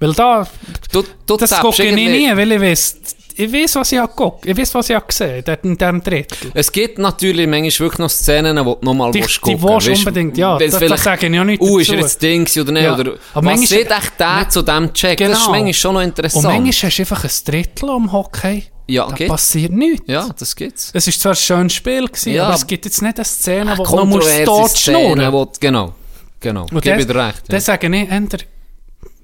[0.00, 0.46] Weil da,
[0.90, 2.96] Du, du das gucke ich nie, weil ich weiss,
[3.40, 4.46] ich weiss, was ich habe geguckt.
[4.46, 6.50] Ich weiss, was ich habe gesehen dort in diesem Drittel.
[6.54, 10.06] Es gibt natürlich manchmal wirklich noch Szenen, wo du nochmal Die- willst die gucken willst
[10.06, 12.72] unbedingt, ja, das- vielleicht- das sage ich ja nicht Uh, ist er jetzt Ding oder
[12.72, 12.82] nicht?
[12.82, 12.94] Ja.
[12.98, 15.18] Oder Aber was sieht echt der zu dem Check?
[15.18, 15.50] Das ist Genau.
[15.50, 16.44] manchmal schon noch interessant.
[16.44, 18.64] Und manchmal hast du einfach ein Drittel am Hockey.
[18.86, 19.30] Ja, da gibt's.
[19.30, 20.04] passiert nichts.
[20.08, 20.90] Ja, das gibt's.
[20.92, 22.46] Es war zwar ein schönes Spiel, gewesen, Ja.
[22.46, 25.94] aber es gibt jetzt nicht eine Szene, wo du noch musst Szenen, schnurren genau,
[26.40, 26.62] genau.
[26.72, 27.36] Und Gib das- dir recht.
[27.36, 27.42] Ja.
[27.50, 28.38] Dann sage ich, änder,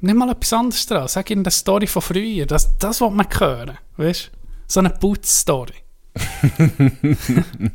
[0.07, 1.09] nicht mal etwas anderes dran.
[1.09, 2.47] Sag ihnen eine Story von früher.
[2.47, 3.78] Das, das will man hören.
[3.97, 4.31] Weißt du?
[4.66, 5.74] So eine Putz-Story.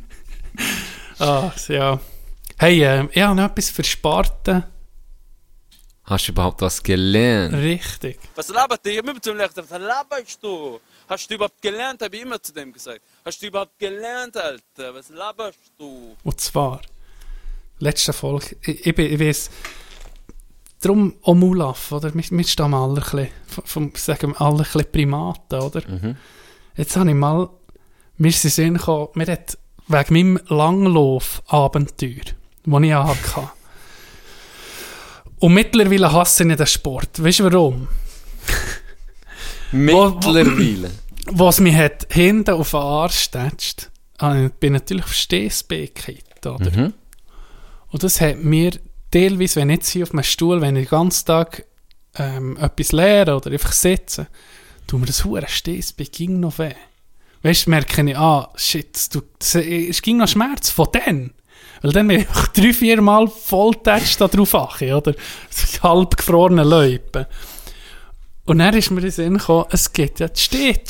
[1.18, 2.00] ah, ja.
[2.58, 4.64] Hey, äh, ich habe noch etwas für Sparten.
[6.04, 7.54] Hast du überhaupt was gelernt?
[7.54, 8.18] Richtig.
[8.34, 9.64] Was labert ihr immer zum Lächeln?
[9.68, 10.80] Was laberst du?
[11.08, 12.02] Hast du überhaupt gelernt?
[12.02, 13.00] Habe ich immer zu dem gesagt.
[13.24, 14.94] Hast du überhaupt gelernt, Alter?
[14.94, 16.16] Was laberst du?
[16.24, 16.82] Und zwar,
[17.78, 19.50] letzte Folge, ich, ich, ich weiss,
[20.82, 22.14] darum auch Mulaf, oder?
[22.14, 25.82] Wir, wir stammen alle ein bisschen, vom, sagen wir, alle ein Primaten, oder?
[26.76, 27.48] Jetzt habe ich mal,
[28.18, 32.24] mir sind Sinn gekommen, mir hat wegen meinem Langlauf-Abenteuer,
[32.64, 33.50] das ich hatte,
[35.40, 37.22] und mittlerweile hasse ich den Sport.
[37.22, 37.88] Weißt du warum?
[39.72, 40.90] Mittlerweile.
[41.26, 46.70] Was mich hat hinten auf den Arsch gestatscht, ah, ich bin natürlich auf gefallen, oder?
[46.70, 46.92] Mhm.
[47.88, 48.72] Und das hat mir
[49.12, 51.64] teilweise, wenn ich jetzt hier auf meinem Stuhl, wenn ich den ganzen Tag
[52.16, 54.26] ähm, etwas lehre oder einfach sitze,
[54.86, 56.74] tut mir das hure Stehsbein ging noch weh.
[57.44, 58.96] Weißt du, merke ich, ah, shit,
[59.38, 61.32] das- es ging noch Schmerz von dann.
[61.80, 65.14] Weil dann bin ich drei, vier Mal voll getatscht da drauf achi, oder?
[65.82, 67.28] Halb gefrorene Läupe.
[68.44, 70.82] Und dann ist mir in den Sinn gekommen, es gibt ja die Steh-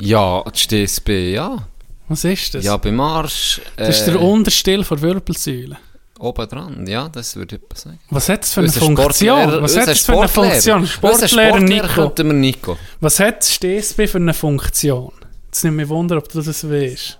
[0.01, 1.67] Ja, die STSB, ja.
[2.15, 2.65] Was ist das?
[2.65, 3.61] Ja, beim Arsch.
[3.77, 5.77] Äh, das ist der Unterstill der Wirbelsäule.
[6.21, 7.99] Oben dran, ja, das würde ich sagen.
[8.09, 9.07] Was hat das für eine Unser Funktion?
[9.39, 10.29] Sportlehrer- Was hat das für eine.
[10.29, 10.87] Funktion?
[10.87, 12.23] Sportlehrer Nico.
[12.23, 12.79] Nico.
[13.01, 15.13] Was hat das STSB für eine Funktion?
[15.47, 17.19] Jetzt nimmt mich wunder, ob du das weißt.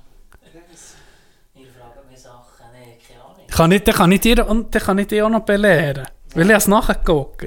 [3.51, 6.07] Kann ich, dann kann ich dir, und dann kann ich dir auch noch belehren.
[6.35, 7.43] Weil ich es nachgeguckt.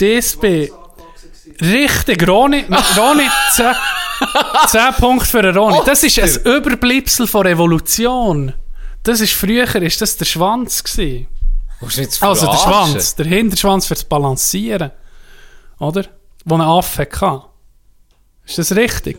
[0.00, 0.70] Die STSB.
[1.60, 2.64] Richtig, Roni,
[2.96, 3.26] Roni
[4.68, 5.78] 10, 10 Punkte für den Roni.
[5.84, 8.52] Das ist ein Überbleibsel von Revolution.
[9.02, 11.28] Das ist früher, ist das der Schwanz gewesen.
[12.20, 12.56] Also der?
[12.56, 14.90] Schwanz, der Hinterschwanz fürs Balancieren.
[15.78, 16.04] Oder?
[16.44, 17.42] Wo ein Affe hatte.
[18.46, 19.18] Ist das richtig?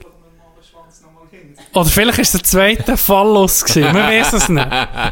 [1.74, 3.64] Oder vielleicht es der zweite Phallus.
[3.64, 3.94] gewesen.
[3.94, 4.72] Wir wissen es nicht.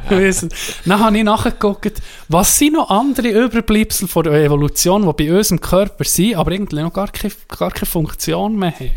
[0.10, 0.76] Wir wissen es.
[0.86, 5.62] Dann habe ich nachgeguckt, was sind noch andere Überbleibsel von der Evolution, die bei unserem
[5.62, 8.92] Körper sind, aber irgendwie noch gar keine, gar keine Funktion mehr haben.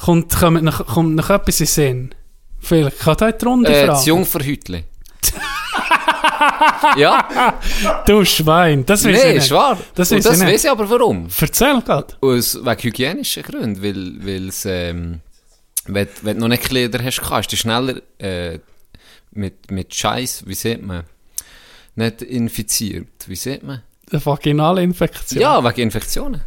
[0.00, 2.14] Kommt, kommt, noch, kommt noch etwas in Sinn?
[2.58, 2.96] Vielleicht.
[2.96, 4.08] Ich kann in die Runde Äh, das fragen.
[4.08, 4.84] Jungferhütli.
[6.96, 7.58] ja,
[8.06, 8.86] Du Schwein.
[8.86, 9.44] Das weiß ich nee, nicht.
[9.44, 9.78] ist wahr.
[9.94, 11.28] Das Und das ich weiß ich aber warum.
[11.38, 12.14] Erzähl gerade.
[12.20, 15.20] Aus, wegen hygienischen Gründen, weil, weil es, ähm,
[15.86, 18.58] wenn, wenn du noch nicht Kleider hast, kannst du schneller äh,
[19.32, 21.04] mit, mit Scheiß, wie sieht man,
[21.94, 23.82] nicht infiziert, wie sieht man?
[24.12, 25.40] Eine Vaginalinfektion.
[25.40, 26.40] Ja, wegen Infektionen.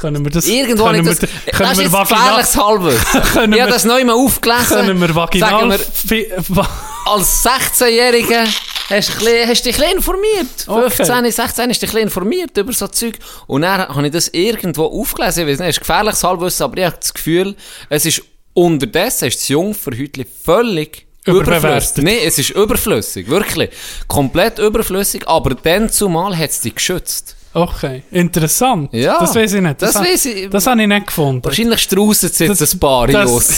[0.00, 0.46] Können wir das...
[0.46, 3.22] Irgendwo können nicht wir, das, können das wir ist gefährliches Halbwissen.
[3.32, 4.66] Können Ich wir- habe das neu mal aufgelesen.
[4.68, 5.78] Können wir vaginal...
[6.04, 6.66] Wir,
[7.06, 8.44] als 16-Jähriger
[8.88, 10.66] hast du dich hast dich ein informiert.
[10.66, 10.90] Okay.
[10.90, 13.18] 15, 16 hast du dich ein informiert über so Zeug.
[13.46, 15.46] Und dann habe ich das irgendwo aufgelesen.
[15.46, 17.54] Ich weiß nicht, es ist gefährliches Halbwissen, aber ich habe das Gefühl,
[17.90, 18.22] es ist
[18.54, 21.98] unterdessen ist das Jungferhütli völlig Überbewertet.
[21.98, 22.04] überflüssig.
[22.04, 23.70] Nein, es ist überflüssig, wirklich.
[24.08, 27.36] Komplett überflüssig, aber dann zumal hat es dich geschützt.
[27.52, 28.90] Okay, interessant.
[28.92, 29.82] Ja, das weiß ich nicht.
[29.82, 30.48] das ha- weiss ich.
[30.50, 31.44] Das habe ich nicht gefunden.
[31.44, 33.56] Wahrscheinlich draussen sitzen Das- ein paar das-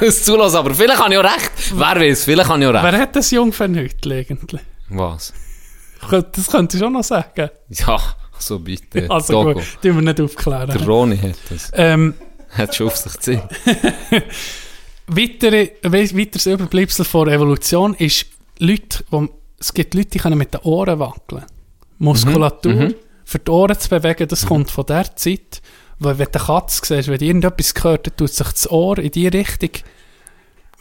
[0.00, 0.56] die es zulassen.
[0.56, 1.50] Aber vielleicht habe ich auch recht.
[1.74, 2.82] Wer weiß, vielleicht habe ich auch recht.
[2.84, 4.62] Wer hat das Jungfernhütli eigentlich?
[4.88, 5.34] Was?
[6.10, 7.50] Das könnte ich schon noch sagen.
[7.68, 7.98] Ja,
[8.38, 9.06] so bitte.
[9.10, 9.52] Also Togo.
[9.54, 10.70] gut, tun wir nicht aufklären.
[10.70, 11.70] Der Roni hat das.
[11.74, 12.14] Ähm,
[12.56, 13.42] Hat schon auf sich gesehen.
[15.06, 18.26] weitere, we weiteres Überbleibsel von Evolution ist,
[18.58, 19.28] Leute, wo,
[19.58, 21.44] es gibt Leute, die können mit den Ohren wackeln.
[21.98, 22.94] Muskulatur, Mhm.
[23.24, 25.62] für die Ohren zu bewegen, das kommt von der Zeit,
[25.98, 28.98] weil wenn du eine Katze siehst, wenn die irgendetwas gehört, dann tut sich das Ohr
[28.98, 29.70] in die Richtung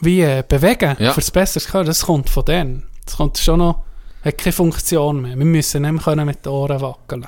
[0.02, 1.14] wie äh, bewegen, Ja.
[1.14, 1.86] fürs besseres Hören.
[1.86, 2.84] Das kommt von denen.
[3.06, 3.84] Das kommt schon noch,
[4.24, 5.38] hat keine Funktion mehr.
[5.38, 7.28] Wir müssen nicht mehr können mit den Ohren wackeln.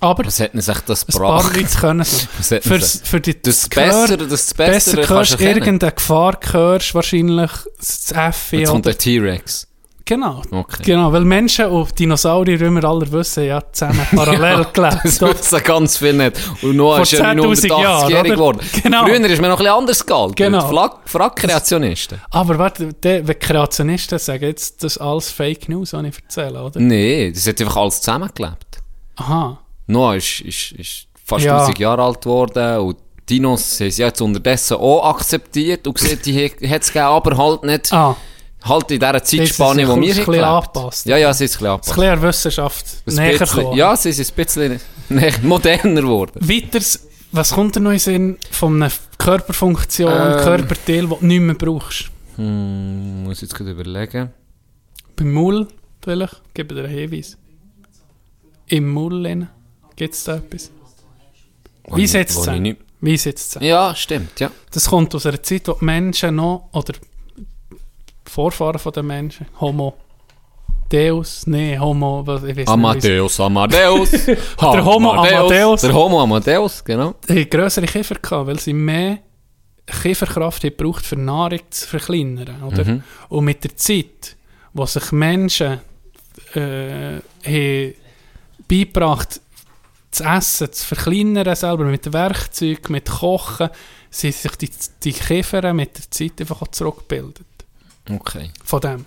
[0.00, 1.80] Aber Was hat denn sich das ein paar gebracht?
[1.80, 6.94] Können Für, für die Das Bessere, das besser Bessere kannst hörst du irgendeine Gefahr, hörst
[6.94, 9.66] wahrscheinlich das Effi Jetzt kommt der T-Rex.
[10.08, 10.40] Genau.
[10.52, 10.84] Okay.
[10.84, 15.00] Genau, weil Menschen und Dinosaurier, wie wir alle wissen, ja zusammen parallel gelebt.
[15.02, 16.36] Das wissen ganz viel nicht.
[16.62, 18.30] Und Vor ist 10.000 Jahren, 180-jährig oder?
[18.30, 18.60] geworden.
[18.84, 19.04] Genau.
[19.04, 20.34] Früher ist man noch ein bisschen anders gehalten.
[20.36, 20.68] Genau.
[20.68, 20.90] Genau.
[21.06, 22.20] Frack-Kreationisten.
[22.30, 26.62] Aber warte, der, wenn Kreationisten sagen jetzt, das ist alles Fake News, was ich erzähle,
[26.62, 26.78] oder?
[26.78, 28.78] Nee, das hat einfach alles zusammengelebt.
[29.16, 29.58] Aha.
[29.86, 31.56] Noah ist, ist, ist fast Ja.
[31.58, 32.96] 1000 Jahre alt geworden und
[33.28, 37.36] die Dinos haben sie jetzt unterdessen auch akzeptiert und gesehen, die hat es gegeben, aber
[37.36, 38.16] halt nicht Ah,
[38.62, 40.44] halt in dieser Zeitspanne, wo wir ein bisschen gelebt.
[40.44, 41.06] angepasst.
[41.06, 41.94] Ja, ja, sie ist ein bisschen ein angepasst.
[41.96, 43.72] bisschen an der Wissenschaft Ein näher bisschen-.
[43.74, 44.80] Ja, sie ist ein bisschen
[45.42, 46.32] moderner geworden.
[46.40, 47.00] Weiters,
[47.32, 50.36] was kommt dir noch in den Sinn von einer Körperfunktion, Ähm.
[50.38, 52.10] Körperteil, das du nicht mehr brauchst?
[52.36, 54.30] Hm, muss ich jetzt gerade überlegen.
[55.16, 55.66] Beim Maul
[56.02, 56.42] vielleicht?
[56.54, 57.36] Gebe dir einen Hinweis.
[58.68, 59.46] Im Maul
[59.96, 60.70] gibt es da etwas?
[61.84, 63.62] Wo Wie setzt es nicht- Wie setzt es?
[63.62, 64.50] Ja, stimmt, ja.
[64.72, 66.94] Das kommt aus einer Zeit, wo die Menschen noch, oder
[68.24, 69.94] Vorfahren von den Menschen, Homo
[70.88, 74.10] Deus, nee, Homo, was, ich weiß nicht, Amadeus, Amadeus.
[74.60, 75.80] Der Homo Amadeus.
[75.80, 77.14] Der Homo Amadeus, genau.
[77.28, 79.18] Die grössere Kiefer gehabt, weil sie mehr
[80.02, 82.84] Kieferkraft haben gebraucht, für Nahrung zu verkleinern, oder?
[82.84, 83.02] Mhm.
[83.28, 84.36] Und mit der Zeit,
[84.74, 85.80] wo sich Menschen
[86.54, 87.94] äh, haben
[88.68, 89.40] beigebracht,
[90.16, 93.70] zu essen, zu verkleinern selber, mit Werkzeug, mit Kochen,
[94.10, 94.70] sind sich die,
[95.02, 97.46] die Kiefer mit der Zeit einfach auch zurückgebildet.
[98.10, 98.50] Okay.
[98.64, 99.04] Von dem.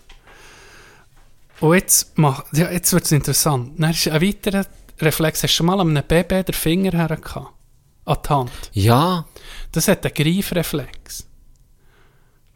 [1.59, 3.73] Und jetzt, mach, ja, jetzt wird es interessant.
[3.77, 4.65] Dann ist ein weiterer
[5.01, 5.43] Reflex.
[5.43, 7.53] Hast du schon mal an einem Baby den Finger hergehabt?
[8.05, 8.51] An die Hand.
[8.73, 9.25] Ja,
[9.71, 11.27] Das hat einen Greifreflex.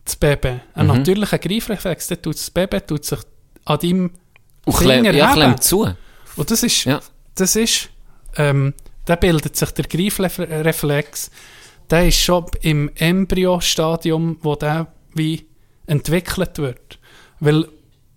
[0.05, 0.59] Das Baby.
[0.73, 0.93] Ein Mhm.
[0.97, 2.07] natürlicher Greifreflex.
[2.07, 3.19] Tut das Baby tut sich
[3.65, 4.11] an deinem
[4.65, 5.93] und Finger ja, zu.
[6.35, 7.01] Und das ist, Ja.
[7.35, 7.89] das ist,
[8.37, 8.73] ähm,
[9.05, 11.29] da bildet sich der Greifreflex.
[11.89, 15.45] Der ist schon im Embryo-Stadium, wo der wie
[15.85, 16.99] entwickelt wird.
[17.39, 17.67] Weil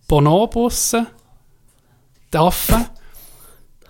[0.08, 1.06] Bonobusse,
[2.32, 2.86] die Affen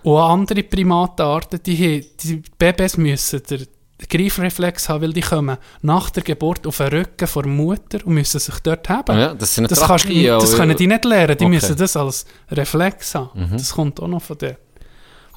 [0.03, 3.67] und andere Primatenarten, die, haben- die Babys müssen den
[4.09, 8.39] Greifreflex haben, weil die kommen nach der Geburt auf den Rücken der Mutter und müssen
[8.39, 9.17] sich dort haben.
[9.17, 11.45] Ja, das Das, kannst, das können die nicht lernen, die Okay.
[11.45, 11.49] Mhm.
[11.51, 13.49] müssen das als Reflex haben.
[13.51, 14.57] Das kommt auch noch von der.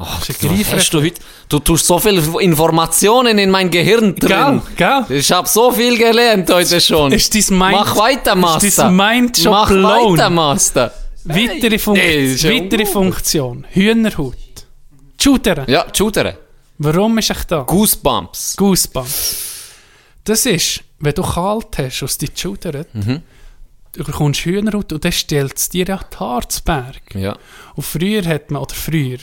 [0.03, 0.27] Ach,
[0.73, 1.21] hast du heute?
[1.49, 4.63] Du tust so viele Informationen in mein Gehirn drin.
[4.77, 5.19] Gell, gell?
[5.19, 7.13] Ich habe so viel gelernt heute schon.
[7.13, 8.67] Ist dein Mind, Mach weiter, Master.
[8.67, 10.17] Ist dein Mind schon Mach blown?
[10.17, 10.95] weiter, Master.
[11.25, 12.87] Weitere, Fun ja weitere.
[12.87, 13.67] Funktion.
[13.71, 14.37] Hühnerhaut.
[15.21, 15.69] Shooter.
[15.69, 16.35] Ja, Shooter.
[16.79, 17.61] Warum ist ich da?
[17.65, 18.57] Goosebumps.
[18.57, 19.37] Goosebumps.
[20.25, 23.21] Das ist, wenn du kalt hast aus deinem Shooter, Mhm.
[23.93, 27.03] du bekommst Hühnerhaut und dann stellt es dir ja die Harzberg.
[27.15, 27.37] Ja.
[27.75, 29.19] Und früher hat man, oder früher,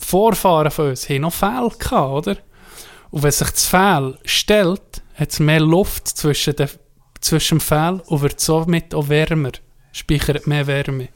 [0.00, 2.36] Vorfahren von uns haben noch Fell gehabt, oder?
[3.10, 6.68] Und wenn sich das Fell stellt, hat es mehr Luft zwischen, den,
[7.20, 9.52] zwischen dem Fell und wird somit auch wärmer.
[9.92, 11.08] Speichert mehr Wärme.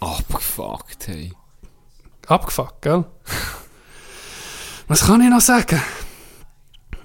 [0.00, 1.32] Abgefuckt, hey.
[2.26, 3.04] Abgefuckt, gell?
[4.86, 5.82] Was kann ich noch sagen?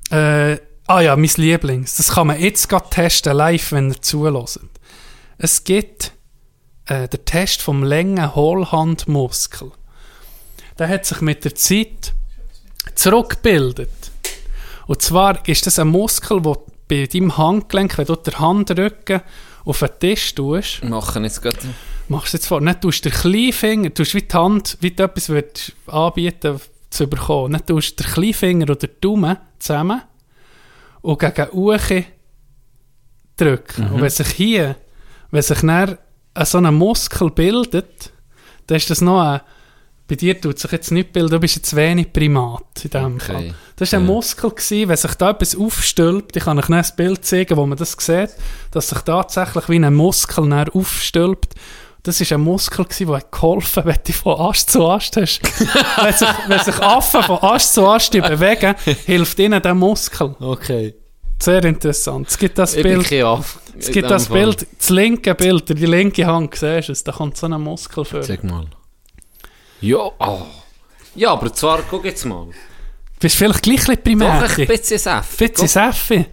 [0.10, 0.58] Äh,
[0.88, 1.98] ah ja, mein Lieblings.
[1.98, 4.60] Das kann man jetzt gerade testen, live, wenn ihr zulässt.
[5.38, 6.14] Es gibt
[6.86, 9.72] äh, den Test vom Längen-Hohlhandmuskel.
[10.80, 12.14] Der hat sich mit der Zeit
[12.96, 13.90] zurückgebildet.
[14.88, 19.22] Und zwar ist das ein Muskel, der bei deinem Handgelenk, wenn du den Handrücken
[19.66, 21.58] auf den Tisch tust, Machen jetzt gerade.
[22.10, 25.30] machst du jetzt vor, nicht tust den Kleinfinger, tust wie die Hand, wie du etwas
[25.30, 26.60] würdest anbieten
[26.90, 30.02] zu bekommen, nicht tust du den Kleinfinger oder den Daumen zusammen
[31.02, 32.06] und gegen Uche
[33.38, 33.88] drücken.
[33.92, 34.76] Und wenn sich hier,
[35.32, 35.98] wenn sich dann
[36.44, 38.12] so ein Muskel bildet,
[38.68, 39.42] dann ist das noch ein,
[40.08, 43.26] bei dir tut sich jetzt nicht bilden, du bist jetzt wenig Primat in dem Okay.
[43.34, 43.56] Fall.
[43.78, 44.12] Das war ein Ja.
[44.12, 47.78] Muskel, gewesen, wenn sich da etwas aufstülpt, ich kann euch ein Bild zeigen, wo man
[47.78, 48.32] das sieht,
[48.72, 51.54] dass sich tatsächlich wie ein Muskel dann aufstülpt.
[52.04, 55.42] Das war ein Muskel, gewesen, der hat geholfen wenn du von Ast zu Ast hast.
[56.04, 58.76] wenn, sich, wenn sich Affen von Ast zu Ast bewegen,
[59.06, 60.36] hilft ihnen der Muskel.
[60.38, 60.96] Okay.
[61.42, 62.28] Sehr interessant.
[62.30, 66.56] Es gibt das Ich Bild, es gibt das Bild, das linke Bild, die linke Hand,
[66.56, 68.24] siehst du es, da kommt so ein Muskel vor.
[68.24, 68.66] Sag mal.
[69.84, 70.46] Ja, oh.
[71.14, 72.48] Ja, aber zwar, guck jetzt mal.
[73.20, 75.48] Bist vielleicht gleich ein bisschen Doch, ein bisschen Säffe.
[75.50, 76.26] Bisschen.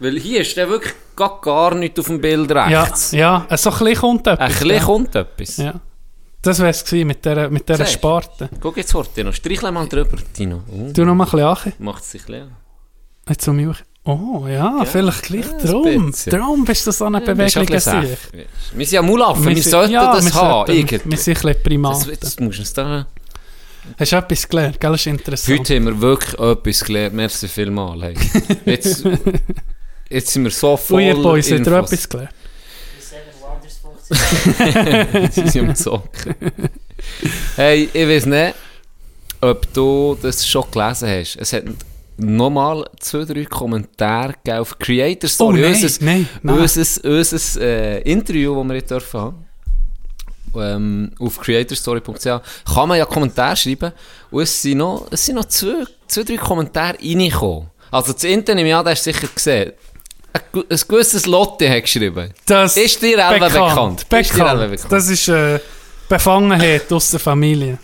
[0.00, 3.12] Weil hier ist der wirklich gar, gar nicht auf dem Bild Ja, rechts.
[3.12, 4.40] ja, so ein bisschen kommt etwas.
[4.40, 4.82] Ein bisschen ja.
[4.84, 5.56] kommt etwas.
[5.56, 5.80] Ja.
[6.42, 7.86] Das wäre es mit dieser, mit du?
[7.86, 8.50] Sparte.
[8.60, 9.32] Guck jetzt noch.
[9.32, 10.64] Streichle mal drüber, Tino.
[10.68, 11.72] Oh, Du noch mal ein bisschen an.
[11.78, 12.48] Macht es sich leer.
[13.28, 13.76] Jetzt um mich.
[14.06, 16.12] Oh ja, vielleicht gleich Ja, ein drum.
[16.26, 18.38] Drum bist du so eine Ja, das Bewegung ein weisst du.
[18.78, 20.50] Wir sind ja Mulaffen, wir sind- sollten ja, das wir haben.
[20.66, 21.00] sollten- irgendwie.
[21.10, 22.16] Wir sind ein bisschen Das, Primaten.
[22.20, 23.06] das musst du da...
[23.98, 24.80] Hast du etwas gelernt?
[24.80, 25.58] Gell, das ist interessant.
[25.58, 27.14] Heute haben wir wirklich etwas gelernt.
[27.14, 28.02] Merci vielmals.
[28.02, 28.14] Hey.
[28.66, 29.04] Jetzt,
[30.10, 32.30] jetzt sind wir so voll ihr Boys, habt ihr etwas gelernt?
[35.32, 36.34] Sie sind am Zocken.
[37.56, 38.54] Hey, ich weiß nicht,
[39.40, 41.36] ob du das schon gelesen hast.
[41.36, 41.64] Es hat
[42.16, 45.58] nochmal zwei, drei Kommentare auf Creator Story.
[45.58, 46.58] Oh, nein, unser, nein, nein.
[46.58, 49.44] Unser, unser äh, Interview, das wir jetzt dürfen haben.
[50.56, 53.92] Ähm, auf creatorstory.ch kann man ja Kommentare schreiben
[54.30, 57.70] und es sind noch, es sind noch zwei, zwei drei Kommentare reingekommen.
[57.90, 59.72] Also das Internet, ja, das hast du sicher gesehen.
[60.32, 60.40] Ein,
[60.88, 62.32] gewisses Lotte hat geschrieben.
[62.46, 64.08] Das Ist dir Elva bekannt?
[64.08, 64.26] bekannt.
[64.26, 64.86] Ist bekannt?
[64.88, 65.60] Das ist äh,
[66.08, 67.78] Befangenheit aus der Familie.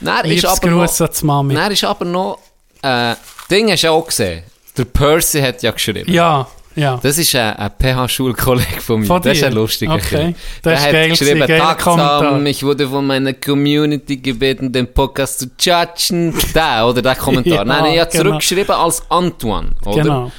[0.00, 1.54] Dann ist aber noch, an die Mami.
[1.54, 2.38] dann ist aber noch,
[2.82, 3.14] äh,
[3.50, 4.42] Ding hast du auch gesehen.
[4.76, 6.10] Der Percy hat ja geschrieben.
[6.12, 6.46] Ja,
[6.76, 7.00] ja.
[7.02, 9.06] Das ist ein, ein PH-Schulkollege von mir.
[9.06, 10.34] Von das ist ein lustiger Okay.
[10.62, 15.38] Der hat geil geschrieben, gewesen, Tag zusammen, ich wurde von meiner Community gebeten, den Podcast
[15.38, 16.34] zu judgen.
[16.54, 17.46] Der, oder der Kommentar.
[17.56, 18.24] Ja, Nein, ich habe genau.
[18.24, 20.02] zurückgeschrieben als Antoine, oder?
[20.02, 20.32] Genau.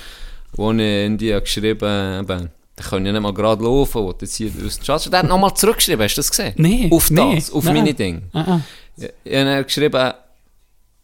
[0.54, 4.16] Wo ich in die habe geschrieben, eben, der kann ja nicht mal gerade laufen, wo
[4.22, 6.54] jetzt hier aus der Der hat nochmal zurückgeschrieben, hast du das gesehen?
[6.58, 7.74] Nee, Auf nee, das, auf nein.
[7.76, 8.22] meine Dinge.
[8.34, 8.62] Ah, ah.
[8.98, 10.14] Ja, Ich habe geschrieben,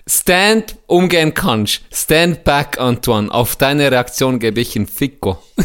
[0.07, 1.83] Stand umgehen kannst.
[1.93, 3.31] Stand back, Antoine.
[3.31, 5.43] Auf deine Reaktion gebe ich ein Fico.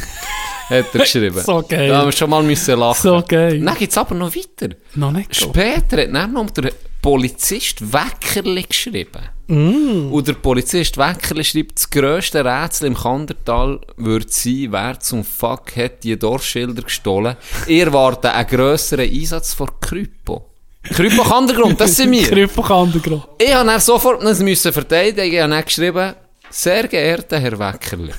[0.69, 1.41] Hat er geschrieben.
[1.41, 1.87] So geil.
[1.87, 3.01] Da haben wir schon mal müssen lachen.
[3.01, 3.61] So geil.
[3.61, 4.75] Dann geht's aber noch weiter.
[4.95, 5.55] Noch nicht gut.
[5.55, 9.21] Später hat dann noch der Polizist Weckerli geschrieben.
[9.47, 10.11] Mm.
[10.11, 15.77] Und der Polizist Weckerli schreibt, das grösste Rätsel im Kandertal würde sein, wer zum Fuck
[15.77, 17.37] hat die Dorfschilder gestohlen.
[17.67, 20.46] Ihr wart einen grösseren Einsatz vor Krypo.
[20.89, 22.23] Krypo Kandergrund, das sind wir.
[22.29, 23.23] Krypo Kandergrund.
[23.37, 25.33] Ich habe dann sofort das müssen verteidigen.
[25.33, 26.13] Ich habe dann geschrieben,
[26.49, 28.11] sehr geehrter Herr Weckerli.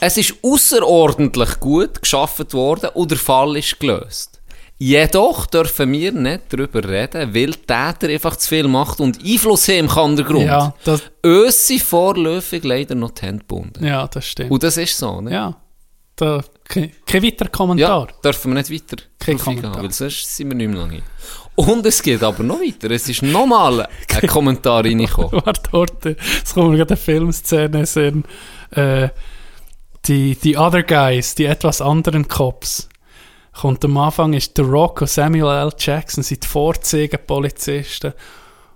[0.00, 4.40] Es ist außerordentlich gut geschafft worden und der Fall ist gelöst.
[4.78, 9.68] Jedoch dürfen wir nicht darüber reden, weil der Täter einfach zu viel macht und Einfluss
[9.68, 10.44] haben im Kandergrund.
[10.46, 13.84] Ja, das, Uns sind vorläufig leider noch die Hände gebunden.
[13.86, 14.50] ja, das stimmt.
[14.50, 15.30] Und das ist so, ne?
[15.32, 15.56] Ja.
[16.22, 18.08] Da, kein, kein weiterer Ja, Kommentar.
[18.24, 19.82] dürfen wir nicht weiter Kein Kommentar.
[19.82, 21.02] weil sonst sind wir nicht mehr lange.
[21.56, 22.90] Und es geht aber noch weiter.
[22.92, 23.80] Es ist nochmal
[24.20, 25.32] ein Kommentar reingekommen.
[25.44, 26.16] Warte, warte.
[26.44, 28.24] Es kommt mir gerade eine Filmszene in
[28.70, 29.08] äh,
[30.06, 32.88] die, die Other Guys, die etwas anderen Cops.
[33.52, 35.72] Kommt am Anfang ist The Rock und Samuel L.
[35.76, 38.12] Jackson sind die Vorzeigepolizisten.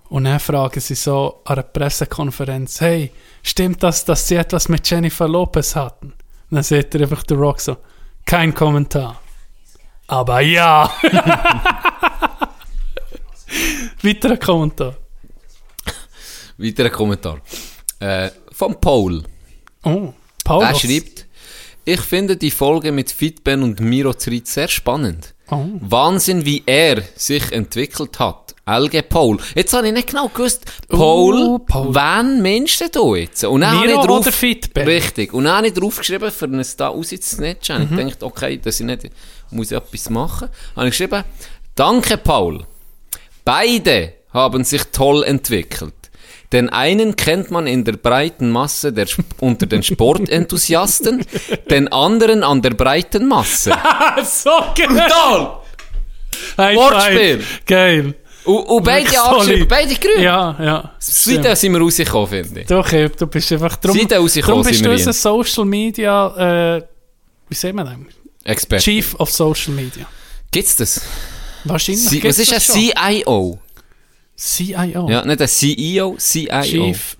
[0.09, 3.11] Und dann fragen sie so an einer Pressekonferenz, hey,
[3.41, 6.13] stimmt das, dass sie etwas mit Jennifer Lopez hatten?
[6.49, 7.77] Und dann sagt er einfach The Rock so,
[8.25, 9.21] kein Kommentar.
[10.07, 10.89] Aber ja.
[14.01, 14.95] Weiterer Kommentar.
[16.57, 17.39] Weiterer Kommentar.
[17.99, 19.23] Äh, von Paul.
[19.83, 20.13] Oh,
[20.43, 20.63] Paul.
[20.63, 21.25] Er schreibt,
[21.83, 25.33] ich finde die Folge mit Fitben und Miro Zrit sehr spannend.
[25.49, 25.65] Oh.
[25.79, 28.55] Wahnsinn, wie er sich entwickelt hat.
[28.67, 29.37] LG Paul.
[29.55, 31.95] Jetzt habe ich nicht genau gewusst, Paul, Oh, Paul.
[31.95, 33.43] wen meinst du jetzt?
[33.45, 34.83] Und dann Miro drauf, oder Fitben?
[34.87, 35.33] Richtig.
[35.33, 37.89] Und dann habe ich draufgeschrieben, für es da rauszusnatchen.
[37.89, 37.99] Mhm.
[37.99, 39.09] Ich dachte, okay, dass ich nicht,
[39.51, 40.49] muss ich etwas machen.
[40.75, 41.23] Habe ich geschrieben,
[41.75, 42.65] danke Paul.
[43.45, 45.93] Beide haben sich toll entwickelt.
[46.53, 51.25] Den einen kennt man in der breiten Masse der, Sp- unter den Sportenthusiasten,
[51.69, 53.71] den anderen an der breiten Masse.
[54.23, 55.49] so geil.
[56.57, 57.43] High Wortspiel.
[57.65, 58.15] Geil.
[58.47, 60.21] Und, und beide angeschrieben, beide grün.
[60.21, 60.91] Ja, ja.
[60.99, 62.67] Seitdem sind wir rausgekommen, finde ich.
[62.67, 63.97] Doch, du bist einfach drum.
[63.97, 65.13] Seitdem rausgekommen Darum bist du unser.
[65.13, 66.83] Social Media, äh,
[67.49, 67.95] wie sehen wir das?
[68.45, 68.83] Experte.
[68.83, 70.05] Chief of Social Media.
[70.49, 71.01] Gibt's das?
[71.65, 72.07] Wahrscheinlich.
[72.07, 73.23] C was ist ein.
[73.23, 73.59] CIO?
[74.37, 75.09] CIO.
[75.09, 76.61] Ja, nicht ein CEO, CIO.
[76.61, 77.17] Chief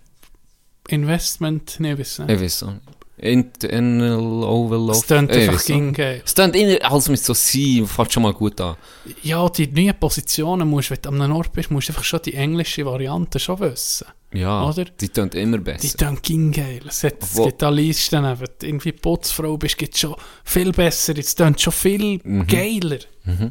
[0.87, 2.29] Investment, ne, wissen.
[2.29, 2.81] Ich weiß auch nicht.
[3.17, 6.21] Internal tönt Ich einfach ging geil.
[6.23, 8.75] Es tönt immer, alles mit so sein, fängt schon mal gut an.
[9.23, 12.21] Ja, die neuen Positionen musst, wenn du an einem Ort bist, musst du einfach schon
[12.23, 14.07] die englische Variante schon wissen.
[14.33, 14.85] Ja, Oder?
[14.85, 15.97] die tönt immer Die besser.
[15.97, 16.81] tönt ging geil.
[16.87, 20.71] Es, hat, es gibt da Listen, wenn du irgendwie Putzfrau bist, gibt es schon viel
[20.71, 21.17] besser.
[21.17, 22.45] Es tönt schon viel Mhm.
[22.45, 22.99] geiler.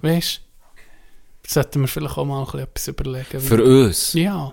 [0.03, 0.41] Weißt
[1.45, 1.53] du?
[1.53, 3.41] Sollten wir vielleicht auch mal etwas überlegen.
[3.41, 4.13] Für uns.
[4.13, 4.53] Ja.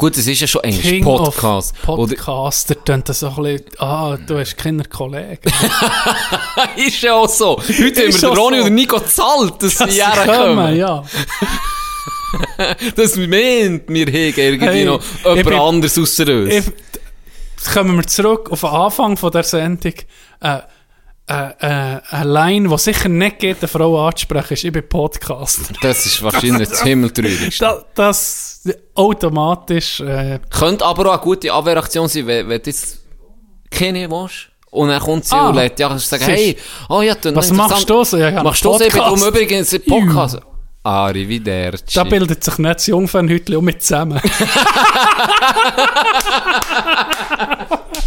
[0.00, 0.80] Gut, es ist ja schon Englisch.
[0.80, 1.74] King Podcast.
[1.82, 5.38] Podcaster tönt das auch ein bisschen, ah, du hast keine Kollegen.
[6.76, 7.58] ist ja auch so.
[7.58, 8.64] Heute haben wir Ronny so.
[8.64, 10.76] und Nico gezahlt, dass sie Sie hierher kommen, kommen.
[10.76, 11.04] ja.
[12.96, 16.48] Das meint, wir haben irgendwie Hey, noch jemand bin- anderes ausser uns.
[16.54, 16.64] Ich,
[17.58, 19.92] jetzt kommen wir zurück auf den Anfang von der Sendung.
[20.40, 20.60] Äh,
[21.30, 25.72] äh, äh, eine Line, die sicher nicht geht, eine Frau anzusprechen, ist, ich bin Podcaster.
[25.80, 27.64] Das ist wahrscheinlich das Himmeltraurigste.
[27.64, 28.62] Da, das
[28.94, 32.98] automatisch, äh, Könnte aber auch eine gute Abwehraktion sein, wenn, wenn du jetzt
[33.70, 34.48] keine willst.
[34.72, 35.48] Und dann kommt sie Ah.
[35.48, 36.56] und lädt, ja, kannst du sagen, Siehst- hey,
[36.88, 38.16] oh ja, du, was machst du so?
[38.16, 38.78] Ja, ja, Machst du so?
[38.78, 39.22] Podcast.
[39.22, 40.38] drum übrigens ein Podcast.
[40.82, 41.94] Arrivederci.
[41.94, 44.20] da bildet sich nicht das Jungfernhütli auch mit zusammen.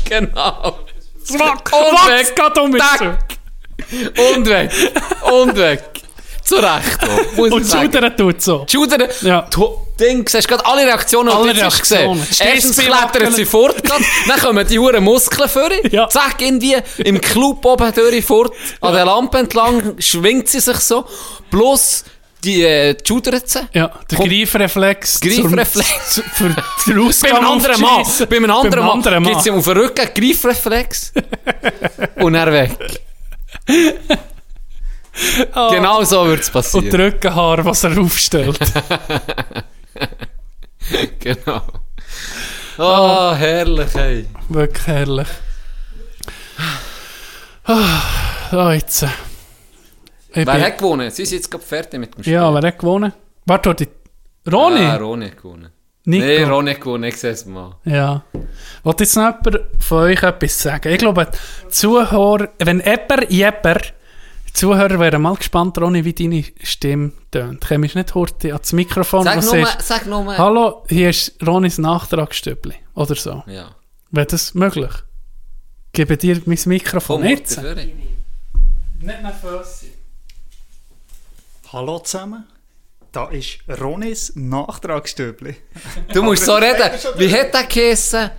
[0.10, 0.76] Genau.
[1.30, 1.72] Wachs,
[2.08, 2.36] weg.
[2.36, 2.74] geht um.
[4.36, 4.72] Und weg.
[5.32, 5.84] Und weg.
[6.44, 7.66] Zu Recht, muss Und.
[7.66, 8.66] Schudern tut so.
[8.70, 9.08] Schudern.
[9.22, 9.48] Ja.
[9.50, 12.20] Du Ding, siehst gerade alle Reaktionen, die Alle du hast Reaktionen.
[12.28, 12.48] gesehen.
[12.54, 15.70] Erstens klettern sie fort, dann kommen die Huren Muskeln vor.
[15.92, 16.10] Ja.
[16.10, 21.06] Zack, irgendwie im Club oben durch fort, an der Lampe entlang, schwingt sie sich so.
[21.52, 22.04] Plus
[22.44, 23.60] die äh, schudert sie.
[23.74, 24.30] Ja, der Komm.
[24.30, 25.20] Greifreflex.
[25.22, 26.14] Greifreflex.
[26.14, 26.50] zum- Für
[26.94, 29.66] den Bei Ausgang einem anderen Mann, bei einem anderen Beim Mann, anderen es ihm auf
[29.66, 31.14] den Rücken Greifreflex
[32.16, 33.02] und er weg.
[35.54, 36.48] Genau so wird es.
[36.48, 36.90] Und passieren.
[36.90, 38.60] die Rückenhaar, was er aufstellt.
[41.20, 41.62] Genau.
[42.78, 44.26] Oh, herrlich, ey.
[44.50, 45.28] Wirklich herrlich.
[48.52, 49.06] So jetzt.
[50.36, 51.12] Ich Wer bin, hat gewonnen?
[51.12, 52.34] Sie sind jetzt gerade fertig mit dem Spiel.
[52.34, 53.14] ja, wer hat gewonnen?
[53.46, 53.88] Warte, warte.
[54.52, 54.82] Ronny?
[54.82, 55.70] Ah, Ronny hat gewonnen.
[56.06, 56.26] Nico?
[56.26, 57.76] Nee, Ronny hat gewonnen, ich sehe es mal.
[57.86, 58.24] Ja.
[58.84, 60.92] Wollt jetzt noch jemand von euch etwas sagen?
[60.92, 61.28] Ich glaube,
[61.70, 63.94] Zuhörer, wenn jemand, jemand,
[64.54, 67.66] Zuhörer wären mal gespannt, Ronny, wie deine Stimme tönt.
[67.68, 70.38] Kommst du nicht heute ans Mikrofon Sag und nur, sagst, sag nur.
[70.38, 72.76] Hallo, hier ist Ronnys Nachtragsstübli.
[72.96, 73.44] Oder so.
[73.48, 73.70] Ja.
[74.12, 74.92] Wäre das möglich?
[75.92, 77.62] Gebe dir mein Mikrofon Komm, jetzt.
[77.62, 79.90] Nicht nervös sein.
[81.74, 82.46] Hallo zusammen,
[83.12, 85.56] da ist Ronis Nachtragsstübli.
[86.14, 86.92] Du musst so reden.
[87.18, 88.30] Wie hat der geheissen,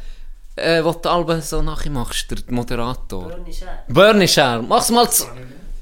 [0.54, 3.36] äh, wo du Alben so nachher machst, der Moderator?
[3.88, 4.62] Bernie Scher.
[4.62, 5.24] Mach's mal zu...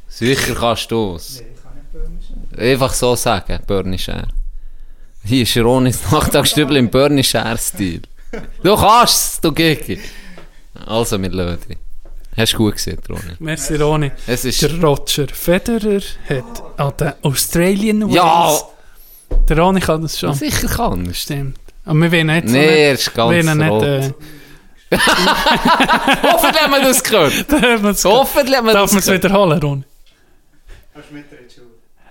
[0.09, 1.43] Sicher kannst du es.
[2.57, 4.29] Einfach so sagen, Bernie Scher.
[5.23, 8.01] Hier ist Ronis Nachtagsstübel im Bernie Scher-Stil.
[8.62, 10.01] Du kannst es, du Gigi.
[10.87, 11.79] Also, lassen dich.
[12.36, 13.34] Hast du gut gesehen, Ronny.
[13.40, 14.10] Merci, Ronny.
[14.26, 14.62] Es ist...
[14.62, 18.24] Der Roger Federer hat an den Australian Ja!
[18.24, 18.64] Wales.
[19.48, 20.32] Der Ronny kann das schon.
[20.34, 21.14] Sicher kann er.
[21.14, 21.59] Stimmt.
[21.84, 23.82] Aber wir wollen nicht so Nee, nicht- er ist ganz wir wollen nicht, rot.
[23.82, 24.12] äh,
[26.22, 27.32] Hoffentlich haben wir das gehört.
[28.04, 29.82] Hoffentlich haben wir Darf das man es wiederholen, Ronny?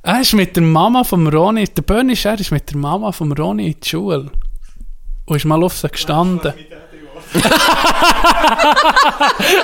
[0.03, 3.31] Er ist mit der Mama vom Ronny, der Bernie Scher ist mit der Mama vom
[3.31, 4.31] Ronny in die Schule.
[5.25, 6.53] Und ist mal auf sie gestanden.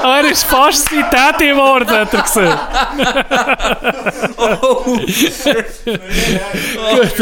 [0.01, 2.57] Ah, er ist fast sein Daddy geworden, hat er.
[6.95, 7.17] Gut,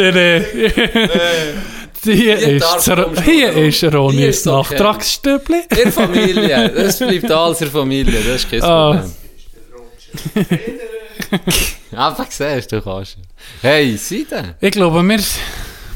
[2.03, 4.73] Hier ist, darf Ro- kommst du hier ist Hier ist okay.
[4.73, 5.63] Nachtragsstübli.
[5.75, 6.69] Der Familie.
[6.75, 8.19] Das bleibt alles in der Familie.
[8.21, 9.03] Das ist kein Ah.
[10.33, 10.59] Problem.
[11.95, 13.17] Einfach siehst du, kannst.
[13.61, 14.55] Hey, Seite.
[14.61, 15.19] Ich glaube, wir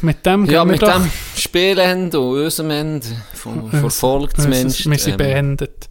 [0.02, 4.78] mit dem Ja, mit doch- dem Spielende und unserem Ende, von, von Volk Wir zumindest.
[4.84, 5.90] sind- Wir sind ähm, beendet.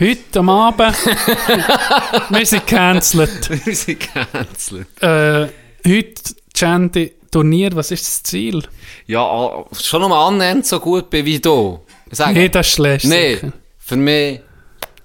[0.00, 0.96] Heute am Abend,
[2.30, 3.66] wir sind cancelled.
[3.66, 4.88] Wir sind gecancelt.
[5.02, 5.48] Äh,
[5.86, 6.22] heute,
[6.54, 8.62] Chandy, Turnier, was ist das Ziel?
[9.06, 11.80] Ja, ah, schon noch annähernd so gut bin wie du.
[12.10, 13.04] Sag, Nee, das ist schlecht.
[13.04, 13.52] Nee, sicher.
[13.78, 14.40] für mich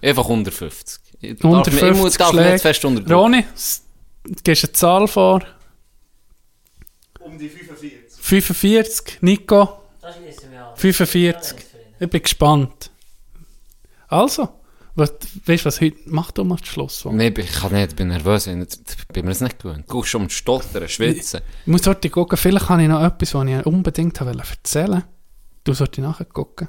[0.02, 1.00] einfach unter 50.
[1.20, 3.14] Ich Unter darf mich- ich muss- 50 darf nicht fest unter.
[3.14, 3.44] Roni,
[4.44, 5.42] gibst du eine Zahl vor?
[7.20, 7.67] Um die 45.
[8.28, 9.84] 45, Nico?
[10.76, 11.56] 45.
[11.98, 12.92] Ich bin gespannt.
[14.10, 14.50] Also,
[14.96, 15.14] was,
[15.46, 17.06] weißt du, was heute macht du mal das Schluss?
[17.06, 18.48] Nee, ich kann nicht, ich bin nervös.
[18.48, 19.86] Ich bin mir das nicht gewöhnt.
[19.88, 21.40] Du gehst schon am Stottern, schwitzen.
[21.62, 25.04] Ich muss heute gucken, vielleicht habe ich noch etwas, was ich unbedingt wollte erzählen
[25.64, 26.68] Du solltest nachher gucken.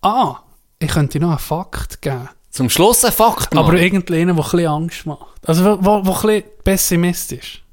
[0.00, 0.36] Ah,
[0.78, 2.28] ich könnte noch einen Fakt geben.
[2.50, 3.64] Zum Schluss ein Fakt, Mann.
[3.64, 5.48] Aber irgendwie einen, der ein bisschen Angst macht.
[5.48, 7.64] Also, wo ein bisschen pessimistisch.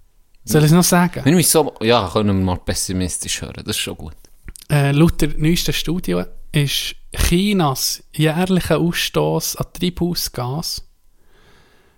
[0.46, 1.22] Soll ich es noch sagen?
[1.24, 4.16] Wenn ich so, ja, können wir mal pessimistisch hören, das ist schon gut.
[4.70, 10.84] Äh, laut der neuesten Studie ist Chinas jährlicher Ausstoß an Treibhausgas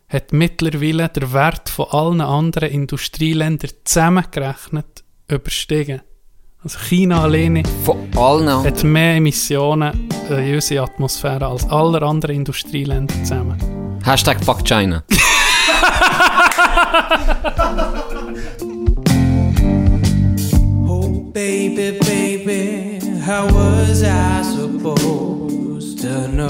[0.09, 6.01] hat mittlerweile den Wert von allen anderen Industrieländern zusammengerechnet überstiegen.
[6.63, 13.13] Also China alleine Von allen hat mehr Emissionen in unsere Atmosphäre als alle anderen Industrieländer
[13.15, 13.99] zusammen.
[14.03, 15.03] Hashtag Fuck China.
[21.37, 26.47] Baby, baby, how was I supposed to know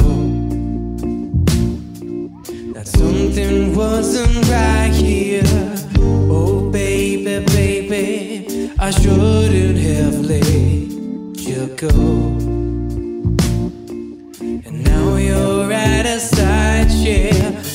[2.73, 5.43] that something wasn't right here?
[6.31, 11.89] Oh, baby, baby, I shouldn't have let you go.
[14.39, 17.33] And now you're at a side chair.
[17.33, 17.66] Yeah.